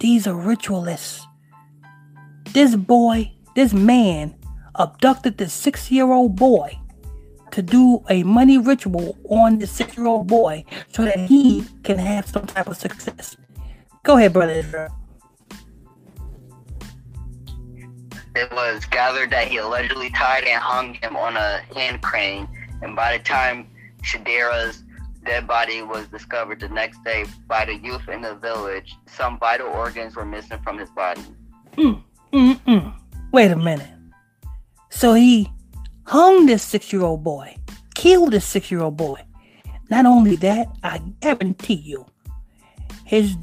These 0.00 0.26
are 0.26 0.34
ritualists. 0.34 1.26
This 2.52 2.74
boy, 2.74 3.32
this 3.54 3.72
man, 3.72 4.34
abducted 4.74 5.38
this 5.38 5.52
six 5.52 5.90
year 5.90 6.10
old 6.10 6.36
boy 6.36 6.78
to 7.50 7.62
do 7.62 8.02
a 8.08 8.22
money 8.22 8.58
ritual 8.58 9.18
on 9.28 9.58
the 9.58 9.66
six 9.66 9.96
year 9.96 10.06
old 10.06 10.26
boy 10.26 10.64
so 10.88 11.04
that 11.04 11.18
he 11.18 11.64
can 11.82 11.98
have 11.98 12.26
some 12.26 12.46
type 12.46 12.68
of 12.68 12.76
success. 12.76 13.36
Go 14.02 14.16
ahead, 14.16 14.32
brother 14.32 14.52
Israel. 14.52 14.99
It 18.34 18.50
was 18.52 18.84
gathered 18.84 19.30
that 19.30 19.48
he 19.48 19.56
allegedly 19.56 20.10
tied 20.10 20.44
and 20.44 20.62
hung 20.62 20.94
him 20.94 21.16
on 21.16 21.36
a 21.36 21.62
hand 21.74 22.00
crane, 22.02 22.48
and 22.80 22.94
by 22.94 23.16
the 23.16 23.24
time 23.24 23.68
Shadera's 24.02 24.84
dead 25.24 25.46
body 25.46 25.82
was 25.82 26.06
discovered 26.08 26.60
the 26.60 26.68
next 26.68 27.02
day 27.04 27.24
by 27.46 27.64
the 27.64 27.74
youth 27.74 28.08
in 28.08 28.22
the 28.22 28.34
village, 28.36 28.94
some 29.06 29.38
vital 29.38 29.66
organs 29.68 30.14
were 30.14 30.24
missing 30.24 30.58
from 30.62 30.78
his 30.78 30.88
body. 30.90 31.22
Mm, 31.76 32.02
mm, 32.32 32.60
mm. 32.60 32.94
Wait 33.32 33.50
a 33.50 33.56
minute. 33.56 33.88
So 34.90 35.14
he 35.14 35.50
hung 36.04 36.46
this 36.46 36.62
six 36.62 36.92
year 36.92 37.02
old 37.02 37.24
boy, 37.24 37.56
killed 37.94 38.32
this 38.32 38.44
six 38.44 38.70
year 38.70 38.80
old 38.80 38.96
boy. 38.96 39.20
Not 39.90 40.06
only 40.06 40.36
that, 40.36 40.68
I 40.84 40.98
guarantee 41.20 41.74
you, 41.74 42.06
his 43.04 43.34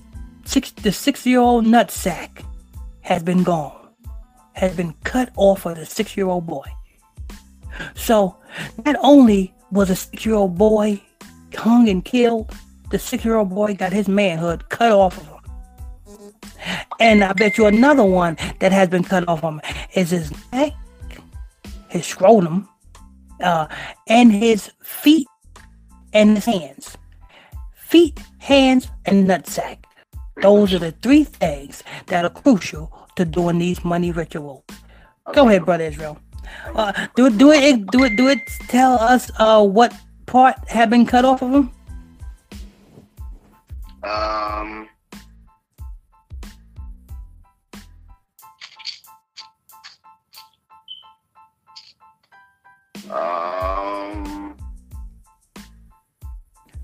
six 0.46 0.72
the 0.72 0.94
six 0.94 1.26
year 1.26 1.40
old 1.40 1.66
nutsack 1.66 2.44
has 3.02 3.22
been 3.22 3.44
gone 3.44 3.77
has 4.58 4.76
been 4.76 4.94
cut 5.04 5.30
off 5.36 5.66
of 5.66 5.78
the 5.78 5.86
six 5.86 6.18
year 6.18 6.28
old 6.28 6.48
boy. 6.48 6.66
So 7.94 8.36
not 8.86 8.96
only 9.02 9.54
was 9.72 9.90
a 9.92 9.96
six 9.96 10.26
year 10.26 10.36
old 10.36 10.58
boy 10.58 11.02
hung 11.56 11.88
and 11.88 12.04
killed, 12.04 12.52
the 12.90 12.98
six 12.98 13.24
year 13.24 13.36
old 13.36 13.50
boy 13.50 13.76
got 13.76 13.94
his 13.94 14.08
manhood 14.08 14.68
cut 14.70 14.92
off 14.92 15.18
of 15.18 15.28
him. 15.28 15.34
And 17.00 17.24
I 17.24 17.34
bet 17.34 17.58
you 17.58 17.68
another 17.68 18.04
one 18.04 18.36
that 18.60 18.72
has 18.72 18.90
been 18.90 19.04
cut 19.04 19.28
off 19.28 19.44
of 19.44 19.54
him 19.54 19.62
is 19.94 20.10
his 20.10 20.34
neck, 20.52 20.74
his 21.90 22.08
scrotum, 22.08 22.68
uh, 23.44 23.68
and 24.08 24.32
his 24.32 24.72
feet 24.82 25.28
and 26.14 26.36
his 26.36 26.46
hands. 26.46 26.98
Feet, 27.76 28.20
hands, 28.40 28.90
and 29.06 29.28
nutsack. 29.28 29.78
Those 30.42 30.74
are 30.74 30.80
the 30.80 30.92
three 30.92 31.24
things 31.24 31.84
that 32.08 32.26
are 32.26 32.30
crucial 32.30 33.07
to 33.18 33.26
doing 33.26 33.60
these 33.60 33.84
money 33.84 34.12
rituals. 34.12 34.64
Go 35.34 35.48
ahead, 35.50 35.66
brother 35.66 35.84
Israel. 35.84 36.18
Uh, 36.74 37.08
do 37.16 37.26
it, 37.26 37.38
do 37.38 37.52
it, 37.52 37.86
do 37.92 38.04
it, 38.06 38.16
do 38.16 38.28
it. 38.30 38.40
Tell 38.70 38.94
us 38.94 39.30
uh, 39.38 39.64
what 39.66 39.94
part 40.26 40.56
have 40.70 40.90
been 40.90 41.06
cut 41.06 41.26
off 41.26 41.42
of 41.42 41.52
him. 41.54 41.72
Um. 44.04 44.88
Um. 53.12 54.56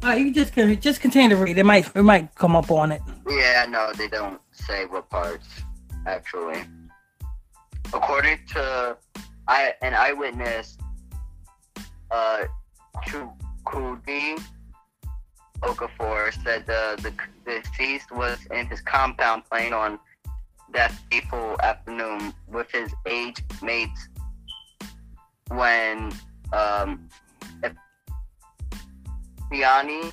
Uh, 0.03 0.11
you 0.15 0.33
just 0.33 0.51
can 0.53 0.79
just 0.81 0.99
continue 0.99 1.29
to 1.29 1.37
read. 1.37 1.57
It 1.57 1.65
might 1.65 1.89
it 1.95 2.03
might 2.03 2.35
come 2.35 2.57
up 2.57 2.69
on 2.69 2.91
it. 2.91 3.01
Yeah, 3.29 3.65
no, 3.69 3.93
they 3.93 4.09
don't 4.09 4.41
say 4.51 4.85
what 4.85 5.09
parts 5.09 5.62
actually. 6.07 6.63
According 7.93 8.39
to 8.53 8.97
I, 9.47 9.73
an 9.81 9.93
eyewitness, 9.93 10.77
uh, 12.11 12.43
Chukwudi 13.05 14.41
Okafor 15.61 16.33
said 16.43 16.65
the, 16.65 16.99
the, 17.01 17.13
deceased 17.45 18.11
was 18.11 18.37
in 18.51 18.67
his 18.67 18.81
compound 18.81 19.43
playing 19.49 19.73
on 19.73 19.99
that 20.73 20.91
fateful 21.11 21.59
afternoon 21.61 22.33
with 22.47 22.71
his 22.71 22.93
age 23.05 23.43
mates 23.61 24.09
when 25.49 26.11
um, 26.53 27.09
Fiani 29.51 30.11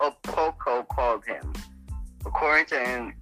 Opoko 0.00 0.86
called 0.88 1.24
him. 1.24 1.52
According 2.26 2.66
to 2.66 2.80
him, 2.80 3.14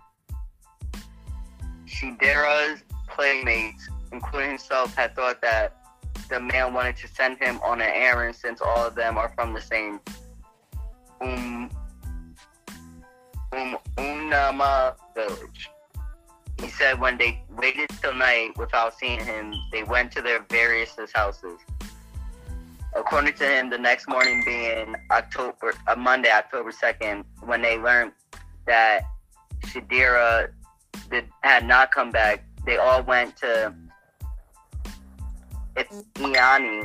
Shidera's 1.92 2.82
playmates, 3.08 3.88
including 4.12 4.50
himself, 4.50 4.94
had 4.94 5.14
thought 5.14 5.40
that 5.42 5.76
the 6.28 6.40
man 6.40 6.72
wanted 6.72 6.96
to 6.96 7.08
send 7.08 7.38
him 7.38 7.60
on 7.62 7.80
an 7.80 7.90
errand 7.92 8.34
since 8.34 8.60
all 8.60 8.86
of 8.86 8.94
them 8.94 9.18
are 9.18 9.30
from 9.34 9.52
the 9.52 9.60
same 9.60 10.00
um, 11.20 11.70
um, 13.52 13.76
Unama 13.98 14.94
village. 15.14 15.70
He 16.60 16.68
said 16.68 17.00
when 17.00 17.18
they 17.18 17.42
waited 17.50 17.90
till 18.00 18.14
night 18.14 18.56
without 18.56 18.98
seeing 18.98 19.20
him, 19.20 19.54
they 19.70 19.82
went 19.82 20.12
to 20.12 20.22
their 20.22 20.44
various 20.48 20.96
houses. 21.12 21.58
According 22.94 23.34
to 23.34 23.44
him, 23.44 23.70
the 23.70 23.78
next 23.78 24.08
morning 24.08 24.42
being 24.44 24.94
October, 25.10 25.74
uh, 25.86 25.96
Monday, 25.96 26.30
October 26.30 26.70
2nd, 26.70 27.24
when 27.40 27.62
they 27.62 27.78
learned 27.78 28.12
that 28.66 29.02
Shidera 29.66 30.50
did 31.10 31.28
had 31.42 31.66
not 31.66 31.92
come 31.92 32.10
back, 32.10 32.44
they 32.64 32.76
all 32.76 33.02
went 33.02 33.36
to 33.36 33.74
Iani 35.76 36.84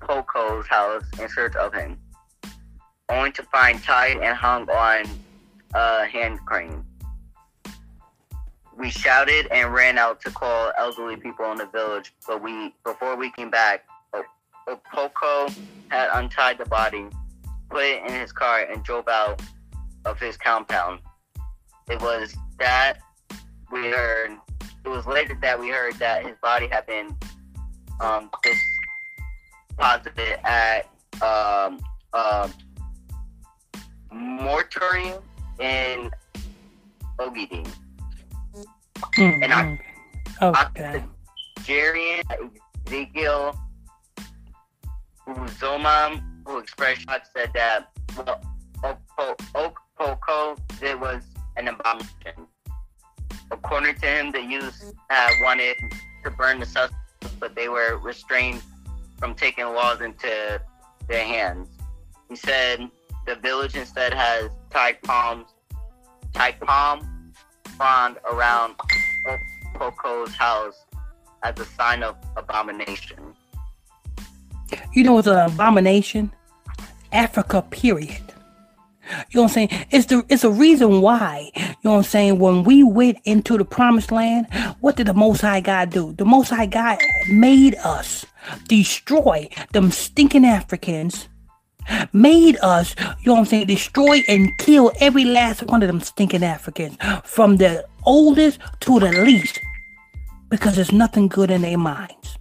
Poco's 0.00 0.66
house 0.66 1.04
in 1.20 1.28
search 1.28 1.54
of 1.56 1.74
him, 1.74 1.98
only 3.08 3.32
to 3.32 3.42
find 3.44 3.82
tied 3.82 4.16
and 4.16 4.36
hung 4.36 4.68
on 4.68 5.04
a 5.74 6.06
hand 6.06 6.38
crane. 6.46 6.84
We 8.76 8.90
shouted 8.90 9.48
and 9.50 9.72
ran 9.72 9.98
out 9.98 10.20
to 10.22 10.30
call 10.30 10.72
elderly 10.78 11.16
people 11.16 11.50
in 11.50 11.58
the 11.58 11.66
village, 11.66 12.14
but 12.26 12.42
we 12.42 12.74
before 12.84 13.16
we 13.16 13.30
came 13.32 13.50
back, 13.50 13.84
Poco 14.92 15.48
had 15.88 16.10
untied 16.12 16.58
the 16.58 16.66
body, 16.66 17.06
put 17.70 17.84
it 17.84 18.04
in 18.06 18.12
his 18.12 18.32
car, 18.32 18.60
and 18.60 18.82
drove 18.82 19.08
out 19.08 19.42
of 20.04 20.20
his 20.20 20.36
compound 20.36 21.00
it 21.90 22.00
was 22.00 22.36
that 22.58 22.98
we 23.70 23.90
heard. 23.90 24.36
It 24.84 24.88
was 24.88 25.06
later 25.06 25.36
that 25.42 25.58
we 25.58 25.68
heard 25.68 25.94
that 25.94 26.26
his 26.26 26.36
body 26.42 26.68
had 26.68 26.86
been 26.86 27.16
um, 28.00 28.30
deposited 29.76 30.38
at 30.46 30.88
um, 31.22 31.80
uh, 32.12 32.48
mortuary 34.12 35.12
in 35.58 36.10
Ogidi. 37.18 37.68
Mm-hmm. 38.96 39.42
And 39.42 39.52
I, 39.52 39.78
okay. 40.42 41.04
Jarian 41.60 42.22
Ezekiel 42.86 43.58
Uzoma, 45.28 46.22
who 46.46 46.58
expressed 46.58 47.06
said 47.36 47.50
that 47.54 47.90
well, 48.16 48.40
Okpoko, 49.54 50.58
it 50.80 50.98
was 50.98 51.22
an 51.58 51.68
abomination. 51.68 52.46
According 53.50 53.96
to 53.96 54.06
him, 54.06 54.30
the 54.30 54.42
youth 54.42 54.94
had 55.10 55.30
uh, 55.30 55.34
wanted 55.42 55.76
to 56.24 56.30
burn 56.30 56.60
the 56.60 56.66
suspects, 56.66 57.34
but 57.40 57.54
they 57.54 57.68
were 57.68 57.98
restrained 57.98 58.62
from 59.18 59.34
taking 59.34 59.64
laws 59.64 60.00
into 60.00 60.60
their 61.08 61.24
hands. 61.24 61.68
He 62.28 62.36
said 62.36 62.88
the 63.26 63.34
village 63.36 63.74
instead 63.74 64.14
has 64.14 64.50
tied 64.70 65.02
palms, 65.02 65.48
tied 66.32 66.60
palm 66.60 67.32
frond 67.76 68.16
around 68.30 68.74
Poco's 69.74 70.34
house 70.34 70.84
as 71.42 71.58
a 71.58 71.64
sign 71.64 72.02
of 72.02 72.16
abomination. 72.36 73.34
You 74.92 75.04
know 75.04 75.18
it's 75.18 75.28
an 75.28 75.38
abomination? 75.38 76.32
Africa, 77.12 77.62
period. 77.62 78.27
You 79.30 79.38
know 79.38 79.42
what 79.42 79.50
I'm 79.50 79.68
saying? 79.68 79.86
It's 79.90 80.06
the 80.06 80.24
it's 80.30 80.44
a 80.44 80.50
reason 80.50 81.02
why, 81.02 81.50
you 81.54 81.62
know 81.84 81.92
what 81.92 81.96
I'm 81.98 82.02
saying, 82.04 82.38
when 82.38 82.64
we 82.64 82.82
went 82.82 83.18
into 83.24 83.58
the 83.58 83.64
promised 83.64 84.10
land, 84.10 84.46
what 84.80 84.96
did 84.96 85.06
the 85.06 85.14
most 85.14 85.42
high 85.42 85.60
God 85.60 85.90
do? 85.90 86.14
The 86.14 86.24
most 86.24 86.48
high 86.48 86.64
God 86.64 86.98
made 87.28 87.74
us 87.84 88.24
destroy 88.68 89.50
them 89.72 89.90
stinking 89.90 90.46
Africans, 90.46 91.28
made 92.14 92.56
us, 92.62 92.94
you 92.98 93.26
know 93.26 93.34
what 93.34 93.40
I'm 93.40 93.44
saying, 93.44 93.66
destroy 93.66 94.22
and 94.28 94.50
kill 94.58 94.92
every 94.98 95.26
last 95.26 95.62
one 95.64 95.82
of 95.82 95.88
them 95.88 96.00
stinking 96.00 96.42
Africans, 96.42 96.96
from 97.22 97.58
the 97.58 97.84
oldest 98.04 98.60
to 98.80 98.98
the 98.98 99.12
least, 99.12 99.60
because 100.48 100.76
there's 100.76 100.92
nothing 100.92 101.28
good 101.28 101.50
in 101.50 101.60
their 101.60 101.76
minds. 101.76 102.38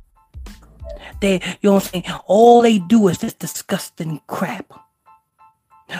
They, 1.19 1.41
you 1.61 1.69
know 1.69 1.73
what 1.73 1.83
I'm 1.83 2.03
saying? 2.03 2.05
All 2.27 2.61
they 2.61 2.79
do 2.79 3.09
is 3.09 3.17
this 3.17 3.33
disgusting 3.33 4.21
crap. 4.27 4.86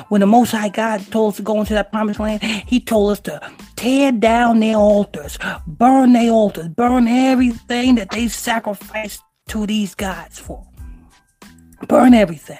When 0.09 0.21
the 0.21 0.27
Most 0.27 0.51
High 0.51 0.69
God 0.69 1.05
told 1.11 1.33
us 1.33 1.37
to 1.37 1.43
go 1.43 1.59
into 1.59 1.73
that 1.73 1.91
promised 1.91 2.19
land, 2.19 2.43
He 2.43 2.79
told 2.79 3.11
us 3.11 3.19
to 3.21 3.39
tear 3.75 4.11
down 4.11 4.59
their 4.59 4.75
altars, 4.75 5.37
burn 5.65 6.13
their 6.13 6.31
altars, 6.31 6.67
burn 6.69 7.07
everything 7.07 7.95
that 7.95 8.11
they 8.11 8.27
sacrificed 8.27 9.21
to 9.47 9.65
these 9.65 9.95
gods 9.95 10.39
for. 10.39 10.65
Burn 11.87 12.13
everything. 12.13 12.57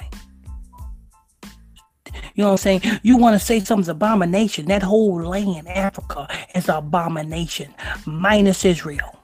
You 2.35 2.43
know 2.43 2.51
what 2.51 2.65
I'm 2.65 2.79
saying? 2.79 2.99
You 3.03 3.17
want 3.17 3.33
to 3.39 3.43
say 3.43 3.59
something's 3.59 3.89
abomination. 3.89 4.67
That 4.67 4.83
whole 4.83 5.21
land, 5.23 5.67
Africa, 5.67 6.27
is 6.55 6.69
abomination, 6.69 7.73
minus 8.05 8.63
Israel. 8.63 9.19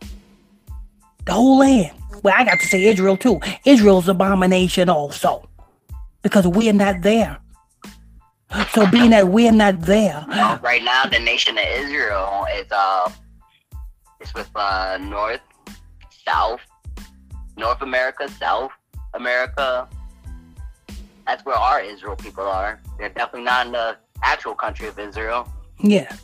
The 1.26 1.34
whole 1.34 1.60
land. 1.60 1.92
Well, 2.24 2.34
I 2.36 2.44
got 2.44 2.60
to 2.60 2.68
say 2.68 2.84
Israel 2.86 3.16
too. 3.16 3.40
Israel's 3.66 4.10
abomination 4.10 4.90
also. 4.90 5.48
Because 6.22 6.48
we're 6.48 6.74
not 6.74 7.02
there. 7.02 7.40
So 8.72 8.90
being 8.90 9.12
that 9.12 9.28
we're 9.28 9.52
not 9.52 9.82
there. 9.82 10.26
right 10.62 10.84
now 10.84 11.06
the 11.06 11.20
nation 11.20 11.58
of 11.58 11.66
Israel 11.66 12.46
is 12.56 12.72
uh 12.72 13.10
is 14.20 14.34
with 14.34 14.50
uh 14.56 14.98
North, 14.98 15.42
South, 16.26 16.62
North 17.58 17.82
America, 17.82 18.30
South 18.30 18.72
America. 19.14 19.88
That's 21.26 21.46
where 21.46 21.56
our 21.56 21.82
Israel 21.82 22.16
people 22.16 22.44
are. 22.44 22.82
They're 23.00 23.10
definitely 23.10 23.44
not 23.44 23.68
in 23.68 23.72
the 23.72 23.98
actual 24.24 24.56
country 24.56 24.88
of 24.88 25.00
Israel. 25.00 25.48
Yeah. 25.82 26.16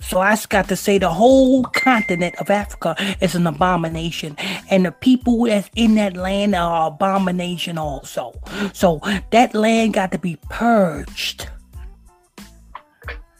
So 0.00 0.20
I 0.20 0.32
just 0.32 0.50
got 0.50 0.68
to 0.68 0.76
say 0.76 0.98
the 0.98 1.08
whole 1.08 1.64
continent 1.64 2.36
of 2.38 2.50
Africa 2.50 2.94
is 3.20 3.34
an 3.34 3.46
abomination. 3.46 4.36
And 4.70 4.84
the 4.84 4.92
people 4.92 5.44
that's 5.46 5.70
in 5.74 5.94
that 5.96 6.16
land 6.16 6.54
are 6.54 6.88
abomination 6.88 7.78
also. 7.78 8.34
So 8.72 9.00
that 9.30 9.54
land 9.54 9.94
got 9.94 10.12
to 10.12 10.18
be 10.18 10.36
purged. 10.48 11.48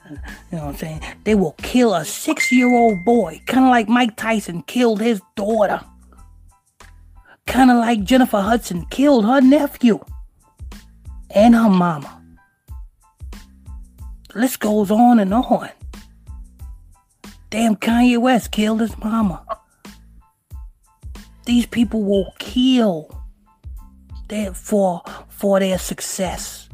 You 0.09 0.17
know 0.53 0.67
what 0.67 0.69
I'm 0.69 0.77
saying? 0.77 1.01
They 1.25 1.35
will 1.35 1.55
kill 1.59 1.95
a 1.95 2.05
six 2.05 2.53
year 2.53 2.73
old 2.73 3.05
boy, 3.05 3.41
kind 3.47 3.65
of 3.65 3.71
like 3.71 3.89
Mike 3.89 4.17
Tyson 4.17 4.63
killed 4.63 5.01
his 5.01 5.21
daughter. 5.35 5.81
Kind 7.47 7.71
of 7.71 7.79
like 7.79 8.05
Jennifer 8.05 8.41
Hudson 8.41 8.87
killed 8.87 9.25
her 9.25 9.41
nephew 9.41 10.01
and 11.31 11.55
her 11.55 11.69
mama. 11.69 12.23
The 14.33 14.41
list 14.41 14.61
goes 14.61 14.91
on 14.91 15.19
and 15.19 15.33
on. 15.33 15.71
Damn, 17.51 17.77
Kanye 17.77 18.19
West 18.19 18.51
killed 18.51 18.81
his 18.81 18.99
mama. 18.99 19.43
These 21.47 21.67
people 21.67 22.03
will 22.03 22.35
kill 22.39 23.17
for, 24.55 25.03
for 25.29 25.61
their 25.61 25.79
success. 25.79 26.66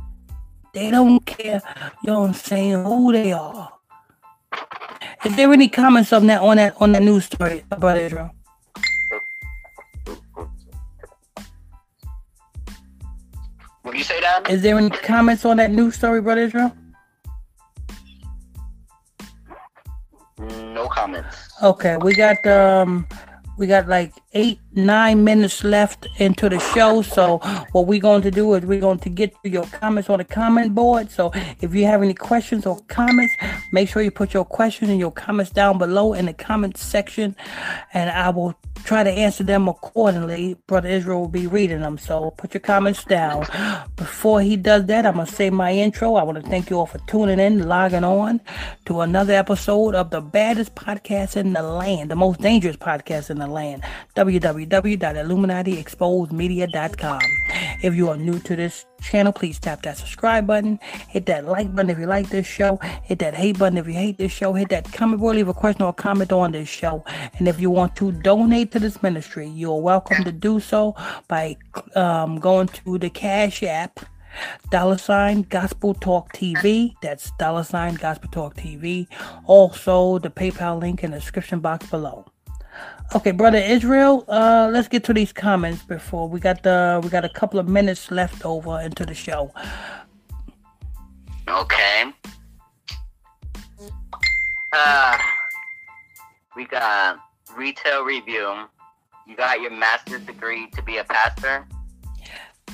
They 0.73 0.91
don't 0.91 1.21
care, 1.27 1.61
you 2.03 2.07
know 2.07 2.21
what 2.21 2.29
I'm 2.29 2.35
saying, 2.35 2.85
who 2.85 3.13
they 3.13 3.33
are. 3.33 3.73
Is 5.25 5.37
there 5.37 5.53
any 5.53 5.69
comments 5.69 6.13
on 6.15 6.27
that 6.29 6.41
on 6.41 6.57
that 6.57 6.75
on 6.81 6.93
that 6.93 7.03
news 7.03 7.27
story 7.27 7.63
brother 7.79 8.01
Israel? 8.01 8.31
Would 13.85 13.97
you 13.97 14.05
say 14.05 14.21
that? 14.21 14.49
Is 14.49 14.63
there 14.63 14.79
any 14.79 14.89
comments 14.89 15.45
on 15.45 15.59
that 15.59 15.71
news 15.71 15.97
story, 15.97 16.23
brother 16.23 16.41
Israel? 16.41 16.73
No 20.39 20.89
comments. 20.89 21.37
Okay, 21.63 21.99
we 21.99 22.15
got 22.15 22.45
um 22.47 23.07
we 23.59 23.67
got 23.67 23.89
like 23.89 24.15
eight, 24.35 24.59
nine 24.73 25.25
minutes 25.25 25.63
left 25.63 26.09
into 26.19 26.49
the 26.49 26.59
show. 26.59 27.03
So 27.03 27.39
what 27.73 27.87
we're 27.87 28.01
going 28.01 28.23
to 28.23 28.31
do 28.31 28.55
is 28.55 28.65
we're 28.65 28.81
going 28.81 28.99
to 29.01 29.11
get 29.11 29.35
to 29.43 29.51
your 29.51 29.65
comments 29.65 30.09
on 30.09 30.19
the 30.19 30.25
comment 30.25 30.75
board. 30.75 31.11
So 31.11 31.31
if 31.61 31.75
you 31.75 31.85
have 31.87 32.03
any 32.03 32.15
questions 32.15 32.67
or 32.67 32.81
comments, 32.89 33.35
make 33.73 33.89
sure 33.89 34.03
you 34.03 34.11
put 34.11 34.33
your 34.33 34.45
questions 34.45 34.91
and 34.91 34.99
your 34.99 35.13
comments 35.13 35.51
down 35.51 35.79
below 35.79 36.15
in 36.15 36.27
the 36.27 36.33
comments 36.33 36.83
section, 36.83 37.37
and 37.93 38.11
I 38.11 38.31
will 38.31 38.55
try 38.85 39.05
to 39.05 39.11
answer 39.11 39.45
them 39.45 39.69
accordingly. 39.69 40.57
Brother 40.67 40.89
Israel 40.89 41.21
will 41.21 41.29
be 41.29 41.47
reading 41.47 41.81
them. 41.81 41.99
So 41.99 42.31
put 42.33 42.55
your 42.55 42.61
comments 42.61 43.05
down. 43.05 43.47
Before 43.97 44.41
he 44.41 44.57
does 44.57 44.87
that, 44.87 45.07
I'm 45.07 45.15
gonna 45.15 45.27
say 45.27 45.51
my 45.51 45.73
intro. 45.73 46.15
I 46.15 46.23
want 46.23 46.43
to 46.43 46.51
thank 46.51 46.71
you 46.71 46.79
all 46.79 46.87
for 46.87 46.99
tuning 47.07 47.39
in, 47.39 47.69
logging 47.69 48.05
on 48.05 48.41
to 48.87 49.01
another 49.03 49.35
episode 49.35 49.95
of 49.95 50.11
the 50.11 50.21
baddest 50.21 50.75
podcast 50.75 51.37
in 51.37 51.53
the 51.53 51.63
land, 51.63 52.11
the 52.11 52.17
most 52.17 52.41
dangerous 52.41 52.77
podcast 52.77 53.31
in 53.31 53.39
the 53.39 53.47
land 53.47 53.83
www.illuminatiexposedmedia.com. 54.23 57.21
If 57.83 57.95
you 57.97 58.09
are 58.09 58.17
new 58.17 58.39
to 58.41 58.55
this 58.55 58.85
channel, 59.01 59.33
please 59.33 59.59
tap 59.59 59.83
that 59.83 59.99
subscribe 59.99 60.47
button, 60.47 60.79
hit 61.09 61.27
that 61.27 61.47
like 61.47 61.75
button 61.75 61.91
if 61.91 61.99
you 61.99 62.07
like 62.07 62.29
this 62.29 62.47
show, 62.47 62.77
hit 63.03 63.19
that 63.19 63.35
hate 63.35 63.59
button 63.59 63.79
if 63.79 63.89
you 63.89 63.95
hate 63.95 64.19
this 64.19 64.31
show, 64.31 64.53
hit 64.53 64.69
that 64.69 64.93
comment 64.93 65.21
or 65.21 65.35
leave 65.35 65.49
a 65.49 65.55
question 65.55 65.83
or 65.83 65.93
comment 65.93 66.31
on 66.31 66.53
this 66.53 66.69
show. 66.69 67.03
And 67.39 67.49
if 67.49 67.61
you 67.61 67.71
want 67.71 67.97
to 67.97 68.13
donate 68.13 68.71
to 68.73 68.79
this 68.79 69.03
ministry, 69.03 69.49
you're 69.49 69.81
welcome 69.81 70.23
to 70.23 70.31
do 70.31 70.61
so 70.61 70.95
by 71.27 71.57
um, 71.97 72.39
going 72.39 72.69
to 72.69 72.99
the 72.99 73.11
Cash 73.11 73.65
App 73.65 73.99
dollar 74.71 74.97
sign 74.97 75.43
gospel 75.43 75.93
talk 75.93 76.33
tv 76.33 76.95
that's 77.03 77.33
dollar 77.33 77.63
sign 77.63 77.95
gospel 77.97 78.31
talk 78.31 78.57
tv 78.57 79.07
also 79.45 80.19
the 80.19 80.31
paypal 80.31 80.81
link 80.81 81.05
in 81.05 81.11
the 81.11 81.19
description 81.19 81.61
box 81.61 81.85
below 81.91 82.25
Okay, 83.15 83.31
brother 83.31 83.59
Israel, 83.59 84.25
uh, 84.29 84.71
let's 84.73 84.89
get 84.89 85.05
to 85.05 85.13
these 85.13 85.33
comments 85.33 85.83
before 85.83 86.29
we 86.29 86.41
got 86.41 86.63
the 86.63 87.01
we 87.03 87.11
got 87.11 87.25
a 87.25 87.29
couple 87.29 87.61
of 87.61 87.69
minutes 87.69 88.11
left 88.11 88.45
over 88.45 88.81
into 88.81 89.05
the 89.05 89.15
show. 89.15 89.53
Okay. 91.47 92.05
Uh, 94.73 95.19
we 96.57 96.65
got 96.65 97.19
retail 97.55 98.05
review. 98.05 98.65
You 99.27 99.37
got 99.37 99.61
your 99.61 99.71
master's 99.71 100.23
degree 100.23 100.69
to 100.71 100.83
be 100.83 100.97
a 100.97 101.05
pastor. 101.05 101.67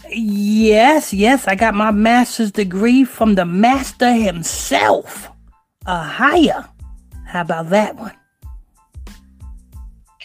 Yes, 0.09 1.13
yes, 1.13 1.49
I 1.49 1.57
got 1.57 1.75
my 1.75 1.91
master's 1.91 2.53
degree 2.53 3.05
from 3.05 3.35
the 3.35 3.45
master 3.45 4.13
himself, 4.13 5.29
Ahaya. 5.87 6.69
How 7.27 7.41
about 7.43 7.71
that 7.71 7.97
one? 7.97 8.15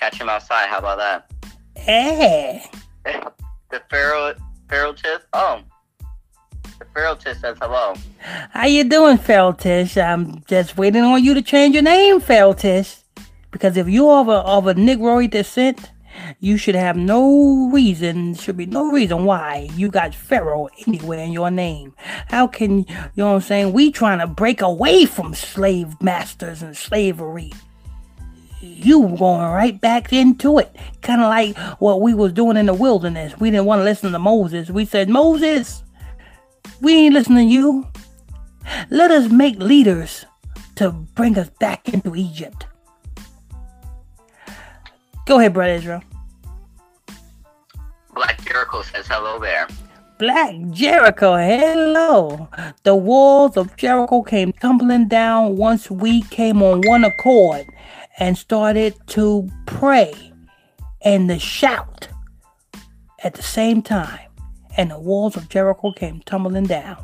Catch 0.03 0.19
him 0.19 0.27
outside. 0.27 0.67
How 0.67 0.79
about 0.79 0.97
that? 0.97 1.31
Hey. 1.75 2.61
Eh. 3.05 3.21
the 3.71 3.81
Pharaoh 3.89 4.35
Pharaoh 4.67 4.91
Tish? 4.91 5.21
Oh. 5.31 5.61
The 6.77 6.85
Pharaoh 6.93 7.15
Tish 7.15 7.37
says 7.37 7.55
hello. 7.61 7.93
How 8.51 8.65
you 8.65 8.83
doing, 8.83 9.17
Tish? 9.17 9.95
I'm 9.95 10.43
just 10.43 10.77
waiting 10.77 11.03
on 11.03 11.23
you 11.23 11.33
to 11.33 11.41
change 11.41 11.73
your 11.75 11.83
name, 11.83 12.19
Tish. 12.19 12.97
Because 13.49 13.77
if 13.77 13.87
you're 13.87 14.19
of 14.19 14.27
a 14.27 14.39
of 14.39 14.67
a 14.67 14.73
Negroid 14.73 15.31
descent, 15.31 15.91
you 16.41 16.57
should 16.57 16.75
have 16.75 16.97
no 16.97 17.69
reason, 17.71 18.35
should 18.35 18.57
be 18.57 18.65
no 18.65 18.91
reason 18.91 19.23
why 19.23 19.69
you 19.73 19.87
got 19.87 20.13
Pharaoh 20.13 20.67
anywhere 20.85 21.19
in 21.19 21.31
your 21.31 21.49
name. 21.49 21.95
How 22.27 22.45
can, 22.47 22.79
you 22.79 22.85
know 23.15 23.27
what 23.29 23.35
I'm 23.35 23.41
saying? 23.41 23.71
We 23.71 23.89
trying 23.89 24.19
to 24.19 24.27
break 24.27 24.59
away 24.61 25.05
from 25.05 25.33
slave 25.33 26.01
masters 26.01 26.61
and 26.61 26.75
slavery 26.75 27.53
you 28.64 29.16
going 29.18 29.41
right 29.41 29.80
back 29.80 30.14
into 30.14 30.57
it. 30.57 30.76
Kind 31.01 31.22
of 31.22 31.28
like 31.28 31.57
what 31.80 32.01
we 32.01 32.14
was 32.14 32.32
doing 32.32 32.57
in 32.57 32.68
the 32.68 32.74
wilderness. 32.74 33.38
We 33.39 33.51
didn't 33.51 33.66
want 33.66 33.80
to 33.82 33.84
listen 33.84 34.11
to 34.11 34.20
Moses. 34.20 34.70
We 34.70 34.86
said, 34.86 35.09
Moses, 35.09 35.84
we 36.82 36.93
ain't 36.93 37.14
listening 37.14 37.49
to 37.49 37.53
you. 37.53 37.88
Let 38.89 39.11
us 39.11 39.30
make 39.30 39.57
leaders 39.59 40.26
to 40.76 40.91
bring 40.91 41.38
us 41.38 41.49
back 41.59 41.89
into 41.89 42.16
Egypt. 42.16 42.66
Go 45.26 45.39
ahead, 45.39 45.53
brother 45.53 45.74
Israel. 45.74 46.03
Black 48.14 48.43
Jericho 48.45 48.82
says 48.82 49.07
hello 49.07 49.39
there. 49.39 49.68
Black 50.20 50.55
Jericho, 50.70 51.36
hello. 51.36 52.47
The 52.84 52.95
walls 52.95 53.57
of 53.57 53.76
Jericho 53.76 54.22
came 54.22 54.53
tumbling 54.53 55.07
down 55.07 55.57
once 55.57 55.89
we 55.89 56.22
came 56.24 56.61
on 56.61 56.82
one 56.86 57.03
accord 57.03 57.66
and 58.20 58.38
started 58.38 58.95
to 59.07 59.49
pray 59.66 60.14
and 61.03 61.30
to 61.30 61.39
shout 61.39 62.07
at 63.24 63.34
the 63.36 63.43
same 63.43 63.82
time. 63.82 64.20
and 64.76 64.91
the 64.91 64.99
walls 64.99 65.36
of 65.38 65.49
Jericho 65.49 65.91
came 65.91 66.22
tumbling 66.22 66.66
down. 66.66 66.97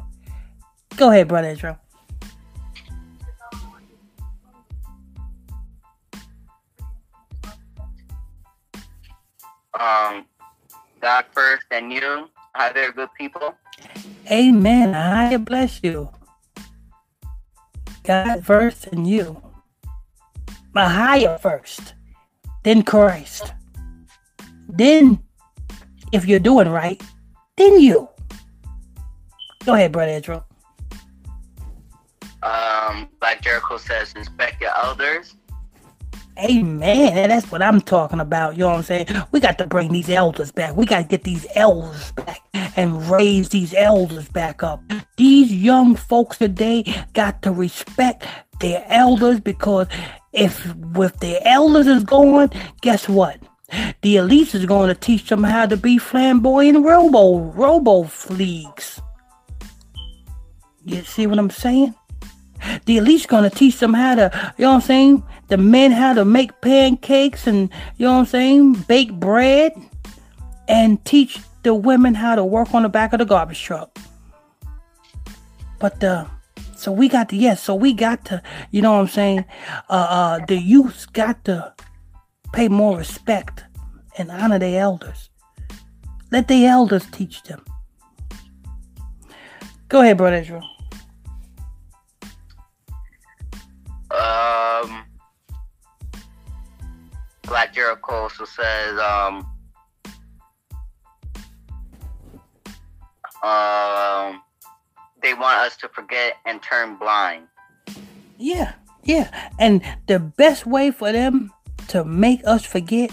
Go 0.98 1.12
ahead, 1.12 1.28
Brother 1.28 1.50
Israel. 1.50 1.78
Um, 9.80 10.26
God 11.02 11.26
first 11.32 11.66
and 11.72 11.94
you. 11.94 12.28
Hi 12.56 12.74
there, 12.74 12.92
good 12.92 13.10
people. 13.18 13.56
Amen. 14.30 14.94
I 14.94 15.38
bless 15.38 15.82
you. 15.84 16.10
God 18.04 18.44
first 18.46 18.88
and 18.88 19.08
you. 19.08 19.42
Higher 20.88 21.38
first, 21.38 21.94
then 22.64 22.84
Christ. 22.84 23.54
Then, 24.68 25.20
if 26.12 26.26
you're 26.26 26.40
doing 26.40 26.70
right, 26.70 27.02
then 27.58 27.80
you. 27.80 28.08
Go 29.66 29.74
ahead, 29.74 29.92
Brother 29.92 30.12
Israel. 30.12 30.46
Um, 32.42 33.10
like 33.22 33.42
Jericho 33.42 33.78
says, 33.78 34.14
inspect 34.16 34.62
your 34.62 34.72
elders. 34.78 35.36
Amen. 36.40 37.18
And 37.18 37.32
that's 37.32 37.52
what 37.52 37.62
I'm 37.62 37.82
talking 37.82 38.22
about. 38.22 38.54
You 38.54 38.60
know 38.60 38.70
what 38.70 38.78
I'm 38.78 38.84
saying? 38.84 39.08
We 39.32 39.42
got 39.42 39.58
to 39.58 39.68
bring 39.68 39.92
these 39.92 40.10
elders 40.10 40.52
back. 40.52 40.76
We 40.76 40.86
got 40.86 41.00
to 41.00 41.04
get 41.04 41.24
these 41.24 41.46
elders 41.56 42.14
back 42.14 42.42
and 42.54 43.10
raise 43.10 43.50
these 43.50 43.74
elders 43.74 44.30
back 44.30 44.64
up. 44.64 44.82
These 45.18 45.52
young 45.52 45.96
folks 45.96 46.38
today 46.38 46.86
got 47.14 47.42
to 47.42 47.52
respect 47.52 48.26
their 48.62 48.86
elders 48.88 49.42
because 49.42 49.88
if 50.34 50.76
with 50.76 51.20
the 51.20 51.46
elders 51.48 51.88
is 51.88 52.04
going, 52.04 52.52
guess 52.82 53.10
what? 53.10 53.40
The 54.02 54.16
elites 54.16 54.56
is 54.56 54.66
going 54.66 54.90
to 54.90 54.96
teach 54.96 55.30
them 55.30 55.44
how 55.44 55.66
to 55.66 55.78
be 55.78 55.98
flamboyant 55.98 56.84
robo 56.84 57.40
robo 57.40 58.10
leagues. 58.30 59.02
You 60.86 61.04
see 61.04 61.28
what 61.28 61.38
I'm 61.38 61.50
saying? 61.50 61.94
The 62.86 62.98
elite's 62.98 63.26
gonna 63.26 63.50
teach 63.50 63.80
them 63.80 63.94
how 63.94 64.16
to, 64.16 64.54
you 64.58 64.66
know 64.66 64.72
what 64.72 64.76
I'm 64.76 64.82
saying? 64.82 65.24
The 65.48 65.58
men 65.58 65.92
how 65.92 66.14
to 66.14 66.26
make 66.26 66.62
pancakes 66.62 67.48
and 67.48 67.70
you 67.98 68.06
know 68.06 68.14
what 68.14 68.20
I'm 68.20 68.26
saying, 68.26 68.74
bake 68.88 69.14
bread, 69.14 69.74
and 70.68 71.04
teach 71.06 71.40
the 71.64 71.74
women 71.74 72.16
how 72.16 72.36
to 72.36 72.44
work 72.44 72.74
on 72.74 72.84
the 72.84 72.90
back 72.90 73.14
of 73.14 73.20
the 73.20 73.26
garbage 73.26 73.62
truck. 73.62 73.98
But 75.80 76.04
uh 76.04 76.26
so 76.80 76.92
we 76.92 77.10
got 77.10 77.30
to 77.30 77.36
yes, 77.36 77.62
so 77.62 77.76
we 77.76 77.94
got 77.94 78.26
to, 78.26 78.42
you 78.72 78.82
know 78.82 78.94
what 78.94 79.02
I'm 79.02 79.08
saying? 79.08 79.46
Uh 79.90 80.08
uh 80.40 80.46
the 80.46 80.58
youth 80.58 81.12
got 81.14 81.46
to 81.46 81.74
pay 82.54 82.68
more 82.68 82.98
respect 82.98 83.64
and 84.18 84.32
honor 84.32 84.60
their 84.60 84.82
elders. 84.82 85.30
Let 86.32 86.48
the 86.48 86.66
elders 86.66 87.06
teach 87.12 87.44
them. 87.44 87.64
Go 89.88 90.02
ahead, 90.02 90.18
brother 90.18 90.38
Israel. 90.38 90.64
Um, 94.12 95.04
Black 97.44 97.74
Jericho 97.74 98.12
also 98.12 98.46
says, 98.46 99.00
um, 99.00 99.46
um, 103.44 104.42
they 105.22 105.34
want 105.34 105.60
us 105.60 105.78
to 105.78 105.90
forget 105.90 106.36
and 106.46 106.62
turn 106.62 106.96
blind. 106.96 107.48
Yeah, 108.38 108.74
yeah. 109.04 109.50
And 109.60 109.82
the 110.08 110.20
best 110.20 110.66
way 110.66 110.92
for 110.92 111.12
them 111.12 111.52
to 111.90 112.04
make 112.04 112.42
us 112.46 112.66
forget 112.66 113.12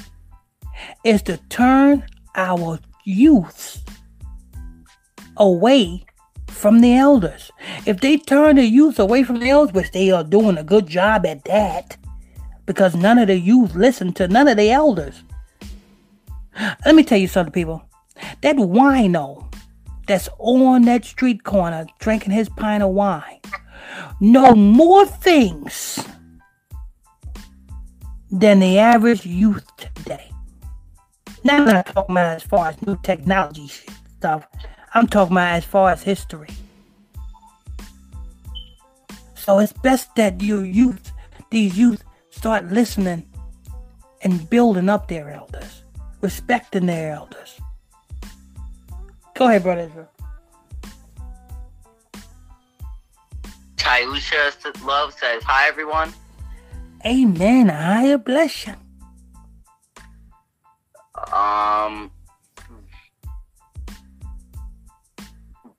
is 1.04 1.22
to 1.22 1.38
turn 1.48 2.06
our 2.34 2.78
youth 3.04 3.82
away 5.36 6.04
from 6.48 6.80
the 6.80 6.94
elders. 6.94 7.50
If 7.84 8.00
they 8.00 8.16
turn 8.16 8.56
the 8.56 8.64
youth 8.64 8.98
away 8.98 9.22
from 9.22 9.40
the 9.40 9.50
elders, 9.50 9.74
which 9.74 9.92
they 9.92 10.10
are 10.10 10.24
doing 10.24 10.58
a 10.58 10.64
good 10.64 10.86
job 10.86 11.26
at 11.26 11.44
that, 11.44 11.96
because 12.64 12.94
none 12.94 13.18
of 13.18 13.28
the 13.28 13.38
youth 13.38 13.74
listen 13.74 14.12
to 14.14 14.28
none 14.28 14.48
of 14.48 14.56
the 14.56 14.70
elders. 14.70 15.22
Let 16.84 16.94
me 16.94 17.04
tell 17.04 17.18
you 17.18 17.28
something, 17.28 17.52
people. 17.52 17.82
That 18.40 18.56
wino 18.56 19.52
that's 20.06 20.28
on 20.38 20.82
that 20.82 21.04
street 21.04 21.44
corner 21.44 21.86
drinking 21.98 22.32
his 22.32 22.48
pint 22.48 22.82
of 22.82 22.90
wine 22.90 23.40
know 24.20 24.54
more 24.54 25.06
things 25.06 26.04
than 28.30 28.60
the 28.60 28.78
average 28.78 29.24
youth 29.24 29.64
today. 29.76 30.30
Now 31.44 31.58
I'm 31.58 31.64
not 31.64 31.86
talking 31.86 32.14
about 32.14 32.36
as 32.36 32.42
far 32.42 32.68
as 32.68 32.82
new 32.82 32.98
technology 33.02 33.70
stuff. 34.16 34.46
I'm 34.94 35.06
talking 35.06 35.32
about 35.32 35.54
as 35.54 35.64
far 35.64 35.90
as 35.90 36.02
history. 36.02 36.48
So 39.34 39.58
it's 39.60 39.72
best 39.72 40.14
that 40.16 40.40
you 40.40 40.60
youth, 40.62 41.12
these 41.50 41.78
youth, 41.78 42.02
start 42.30 42.66
listening 42.66 43.28
and 44.22 44.48
building 44.50 44.88
up 44.88 45.08
their 45.08 45.30
elders, 45.30 45.84
respecting 46.20 46.86
their 46.86 47.12
elders. 47.12 47.60
Go 49.36 49.48
ahead, 49.48 49.62
brother 49.62 49.82
Israel. 49.82 50.08
Tyusha 53.76 54.84
Love 54.84 55.12
says, 55.12 55.42
Hi, 55.44 55.68
everyone. 55.68 56.12
Amen. 57.04 57.68
I 57.68 58.16
bless 58.16 58.66
you. 58.66 58.72
Um, 61.32 62.10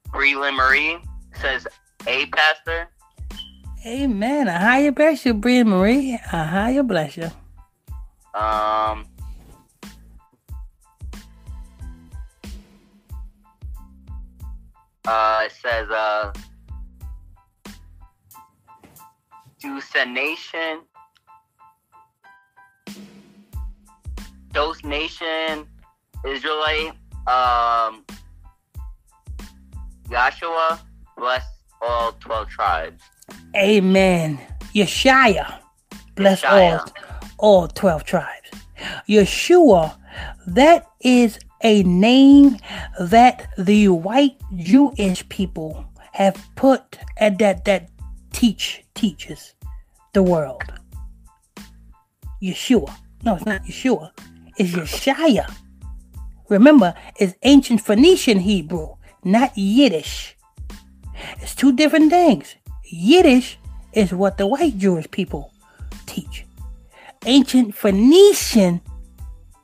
Breland 0.09 0.55
Marie 0.55 0.97
says, 1.41 1.67
"A 2.05 2.25
pastor." 2.27 2.89
Amen. 3.85 4.47
Ahaya 4.47 4.93
bless 4.93 5.25
you, 5.25 5.33
Breland 5.33 5.67
Marie. 5.67 6.19
Ahaya 6.31 6.85
bless 6.85 7.17
you. 7.17 7.29
Um. 8.33 9.05
Uh, 15.07 15.43
it 15.45 15.53
says, 15.53 15.89
uh, 15.89 16.33
Deuce 19.61 20.05
Nation, 20.05 20.81
Dose 24.51 24.83
Nation, 24.83 25.65
Israelite, 26.25 26.91
um, 27.25 28.03
Joshua 30.09 30.79
bless 31.15 31.45
all 31.81 32.11
12 32.19 32.49
tribes. 32.49 33.01
Amen. 33.55 34.39
Yeshua 34.75 35.59
bless 36.15 36.43
all, 36.43 36.85
all 37.37 37.67
12 37.69 38.03
tribes. 38.03 38.49
Yeshua, 39.07 39.97
that 40.47 40.85
is 40.99 41.39
a 41.61 41.83
name 41.83 42.57
that 42.99 43.49
the 43.57 43.89
white 43.89 44.37
Jewish 44.55 45.27
people 45.29 45.85
have 46.13 46.35
put 46.55 46.99
at 47.17 47.37
that 47.39 47.65
that 47.65 47.89
teach 48.31 48.83
teaches 48.95 49.53
the 50.13 50.23
world. 50.23 50.63
Yeshua. 52.41 52.95
No, 53.23 53.35
it's 53.35 53.45
not 53.45 53.63
Yeshua. 53.63 54.11
It's 54.57 54.71
Yeshaya. 54.71 55.51
Remember, 56.49 56.93
it's 57.17 57.35
ancient 57.43 57.81
Phoenician 57.81 58.39
Hebrew 58.39 58.97
not 59.27 59.57
Yiddish. 59.57 60.37
It's 61.41 61.53
two 61.53 61.73
different 61.73 62.09
things. 62.11 62.55
Yiddish 62.85 63.59
is 63.93 64.13
what 64.13 64.37
the 64.37 64.47
white 64.47 64.77
Jewish 64.77 65.09
people 65.11 65.51
teach. 66.05 66.45
Ancient 67.25 67.75
Phoenician 67.75 68.81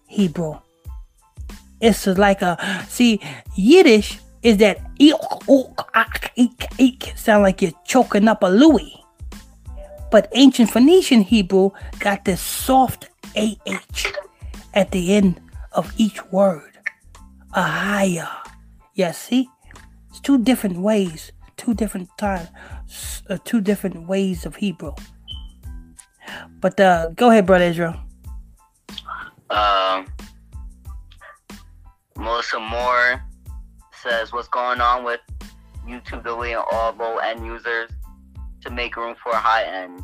Hebrew. 0.08 0.60
It's 1.84 2.08
like 2.08 2.42
a 2.42 2.56
see 2.88 3.20
Yiddish 3.56 4.20
is 4.42 4.58
that 4.58 4.80
sound 7.18 7.44
like 7.44 7.62
you're 7.62 7.76
choking 7.84 8.30
up 8.30 8.42
a 8.42 8.48
Louis. 8.48 9.04
But 10.10 10.30
ancient 10.32 10.72
Phoenician 10.72 11.22
Hebrew 11.22 11.72
got 12.00 12.24
this 12.24 12.40
soft 12.40 13.10
AH 13.36 14.14
at 14.74 14.92
the 14.92 15.14
end 15.14 15.42
of 15.74 15.92
each 15.98 16.24
word. 16.32 16.72
Ahaya. 17.54 18.30
Yeah, 18.94 19.12
see? 19.12 19.50
It's 20.10 20.22
two 20.22 20.38
different 20.38 20.78
ways, 20.78 21.34
two 21.58 21.74
different 21.74 22.08
times, 22.18 22.48
uh, 23.30 23.40
two 23.44 23.60
different 23.60 24.08
ways 24.08 24.46
of 24.46 24.56
Hebrew. 24.56 24.94
But 26.62 26.80
uh, 26.80 27.10
go 27.10 27.30
ahead, 27.30 27.46
brother 27.46 27.66
Israel. 27.66 27.96
Um, 29.50 30.08
Melissa 32.18 32.60
Moore 32.60 33.24
says, 34.02 34.32
"What's 34.32 34.48
going 34.48 34.82
on 34.82 35.04
with 35.04 35.22
YouTube 35.88 36.24
deleting 36.24 36.62
all 36.72 36.94
low 36.94 37.18
end 37.18 37.46
users 37.46 37.90
to 38.62 38.70
make 38.70 38.96
room 38.96 39.16
for 39.22 39.34
high 39.34 39.64
end? 39.64 40.04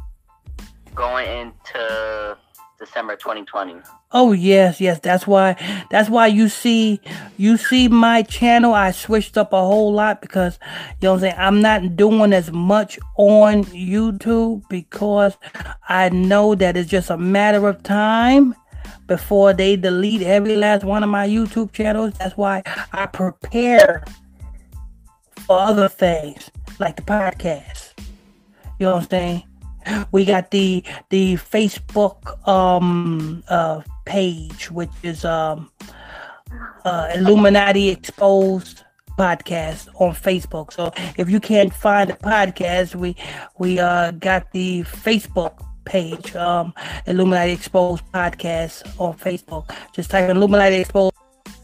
Going 0.95 1.27
into 1.27 2.37
December 2.79 3.17
2020. 3.17 3.75
Oh 4.11 4.31
yes, 4.31 4.79
yes. 4.79 4.99
That's 4.99 5.27
why. 5.27 5.55
That's 5.91 6.09
why 6.09 6.27
you 6.27 6.47
see, 6.47 7.01
you 7.37 7.57
see 7.57 7.89
my 7.89 8.23
channel. 8.23 8.73
I 8.73 8.91
switched 8.91 9.37
up 9.37 9.51
a 9.53 9.59
whole 9.59 9.91
lot 9.93 10.21
because 10.21 10.57
you 11.01 11.07
know 11.07 11.11
what 11.11 11.15
I'm 11.17 11.21
saying. 11.21 11.35
I'm 11.37 11.61
not 11.61 11.95
doing 11.97 12.33
as 12.33 12.51
much 12.51 12.97
on 13.17 13.65
YouTube 13.65 14.63
because 14.69 15.37
I 15.89 16.09
know 16.09 16.55
that 16.55 16.77
it's 16.77 16.89
just 16.89 17.09
a 17.09 17.17
matter 17.17 17.67
of 17.67 17.83
time 17.83 18.55
before 19.09 19.53
they 19.53 19.75
delete 19.75 20.21
every 20.21 20.55
last 20.55 20.85
one 20.85 21.03
of 21.03 21.09
my 21.09 21.27
YouTube 21.27 21.73
channels. 21.73 22.13
That's 22.19 22.37
why 22.37 22.61
I 22.93 23.07
prepare 23.07 24.05
for 25.45 25.59
other 25.59 25.89
things 25.89 26.49
like 26.79 26.95
the 26.95 27.01
podcast. 27.01 27.93
You 28.77 28.85
know 28.85 28.95
what 28.95 29.03
I'm 29.03 29.09
saying? 29.09 29.43
We 30.11 30.23
got 30.23 30.51
the 30.51 30.83
the 31.09 31.35
Facebook 31.35 32.47
um 32.47 33.43
uh 33.49 33.81
page 34.05 34.69
which 34.69 34.91
is 35.01 35.25
um 35.25 35.71
uh 36.85 37.09
Illuminati 37.15 37.89
Exposed 37.89 38.83
podcast 39.17 39.89
on 39.95 40.13
Facebook. 40.13 40.71
So 40.71 40.93
if 41.17 41.29
you 41.29 41.39
can't 41.39 41.73
find 41.73 42.11
the 42.11 42.13
podcast, 42.13 42.93
we 42.93 43.15
we 43.57 43.79
uh 43.79 44.11
got 44.11 44.51
the 44.51 44.83
Facebook 44.83 45.65
page, 45.89 46.35
um 46.35 46.73
Illuminati 47.07 47.51
Exposed 47.51 48.03
podcast 48.13 48.83
on 48.99 49.17
Facebook. 49.17 49.69
Just 49.93 50.11
type 50.11 50.29
in 50.29 50.37
Illuminati 50.37 50.77
Exposed 50.77 51.15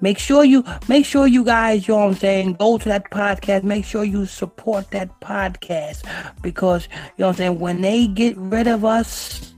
Make 0.00 0.18
sure 0.18 0.44
you 0.44 0.64
make 0.88 1.06
sure 1.06 1.26
you 1.26 1.44
guys, 1.44 1.88
you 1.88 1.94
know 1.94 2.00
what 2.00 2.08
I'm 2.08 2.14
saying, 2.14 2.54
go 2.54 2.78
to 2.78 2.88
that 2.88 3.10
podcast. 3.10 3.64
Make 3.64 3.84
sure 3.84 4.04
you 4.04 4.26
support 4.26 4.90
that 4.90 5.20
podcast 5.20 6.02
because 6.42 6.88
you 7.16 7.22
know 7.22 7.28
what 7.28 7.32
I'm 7.32 7.36
saying, 7.36 7.58
when 7.58 7.80
they 7.80 8.06
get 8.06 8.36
rid 8.36 8.66
of 8.66 8.84
us, 8.84 9.54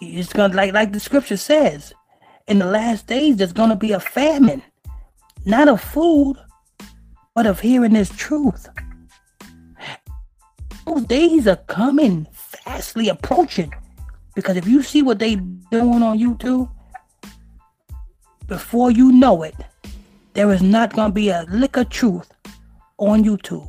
it's 0.00 0.32
gonna 0.32 0.54
like 0.54 0.72
like 0.72 0.92
the 0.92 1.00
scripture 1.00 1.36
says, 1.36 1.92
in 2.48 2.58
the 2.58 2.66
last 2.66 3.06
days 3.06 3.36
there's 3.36 3.52
gonna 3.52 3.76
be 3.76 3.92
a 3.92 4.00
famine, 4.00 4.62
not 5.44 5.68
of 5.68 5.80
food, 5.80 6.36
but 7.34 7.46
of 7.46 7.60
hearing 7.60 7.92
this 7.92 8.10
truth 8.10 8.68
those 10.94 11.04
days 11.06 11.46
are 11.46 11.56
coming 11.56 12.26
fastly 12.32 13.08
approaching. 13.08 13.72
Because 14.34 14.56
if 14.56 14.66
you 14.66 14.82
see 14.82 15.02
what 15.02 15.18
they 15.18 15.36
doing 15.36 16.02
on 16.02 16.18
YouTube, 16.18 16.70
before 18.46 18.90
you 18.90 19.12
know 19.12 19.42
it, 19.42 19.54
there 20.34 20.50
is 20.52 20.62
not 20.62 20.92
gonna 20.92 21.12
be 21.12 21.30
a 21.30 21.46
lick 21.48 21.76
of 21.76 21.88
truth 21.88 22.30
on 22.98 23.24
YouTube. 23.24 23.68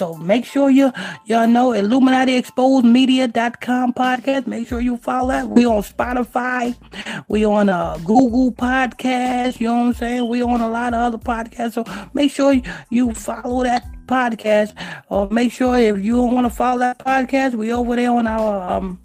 So 0.00 0.14
make 0.14 0.46
sure 0.46 0.70
you 0.70 0.90
y'all 1.26 1.46
know 1.46 1.72
Illuminati 1.72 2.34
Exposed 2.34 2.86
Media.com 2.86 3.92
podcast. 3.92 4.46
Make 4.46 4.66
sure 4.66 4.80
you 4.80 4.96
follow 4.96 5.28
that. 5.28 5.50
We 5.50 5.66
on 5.66 5.82
Spotify. 5.82 6.74
We 7.28 7.44
on 7.44 7.68
uh, 7.68 7.98
Google 7.98 8.50
Podcast. 8.50 9.60
You 9.60 9.66
know 9.66 9.74
what 9.74 9.86
I'm 9.88 9.92
saying? 9.92 10.26
We 10.26 10.42
on 10.42 10.62
a 10.62 10.70
lot 10.70 10.94
of 10.94 11.00
other 11.00 11.18
podcasts. 11.18 11.74
So 11.74 11.84
make 12.14 12.30
sure 12.32 12.54
you 12.88 13.12
follow 13.12 13.62
that 13.64 13.84
podcast. 14.06 14.72
Or 15.10 15.28
make 15.28 15.52
sure 15.52 15.76
if 15.76 16.02
you 16.02 16.16
don't 16.16 16.32
want 16.32 16.46
to 16.46 16.50
follow 16.50 16.78
that 16.78 16.98
podcast, 17.00 17.52
we 17.52 17.70
over 17.70 17.94
there 17.94 18.10
on 18.10 18.26
our 18.26 18.70
um 18.72 18.98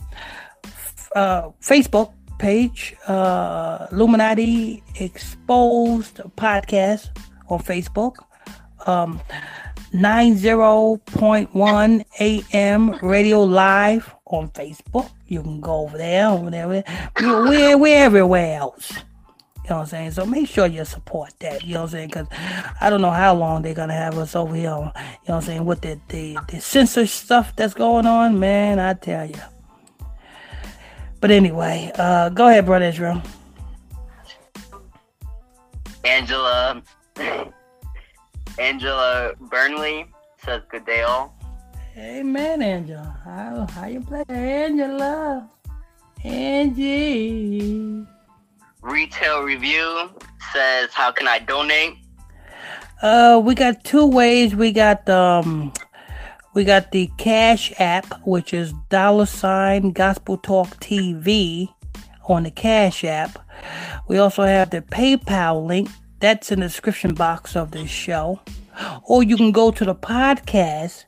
uh 1.13 1.49
Facebook 1.59 2.13
page, 2.39 2.95
uh 3.09 3.87
Illuminati 3.91 4.81
Exposed 5.01 6.21
Podcast 6.37 7.09
on 7.49 7.59
Facebook. 7.59 8.15
Um 8.87 9.19
90.1 9.93 12.05
AM 12.19 12.91
Radio 13.01 13.43
Live 13.43 14.13
on 14.25 14.49
Facebook. 14.49 15.09
You 15.27 15.41
can 15.41 15.61
go 15.61 15.81
over 15.81 15.97
there, 15.97 16.29
over 16.29 16.49
there. 16.49 16.67
We're, 16.67 16.83
we're, 17.21 17.77
we're 17.77 18.03
everywhere 18.03 18.59
else. 18.59 18.91
You 18.91 19.69
know 19.71 19.77
what 19.77 19.83
I'm 19.83 19.87
saying? 19.87 20.11
So 20.11 20.25
make 20.25 20.47
sure 20.47 20.67
you 20.67 20.85
support 20.85 21.31
that. 21.39 21.63
You 21.63 21.73
know 21.73 21.81
what 21.81 21.87
I'm 21.87 21.91
saying? 21.91 22.09
Because 22.09 22.27
I 22.79 22.91
don't 22.91 23.01
know 23.01 23.09
how 23.09 23.33
long 23.33 23.63
they're 23.63 23.73
going 23.73 23.89
to 23.89 23.95
have 23.95 24.15
us 24.17 24.35
over 24.35 24.53
here. 24.53 24.65
You 24.65 24.69
know 24.69 24.91
what 25.25 25.35
I'm 25.35 25.41
saying? 25.41 25.65
With 25.65 25.81
the, 25.81 25.99
the, 26.09 26.37
the 26.49 26.61
censor 26.61 27.07
stuff 27.07 27.55
that's 27.55 27.73
going 27.73 28.05
on, 28.05 28.39
man, 28.39 28.79
I 28.79 28.93
tell 28.93 29.25
you. 29.25 29.41
But 31.19 31.31
anyway, 31.31 31.91
uh, 31.95 32.29
go 32.29 32.47
ahead, 32.47 32.67
Brother 32.67 32.85
Israel. 32.85 33.23
Angela 36.03 36.83
Angela 38.59 39.33
Burnley 39.39 40.07
says 40.43 40.61
good 40.69 40.85
day 40.85 41.01
all. 41.01 41.35
Amen, 41.97 42.61
Angela. 42.61 43.17
How 43.23 43.67
how 43.71 43.87
you 43.87 44.01
play, 44.01 44.23
Angela? 44.29 45.49
Angie. 46.23 48.05
Retail 48.81 49.41
review 49.43 50.09
says 50.53 50.89
how 50.93 51.11
can 51.11 51.27
I 51.27 51.39
donate? 51.39 51.97
Uh, 53.01 53.41
we 53.43 53.55
got 53.55 53.83
two 53.83 54.05
ways. 54.05 54.55
We 54.55 54.71
got 54.71 55.07
um, 55.09 55.73
we 56.53 56.63
got 56.63 56.91
the 56.91 57.09
Cash 57.17 57.73
App, 57.79 58.25
which 58.25 58.53
is 58.53 58.73
dollar 58.89 59.25
sign 59.25 59.91
Gospel 59.91 60.37
Talk 60.37 60.69
TV 60.79 61.69
on 62.27 62.43
the 62.43 62.51
Cash 62.51 63.03
App. 63.03 63.37
We 64.07 64.17
also 64.17 64.43
have 64.43 64.69
the 64.69 64.81
PayPal 64.81 65.65
link, 65.65 65.89
that's 66.19 66.51
in 66.51 66.59
the 66.61 66.67
description 66.67 67.13
box 67.13 67.55
of 67.55 67.71
this 67.71 67.89
show. 67.89 68.41
Or 69.03 69.23
you 69.23 69.37
can 69.37 69.51
go 69.51 69.71
to 69.71 69.85
the 69.85 69.95
podcast 69.95 71.05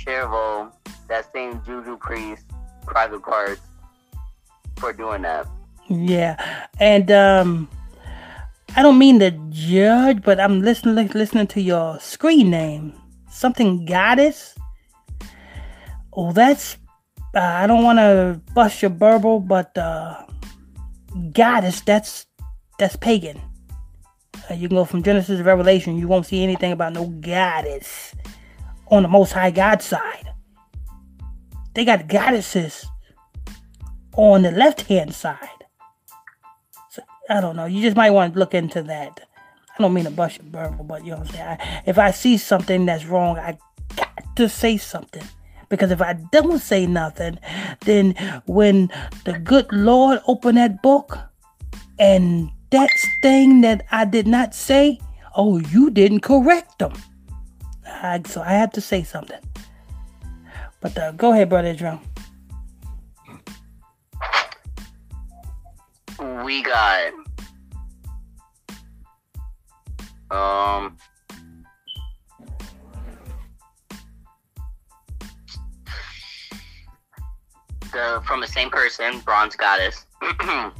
Chervil, 0.04 0.72
that 1.08 1.32
same 1.32 1.60
Juju 1.64 1.96
Priest, 1.96 2.44
private 2.86 3.22
cards 3.22 3.60
for 4.76 4.92
doing 4.92 5.22
that. 5.22 5.46
Yeah, 5.88 6.66
and 6.78 7.10
um, 7.10 7.68
I 8.76 8.82
don't 8.82 8.98
mean 8.98 9.18
to 9.20 9.30
judge, 9.50 10.22
but 10.22 10.40
I'm 10.40 10.62
listening 10.62 11.08
listening 11.08 11.46
to 11.48 11.60
your 11.60 11.98
screen 12.00 12.50
name. 12.50 12.94
Something 13.30 13.84
goddess. 13.84 14.54
Oh, 16.12 16.32
that's 16.32 16.76
uh, 17.34 17.40
I 17.40 17.66
don't 17.66 17.82
want 17.82 17.98
to 17.98 18.40
bust 18.54 18.82
your 18.82 18.90
burble, 18.90 19.40
but 19.40 19.76
uh, 19.76 20.24
goddess, 21.32 21.80
that's 21.80 22.26
that's 22.78 22.96
pagan. 22.96 23.40
Uh, 24.50 24.54
you 24.54 24.68
can 24.68 24.76
go 24.76 24.84
from 24.84 25.02
Genesis 25.02 25.38
to 25.38 25.44
Revelation, 25.44 25.96
you 25.96 26.08
won't 26.08 26.26
see 26.26 26.42
anything 26.42 26.72
about 26.72 26.92
no 26.92 27.06
goddess 27.06 28.14
on 28.88 29.02
the 29.02 29.08
Most 29.08 29.32
High 29.32 29.50
God 29.50 29.82
side. 29.82 30.28
They 31.74 31.84
got 31.84 32.08
goddesses 32.08 32.84
on 34.16 34.42
the 34.42 34.50
left 34.50 34.82
hand 34.82 35.14
side. 35.14 35.48
So, 36.90 37.02
I 37.30 37.40
don't 37.40 37.56
know. 37.56 37.64
You 37.64 37.80
just 37.80 37.96
might 37.96 38.10
want 38.10 38.34
to 38.34 38.38
look 38.38 38.52
into 38.52 38.82
that. 38.82 39.20
I 39.78 39.82
don't 39.82 39.94
mean 39.94 40.04
to 40.04 40.10
bust 40.10 40.38
your 40.38 40.50
burble, 40.50 40.84
but 40.84 41.04
you 41.04 41.12
know 41.12 41.18
what 41.18 41.28
I'm 41.28 41.32
saying. 41.34 41.48
I, 41.48 41.82
if 41.86 41.98
I 41.98 42.10
see 42.10 42.36
something 42.36 42.84
that's 42.84 43.06
wrong, 43.06 43.38
I 43.38 43.56
got 43.96 44.36
to 44.36 44.48
say 44.48 44.76
something. 44.76 45.24
Because 45.72 45.90
if 45.90 46.02
I 46.02 46.12
don't 46.12 46.58
say 46.58 46.84
nothing, 46.84 47.38
then 47.86 48.12
when 48.44 48.90
the 49.24 49.38
good 49.38 49.72
Lord 49.72 50.20
open 50.26 50.56
that 50.56 50.82
book 50.82 51.16
and 51.98 52.50
that 52.68 52.90
thing 53.22 53.62
that 53.62 53.86
I 53.90 54.04
did 54.04 54.26
not 54.26 54.54
say, 54.54 55.00
oh, 55.34 55.60
you 55.60 55.88
didn't 55.88 56.20
correct 56.20 56.78
them. 56.78 56.92
I, 57.86 58.20
so 58.26 58.42
I 58.42 58.52
had 58.52 58.74
to 58.74 58.82
say 58.82 59.02
something. 59.02 59.40
But 60.82 60.98
uh, 60.98 61.12
go 61.12 61.32
ahead, 61.32 61.48
brother 61.48 61.68
Israel. 61.68 62.02
We 66.44 66.62
got 66.62 67.14
um 70.30 70.98
the 77.92 78.22
from 78.26 78.40
the 78.40 78.46
same 78.46 78.70
person, 78.70 79.20
Bronze 79.20 79.56
Goddess. 79.56 80.06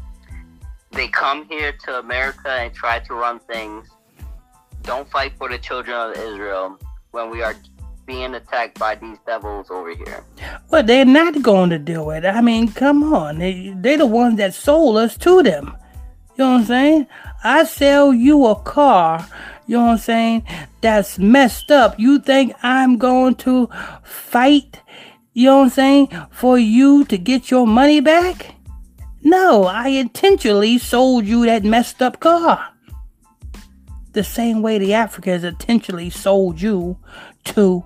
they 0.92 1.08
come 1.08 1.46
here 1.48 1.72
to 1.84 1.98
America 1.98 2.50
and 2.50 2.74
try 2.74 2.98
to 3.00 3.14
run 3.14 3.38
things. 3.40 3.88
Don't 4.82 5.08
fight 5.10 5.32
for 5.38 5.48
the 5.48 5.58
children 5.58 5.96
of 5.96 6.16
Israel 6.16 6.78
when 7.12 7.30
we 7.30 7.42
are 7.42 7.54
being 8.06 8.34
attacked 8.34 8.78
by 8.78 8.94
these 8.96 9.18
devils 9.26 9.70
over 9.70 9.94
here. 9.94 10.24
Well, 10.70 10.82
they're 10.82 11.04
not 11.04 11.42
going 11.42 11.70
to 11.70 11.78
do 11.78 12.10
it. 12.10 12.24
I 12.24 12.40
mean, 12.40 12.72
come 12.72 13.14
on. 13.14 13.38
They, 13.38 13.72
they're 13.76 13.98
the 13.98 14.06
ones 14.06 14.38
that 14.38 14.54
sold 14.54 14.96
us 14.96 15.16
to 15.18 15.42
them. 15.42 15.76
You 16.36 16.44
know 16.44 16.52
what 16.52 16.60
I'm 16.60 16.64
saying? 16.64 17.06
I 17.44 17.64
sell 17.64 18.14
you 18.14 18.46
a 18.46 18.54
car, 18.54 19.26
you 19.66 19.76
know 19.76 19.84
what 19.84 19.92
I'm 19.92 19.98
saying, 19.98 20.46
that's 20.80 21.18
messed 21.18 21.70
up. 21.70 21.98
You 21.98 22.18
think 22.18 22.54
I'm 22.62 22.96
going 22.98 23.34
to 23.36 23.68
fight, 24.02 24.80
you 25.34 25.46
know 25.46 25.58
what 25.58 25.64
I'm 25.64 25.70
saying, 25.70 26.08
for 26.30 26.58
you 26.58 27.04
to 27.06 27.16
get 27.16 27.50
your 27.50 27.66
money 27.66 28.00
back? 28.00 28.54
No, 29.22 29.64
I 29.64 29.88
intentionally 29.88 30.78
sold 30.78 31.24
you 31.24 31.46
that 31.46 31.64
messed 31.64 32.02
up 32.02 32.20
car. 32.20 32.68
The 34.12 34.24
same 34.24 34.60
way 34.60 34.78
the 34.78 34.92
Africans 34.92 35.44
intentionally 35.44 36.10
sold 36.10 36.60
you 36.60 36.98
to 37.44 37.84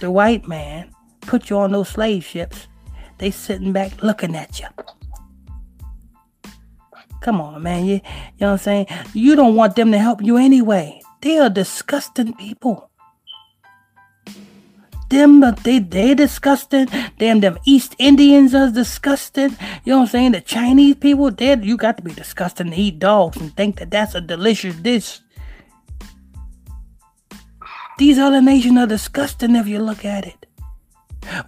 the 0.00 0.10
white 0.10 0.46
man, 0.48 0.94
put 1.20 1.50
you 1.50 1.58
on 1.58 1.72
those 1.72 1.88
slave 1.88 2.24
ships. 2.24 2.66
They 3.18 3.30
sitting 3.30 3.72
back 3.72 4.02
looking 4.02 4.34
at 4.34 4.60
you. 4.60 4.68
Come 7.20 7.40
on, 7.40 7.62
man. 7.62 7.84
You, 7.84 7.94
you 7.94 8.00
know 8.40 8.46
what 8.46 8.52
I'm 8.52 8.58
saying? 8.58 8.86
You 9.12 9.34
don't 9.36 9.56
want 9.56 9.76
them 9.76 9.90
to 9.90 9.98
help 9.98 10.22
you 10.22 10.36
anyway. 10.36 11.00
They 11.20 11.38
are 11.38 11.50
disgusting 11.50 12.32
people 12.34 12.87
them 15.08 15.40
but 15.40 15.64
they 15.64 15.78
they 15.78 16.14
disgusting. 16.14 16.86
Damn 17.18 17.40
them 17.40 17.58
East 17.64 17.94
Indians 17.98 18.54
are 18.54 18.70
disgusting. 18.70 19.50
You 19.84 19.92
know 19.92 19.98
what 19.98 20.02
I'm 20.02 20.06
saying? 20.08 20.32
The 20.32 20.40
Chinese 20.40 20.96
people, 20.96 21.30
they 21.30 21.56
you 21.58 21.76
got 21.76 21.96
to 21.96 22.02
be 22.02 22.12
disgusting 22.12 22.70
to 22.70 22.76
eat 22.76 22.98
dogs 22.98 23.36
and 23.36 23.54
think 23.56 23.78
that 23.78 23.90
that's 23.90 24.14
a 24.14 24.20
delicious 24.20 24.76
dish. 24.76 25.20
These 27.98 28.18
other 28.18 28.40
nations 28.40 28.78
are 28.78 28.86
disgusting 28.86 29.56
if 29.56 29.66
you 29.66 29.80
look 29.80 30.04
at 30.04 30.26
it. 30.26 30.46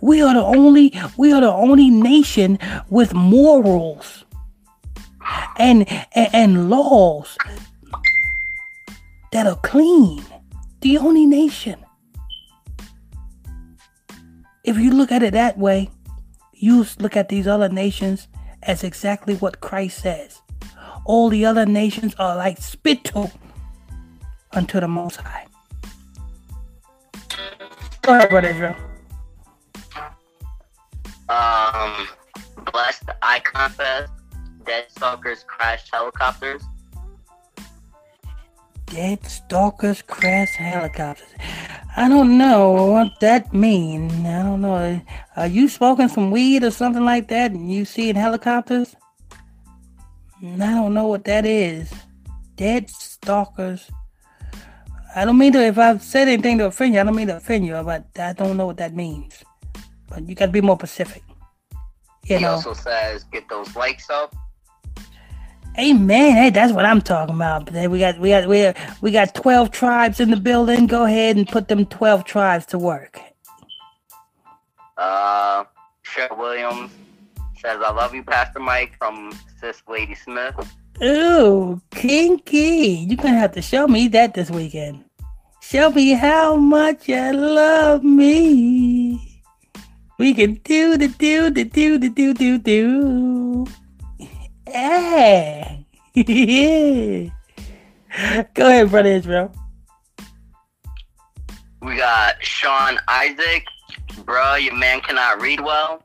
We 0.01 0.21
are 0.23 0.35
the 0.35 0.43
only 0.43 0.93
we 1.17 1.33
are 1.33 1.41
the 1.41 1.53
only 1.53 1.91
nation 1.91 2.59
with 2.89 3.15
morals 3.15 4.25
and 5.59 5.89
and, 6.15 6.35
and 6.35 6.71
laws 6.71 7.37
that 9.33 9.47
are 9.47 9.61
clean. 9.63 10.25
The 10.81 10.99
only 10.99 11.27
nation. 11.27 11.77
If 14.71 14.79
you 14.79 14.93
look 14.93 15.11
at 15.11 15.25
it 15.25 15.33
that 15.33 15.59
way, 15.59 15.91
you 16.53 16.87
look 17.01 17.17
at 17.17 17.29
these 17.29 17.49
other 17.49 17.69
nations 17.69 18.29
as 18.63 18.85
exactly 18.85 19.35
what 19.35 19.61
Christ 19.61 19.99
says. 19.99 20.43
All 21.05 21.29
the 21.29 21.45
other 21.45 21.67
nations 21.67 22.15
are 22.21 22.37
like 22.37 22.59
spittle 22.59 23.33
unto 24.53 24.79
the 24.79 24.87
Most 24.87 25.17
High. 25.17 25.49
Go 28.03 28.15
ahead, 28.15 28.31
Brother 28.31 28.51
Israel. 28.51 28.77
Um, 31.29 32.07
blessed 32.73 33.11
icon 33.23 33.71
fest. 33.71 34.13
Dead 34.65 34.85
stalkers 34.89 35.43
crashed 35.49 35.89
helicopters. 35.93 36.63
Dead 38.91 39.25
stalkers 39.25 40.03
crash 40.03 40.57
helicopters. 40.57 41.29
I 41.97 42.09
don't 42.09 42.37
know 42.37 42.73
what 42.87 43.21
that 43.21 43.55
mean. 43.55 44.11
I 44.27 44.43
don't 44.43 44.61
know. 44.61 45.01
Are 45.37 45.47
you 45.47 45.69
smoking 45.69 46.09
some 46.09 46.33
weed 46.33 46.65
or 46.65 46.73
something 46.73 47.05
like 47.05 47.29
that 47.29 47.53
and 47.53 47.73
you 47.73 47.85
seeing 47.85 48.17
helicopters? 48.17 48.97
I 50.43 50.57
don't 50.57 50.93
know 50.93 51.07
what 51.07 51.25
that 51.25 51.47
is. 51.47 51.93
Dead 52.57 52.91
stalkers. 52.91 53.89
I 55.15 55.25
don't 55.25 55.39
mean 55.39 55.53
to, 55.53 55.65
if 55.65 55.79
I've 55.79 56.03
said 56.03 56.27
anything 56.27 56.59
to 56.59 56.67
offend 56.67 56.95
you, 56.95 57.01
I 57.01 57.05
don't 57.05 57.15
mean 57.15 57.29
to 57.29 57.37
offend 57.37 57.67
you, 57.67 57.81
but 57.85 58.07
I 58.19 58.33
don't 58.33 58.57
know 58.57 58.67
what 58.67 58.79
that 58.79 58.95
means. 58.95 59.45
But 60.09 60.29
you 60.29 60.35
got 60.35 60.47
to 60.47 60.53
be 60.53 60.61
more 60.61 60.77
specific. 60.77 61.23
You 62.25 62.39
he 62.39 62.43
know? 62.43 62.53
also 62.53 62.75
says, 62.75 63.23
get 63.25 63.49
those 63.49 63.77
likes 63.77 64.11
up 64.11 64.35
Amen. 65.81 66.37
Hey, 66.37 66.51
that's 66.51 66.75
what 66.75 66.85
I'm 66.85 67.01
talking 67.01 67.35
about. 67.35 67.73
We 67.73 67.99
got 67.99 68.19
we 68.19 68.29
got 68.29 68.47
we 68.47 68.71
we 69.01 69.11
got 69.11 69.35
twelve 69.35 69.71
tribes 69.71 70.21
in 70.21 70.31
the 70.31 70.37
building. 70.37 70.87
Go 70.87 71.05
ahead 71.05 71.39
and 71.39 71.49
put 71.49 71.69
them 71.69 71.87
twelve 71.87 72.25
tribes 72.25 72.67
to 72.67 72.79
work. 72.79 73.19
Uh, 74.99 75.65
Chef 76.03 76.37
Williams 76.37 76.93
says, 77.63 77.79
"I 77.83 77.93
love 77.93 78.15
you, 78.15 78.23
Pastor 78.23 78.61
Mike." 78.61 78.93
From 78.99 79.33
Sis 79.59 79.83
Lady 79.89 80.15
Smith. 80.15 80.55
Ooh, 81.03 81.81
kinky! 81.93 83.07
You're 83.09 83.17
gonna 83.17 83.39
have 83.39 83.53
to 83.53 83.63
show 83.63 83.89
me 83.89 84.09
that 84.09 84.35
this 84.35 84.51
weekend. 84.51 85.03
Show 85.63 85.91
me 85.93 86.13
how 86.13 86.57
much 86.57 87.09
you 87.09 87.33
love 87.33 88.05
me. 88.05 89.43
We 90.19 90.35
can 90.35 90.61
do 90.63 90.99
the 90.99 91.09
do 91.09 91.49
the 91.49 91.65
do 91.65 91.97
the 91.97 92.11
do 92.11 92.35
do 92.35 92.59
do. 92.59 93.50
Yeah. 94.71 95.77
Go 98.55 98.67
ahead, 98.67 98.91
brother 98.91 99.09
Israel. 99.11 99.53
We 101.83 101.97
got 101.97 102.43
Sean 102.45 102.99
Isaac. 103.09 103.65
Bruh, 104.25 104.63
your 104.63 104.75
man 104.75 105.01
cannot 105.01 105.41
read 105.41 105.61
well. 105.61 106.03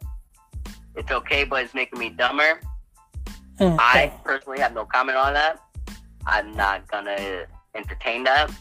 It's 0.96 1.12
okay, 1.12 1.44
but 1.44 1.64
it's 1.64 1.74
making 1.74 2.00
me 2.00 2.10
dumber. 2.10 2.60
Okay. 3.60 3.76
I 3.80 4.14
personally 4.24 4.60
have 4.60 4.74
no 4.74 4.86
comment 4.86 5.18
on 5.18 5.34
that. 5.34 5.60
I'm 6.26 6.56
not 6.56 6.88
gonna 6.90 7.46
entertain 7.76 8.24
that 8.24 8.52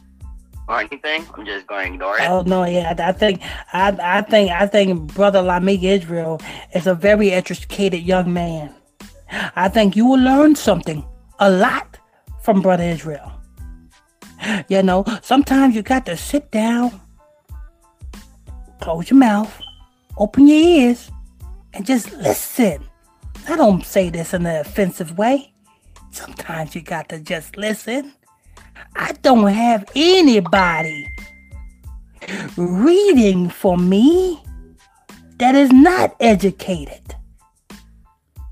or 0.69 0.81
anything. 0.81 1.27
I'm 1.35 1.45
just 1.45 1.67
going 1.67 1.87
to 1.87 1.95
ignore 1.95 2.19
it. 2.19 2.29
Oh 2.29 2.43
no, 2.43 2.65
yeah, 2.65 2.95
I 2.99 3.13
think 3.13 3.41
I, 3.73 3.97
I 4.03 4.23
think 4.23 4.51
I 4.51 4.67
think 4.67 5.15
brother 5.15 5.41
Lamick 5.41 5.83
Israel 5.83 6.41
is 6.75 6.87
a 6.87 6.95
very 6.95 7.31
educated 7.33 8.03
young 8.03 8.33
man. 8.33 8.75
I 9.57 9.69
think 9.69 9.97
you 9.97 10.07
will 10.07 10.21
learn 10.21 10.55
something, 10.55 11.05
a 11.39 11.51
lot, 11.51 11.99
from 12.43 12.63
Brother 12.63 12.85
Israel. 12.85 13.33
You 14.69 14.83
know, 14.83 15.05
sometimes 15.23 15.75
you 15.75 15.83
got 15.83 16.07
to 16.07 16.17
sit 16.17 16.51
down, 16.51 17.01
close 18.81 19.11
your 19.11 19.19
mouth, 19.19 19.61
open 20.19 20.47
your 20.47 20.59
ears, 20.59 21.11
and 21.73 21.87
just 21.87 22.13
listen. 22.13 22.85
I 23.49 23.57
don't 23.57 23.85
say 23.85 24.11
this 24.11 24.35
in 24.35 24.47
an 24.47 24.61
offensive 24.61 25.17
way. 25.19 25.53
Sometimes 26.11 26.75
you 26.75 26.83
got 26.83 27.09
to 27.09 27.19
just 27.19 27.57
listen. 27.57 28.13
I 28.97 29.13
don't 29.23 29.47
have 29.49 29.85
anybody 29.95 31.09
reading 32.57 33.49
for 33.49 33.77
me 33.77 34.43
that 35.39 35.55
is 35.55 35.73
not 35.73 36.15
educated. 36.21 37.15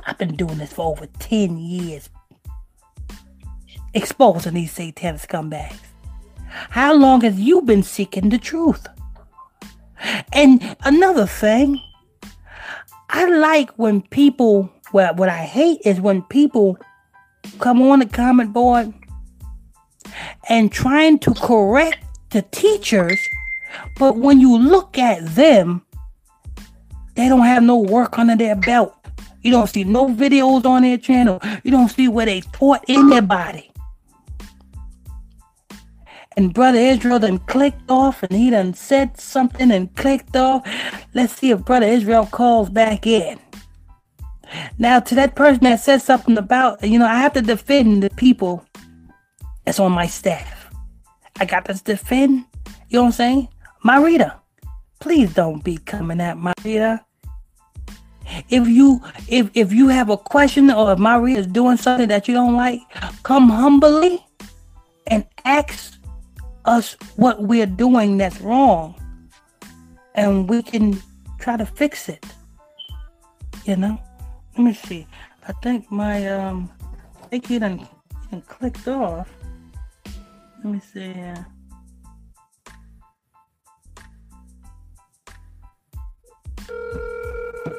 I've 0.05 0.19
been 0.19 0.37
doing 0.37 0.59
this 0.59 0.73
for 0.73 0.87
over 0.87 1.07
10 1.07 1.59
years, 1.59 2.11
exposing 3.95 4.55
these 4.55 4.73
satanic 4.73 5.21
scumbags. 5.21 5.79
How 6.47 6.95
long 6.95 7.21
have 7.23 7.39
you 7.39 7.63
been 7.63 7.83
seeking 7.83 8.29
the 8.29 8.39
truth? 8.39 8.87
And 10.33 10.77
another 10.85 11.27
thing, 11.27 11.81
I 13.09 13.27
like 13.27 13.71
when 13.79 14.03
people, 14.03 14.71
well, 14.93 15.15
what 15.15 15.29
I 15.29 15.45
hate 15.45 15.81
is 15.85 16.01
when 16.01 16.23
people 16.23 16.79
come 17.61 17.81
on 17.83 18.01
the 18.01 18.07
comment 18.07 18.53
board 18.53 18.93
and 20.49 20.73
trying 20.73 21.19
to 21.21 21.35
correct 21.35 22.05
the 22.31 22.43
teachers, 22.43 23.19
but 23.99 24.17
when 24.17 24.41
you 24.41 24.59
look 24.59 24.99
at 24.99 25.25
them, 25.35 25.83
they 27.15 27.29
don't 27.29 27.43
have 27.43 27.63
no 27.63 27.77
work 27.77 28.19
under 28.19 28.37
their 28.37 28.57
belt. 28.57 28.95
You 29.43 29.51
don't 29.51 29.69
see 29.69 29.85
no 29.85 30.09
videos 30.09 30.65
on 30.65 30.83
their 30.83 30.99
channel. 30.99 31.41
You 31.65 31.71
don't 31.71 31.89
see 31.89 32.09
where 32.09 32.27
they 32.27 32.41
taught 32.41 32.85
in 32.89 33.09
their 33.09 33.23
body. 33.23 33.71
And 36.37 36.55
Brother 36.55 36.79
Israel 36.79 37.19
then 37.19 37.39
clicked 37.41 37.91
off 37.91 38.23
and 38.23 38.33
he 38.33 38.51
done 38.51 38.75
said 38.75 39.21
something 39.21 39.71
and 39.71 39.95
clicked 39.97 40.35
off. 40.37 40.67
Let's 41.15 41.35
see 41.35 41.51
if 41.51 41.65
Brother 41.65 41.87
Israel 41.87 42.27
calls 42.27 42.71
back 42.71 43.07
in. 43.07 43.39
Now, 44.79 45.01
to 45.01 45.15
that 45.15 45.35
person 45.35 45.65
that 45.65 45.81
said 45.81 46.03
something 46.03 46.37
about, 46.39 46.83
you 46.85 46.99
know, 46.99 47.07
I 47.07 47.17
have 47.17 47.33
to 47.35 47.43
defend 47.43 48.03
the 48.03 48.11
people 48.11 48.65
that's 49.65 49.81
on 49.81 49.93
my 49.93 50.07
staff. 50.07 50.71
I 51.41 51.45
got 51.45 51.65
to 51.67 51.75
defend, 51.75 52.45
you 52.89 52.99
know 52.99 53.03
what 53.03 53.07
I'm 53.07 53.13
saying? 53.13 53.49
Marita, 53.85 54.39
please 55.01 55.33
don't 55.33 55.65
be 55.65 55.79
coming 55.79 56.21
at 56.21 56.37
Marita. 56.37 57.05
If 58.49 58.69
you 58.69 59.01
if 59.29 59.51
if 59.55 59.73
you 59.73 59.89
have 59.89 60.11
a 60.11 60.17
question 60.17 60.71
or 60.71 60.93
if 60.93 60.99
Marita 60.99 61.39
is 61.39 61.47
doing 61.47 61.77
something 61.77 62.09
that 62.09 62.29
you 62.29 62.35
don't 62.35 62.57
like, 62.57 62.81
come 63.23 63.49
humbly 63.49 64.25
and 65.07 65.25
ask 65.45 65.99
us 66.65 66.97
what 67.17 67.43
we're 67.43 67.67
doing 67.67 68.19
that's 68.19 68.41
wrong. 68.41 68.95
And 70.15 70.49
we 70.49 70.63
can 70.63 71.01
try 71.39 71.57
to 71.57 71.67
fix 71.67 72.09
it. 72.09 72.25
You 73.65 73.77
know? 73.77 73.99
Let 74.57 74.65
me 74.65 74.75
see. 74.75 75.07
I 75.49 75.53
think 75.63 75.91
my 75.91 76.29
um 76.29 76.71
I 77.23 77.27
think 77.27 77.47
he 77.47 77.59
done, 77.59 77.89
done 78.31 78.43
clicked 78.43 78.87
off. 78.89 79.29
Let 80.63 80.73
me 80.73 80.81
see. 80.81 81.13
Uh, 81.13 81.43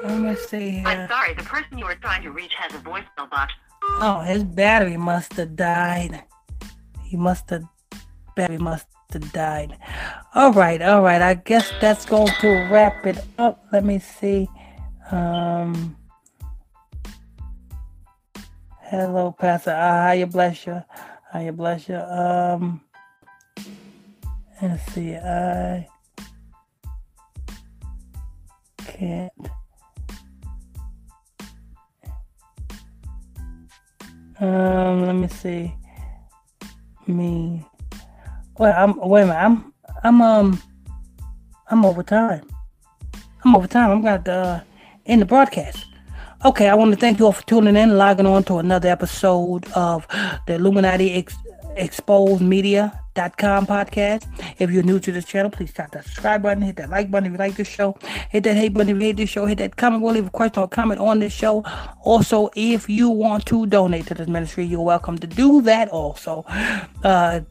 let 0.03 0.19
me 0.19 0.35
see 0.35 0.69
here. 0.71 0.87
I'm 0.87 1.07
sorry, 1.07 1.33
the 1.33 1.43
person 1.43 1.77
you 1.77 1.85
were 1.85 1.95
trying 1.95 2.23
to 2.23 2.31
reach 2.31 2.53
has 2.55 2.73
a 2.73 2.83
voicemail 2.83 3.29
box. 3.29 3.53
Oh, 3.83 4.19
his 4.19 4.43
battery 4.43 4.97
must 4.97 5.33
have 5.33 5.55
died. 5.55 6.23
He 7.03 7.17
must 7.17 7.49
have 7.49 7.63
battery 8.35 8.57
must 8.57 8.87
have 9.11 9.31
died. 9.31 9.77
All 10.35 10.51
right, 10.51 10.81
all 10.81 11.01
right. 11.01 11.21
I 11.21 11.35
guess 11.35 11.71
that's 11.79 12.05
going 12.05 12.31
to 12.41 12.49
wrap 12.71 13.05
it 13.05 13.23
up. 13.37 13.65
Let 13.71 13.85
me 13.85 13.99
see. 13.99 14.49
Um 15.11 15.95
Hello, 18.81 19.31
Pastor. 19.31 19.75
Ah, 19.75 20.11
you 20.11 20.25
bless 20.25 20.67
you. 20.67 20.83
Ah, 21.33 21.39
you 21.39 21.51
bless 21.51 21.87
you. 21.87 21.97
Um 21.97 22.81
let's 24.61 24.83
see. 24.93 25.15
I 25.15 25.87
can't 28.77 29.31
Um, 34.43 35.05
let 35.05 35.15
me 35.15 35.29
see. 35.29 35.73
Me. 37.07 37.65
Well, 38.57 38.73
I'm 38.77 38.99
wait 38.99 39.21
a 39.21 39.25
minute. 39.27 39.39
I'm 39.39 39.73
I'm 40.03 40.21
um 40.21 40.61
I'm 41.69 41.85
over 41.85 42.03
time. 42.03 42.45
I'm 43.45 43.55
over 43.55 43.67
time. 43.67 43.89
I'm 43.89 44.01
going 44.01 44.21
to 44.23 44.33
uh, 44.33 44.61
end 45.05 45.21
the 45.21 45.25
broadcast. 45.25 45.85
Okay, 46.43 46.67
I 46.67 46.73
want 46.73 46.91
to 46.91 46.97
thank 46.99 47.19
you 47.19 47.25
all 47.25 47.31
for 47.31 47.45
tuning 47.45 47.77
in, 47.77 47.91
and 47.91 47.97
logging 47.97 48.25
on 48.25 48.43
to 48.43 48.57
another 48.57 48.89
episode 48.89 49.65
of 49.75 50.05
the 50.45 50.55
Illuminati 50.55 51.13
Ex- 51.13 51.37
Exposed 51.77 52.41
Media.com 53.15 53.67
podcast. 53.67 54.27
If 54.59 54.71
you're 54.71 54.83
new 54.83 54.99
to 54.99 55.11
this 55.11 55.25
channel, 55.25 55.51
please 55.51 55.71
tap 55.73 55.91
that 55.91 56.05
subscribe 56.05 56.41
button, 56.41 56.63
hit 56.63 56.77
that 56.77 56.89
like 56.89 57.11
button 57.11 57.27
if 57.27 57.31
you 57.33 57.37
like 57.37 57.55
this 57.55 57.67
show, 57.67 57.97
hit 58.29 58.43
that 58.43 58.55
hate 58.55 58.73
button 58.73 58.89
if 58.89 58.95
you 58.95 59.01
hate 59.01 59.17
this 59.17 59.29
show, 59.29 59.45
hit 59.45 59.59
that 59.59 59.75
comment, 59.75 60.01
we'll 60.01 60.13
leave 60.13 60.27
a 60.27 60.29
question 60.29 60.63
or 60.63 60.67
comment 60.67 60.99
on 60.99 61.19
this 61.19 61.33
show. 61.33 61.63
Also, 62.01 62.49
if 62.55 62.89
you 62.89 63.09
want 63.09 63.45
to 63.45 63.65
donate 63.67 64.07
to 64.07 64.13
this 64.13 64.27
ministry, 64.27 64.65
you're 64.65 64.81
welcome 64.81 65.17
to 65.17 65.27
do 65.27 65.61
that 65.61 65.89
also. 65.89 66.43
Uh, 67.03 67.41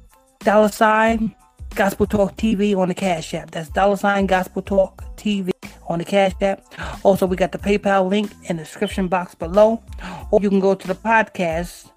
dollar 0.40 0.68
sign 0.68 1.34
Gospel 1.74 2.06
Talk 2.06 2.36
TV 2.36 2.76
on 2.76 2.88
the 2.88 2.94
Cash 2.94 3.34
App. 3.34 3.50
That's 3.50 3.68
dollar 3.68 3.96
sign 3.96 4.26
Gospel 4.26 4.62
Talk 4.62 5.04
TV 5.16 5.52
on 5.88 5.98
the 5.98 6.04
Cash 6.04 6.32
App. 6.40 6.64
Also, 7.04 7.26
we 7.26 7.36
got 7.36 7.52
the 7.52 7.58
PayPal 7.58 8.08
link 8.08 8.32
in 8.44 8.56
the 8.56 8.64
description 8.64 9.08
box 9.08 9.34
below. 9.34 9.82
Or 10.30 10.40
you 10.40 10.48
can 10.48 10.60
go 10.60 10.74
to 10.74 10.88
the 10.88 10.94
podcast, 10.94 11.91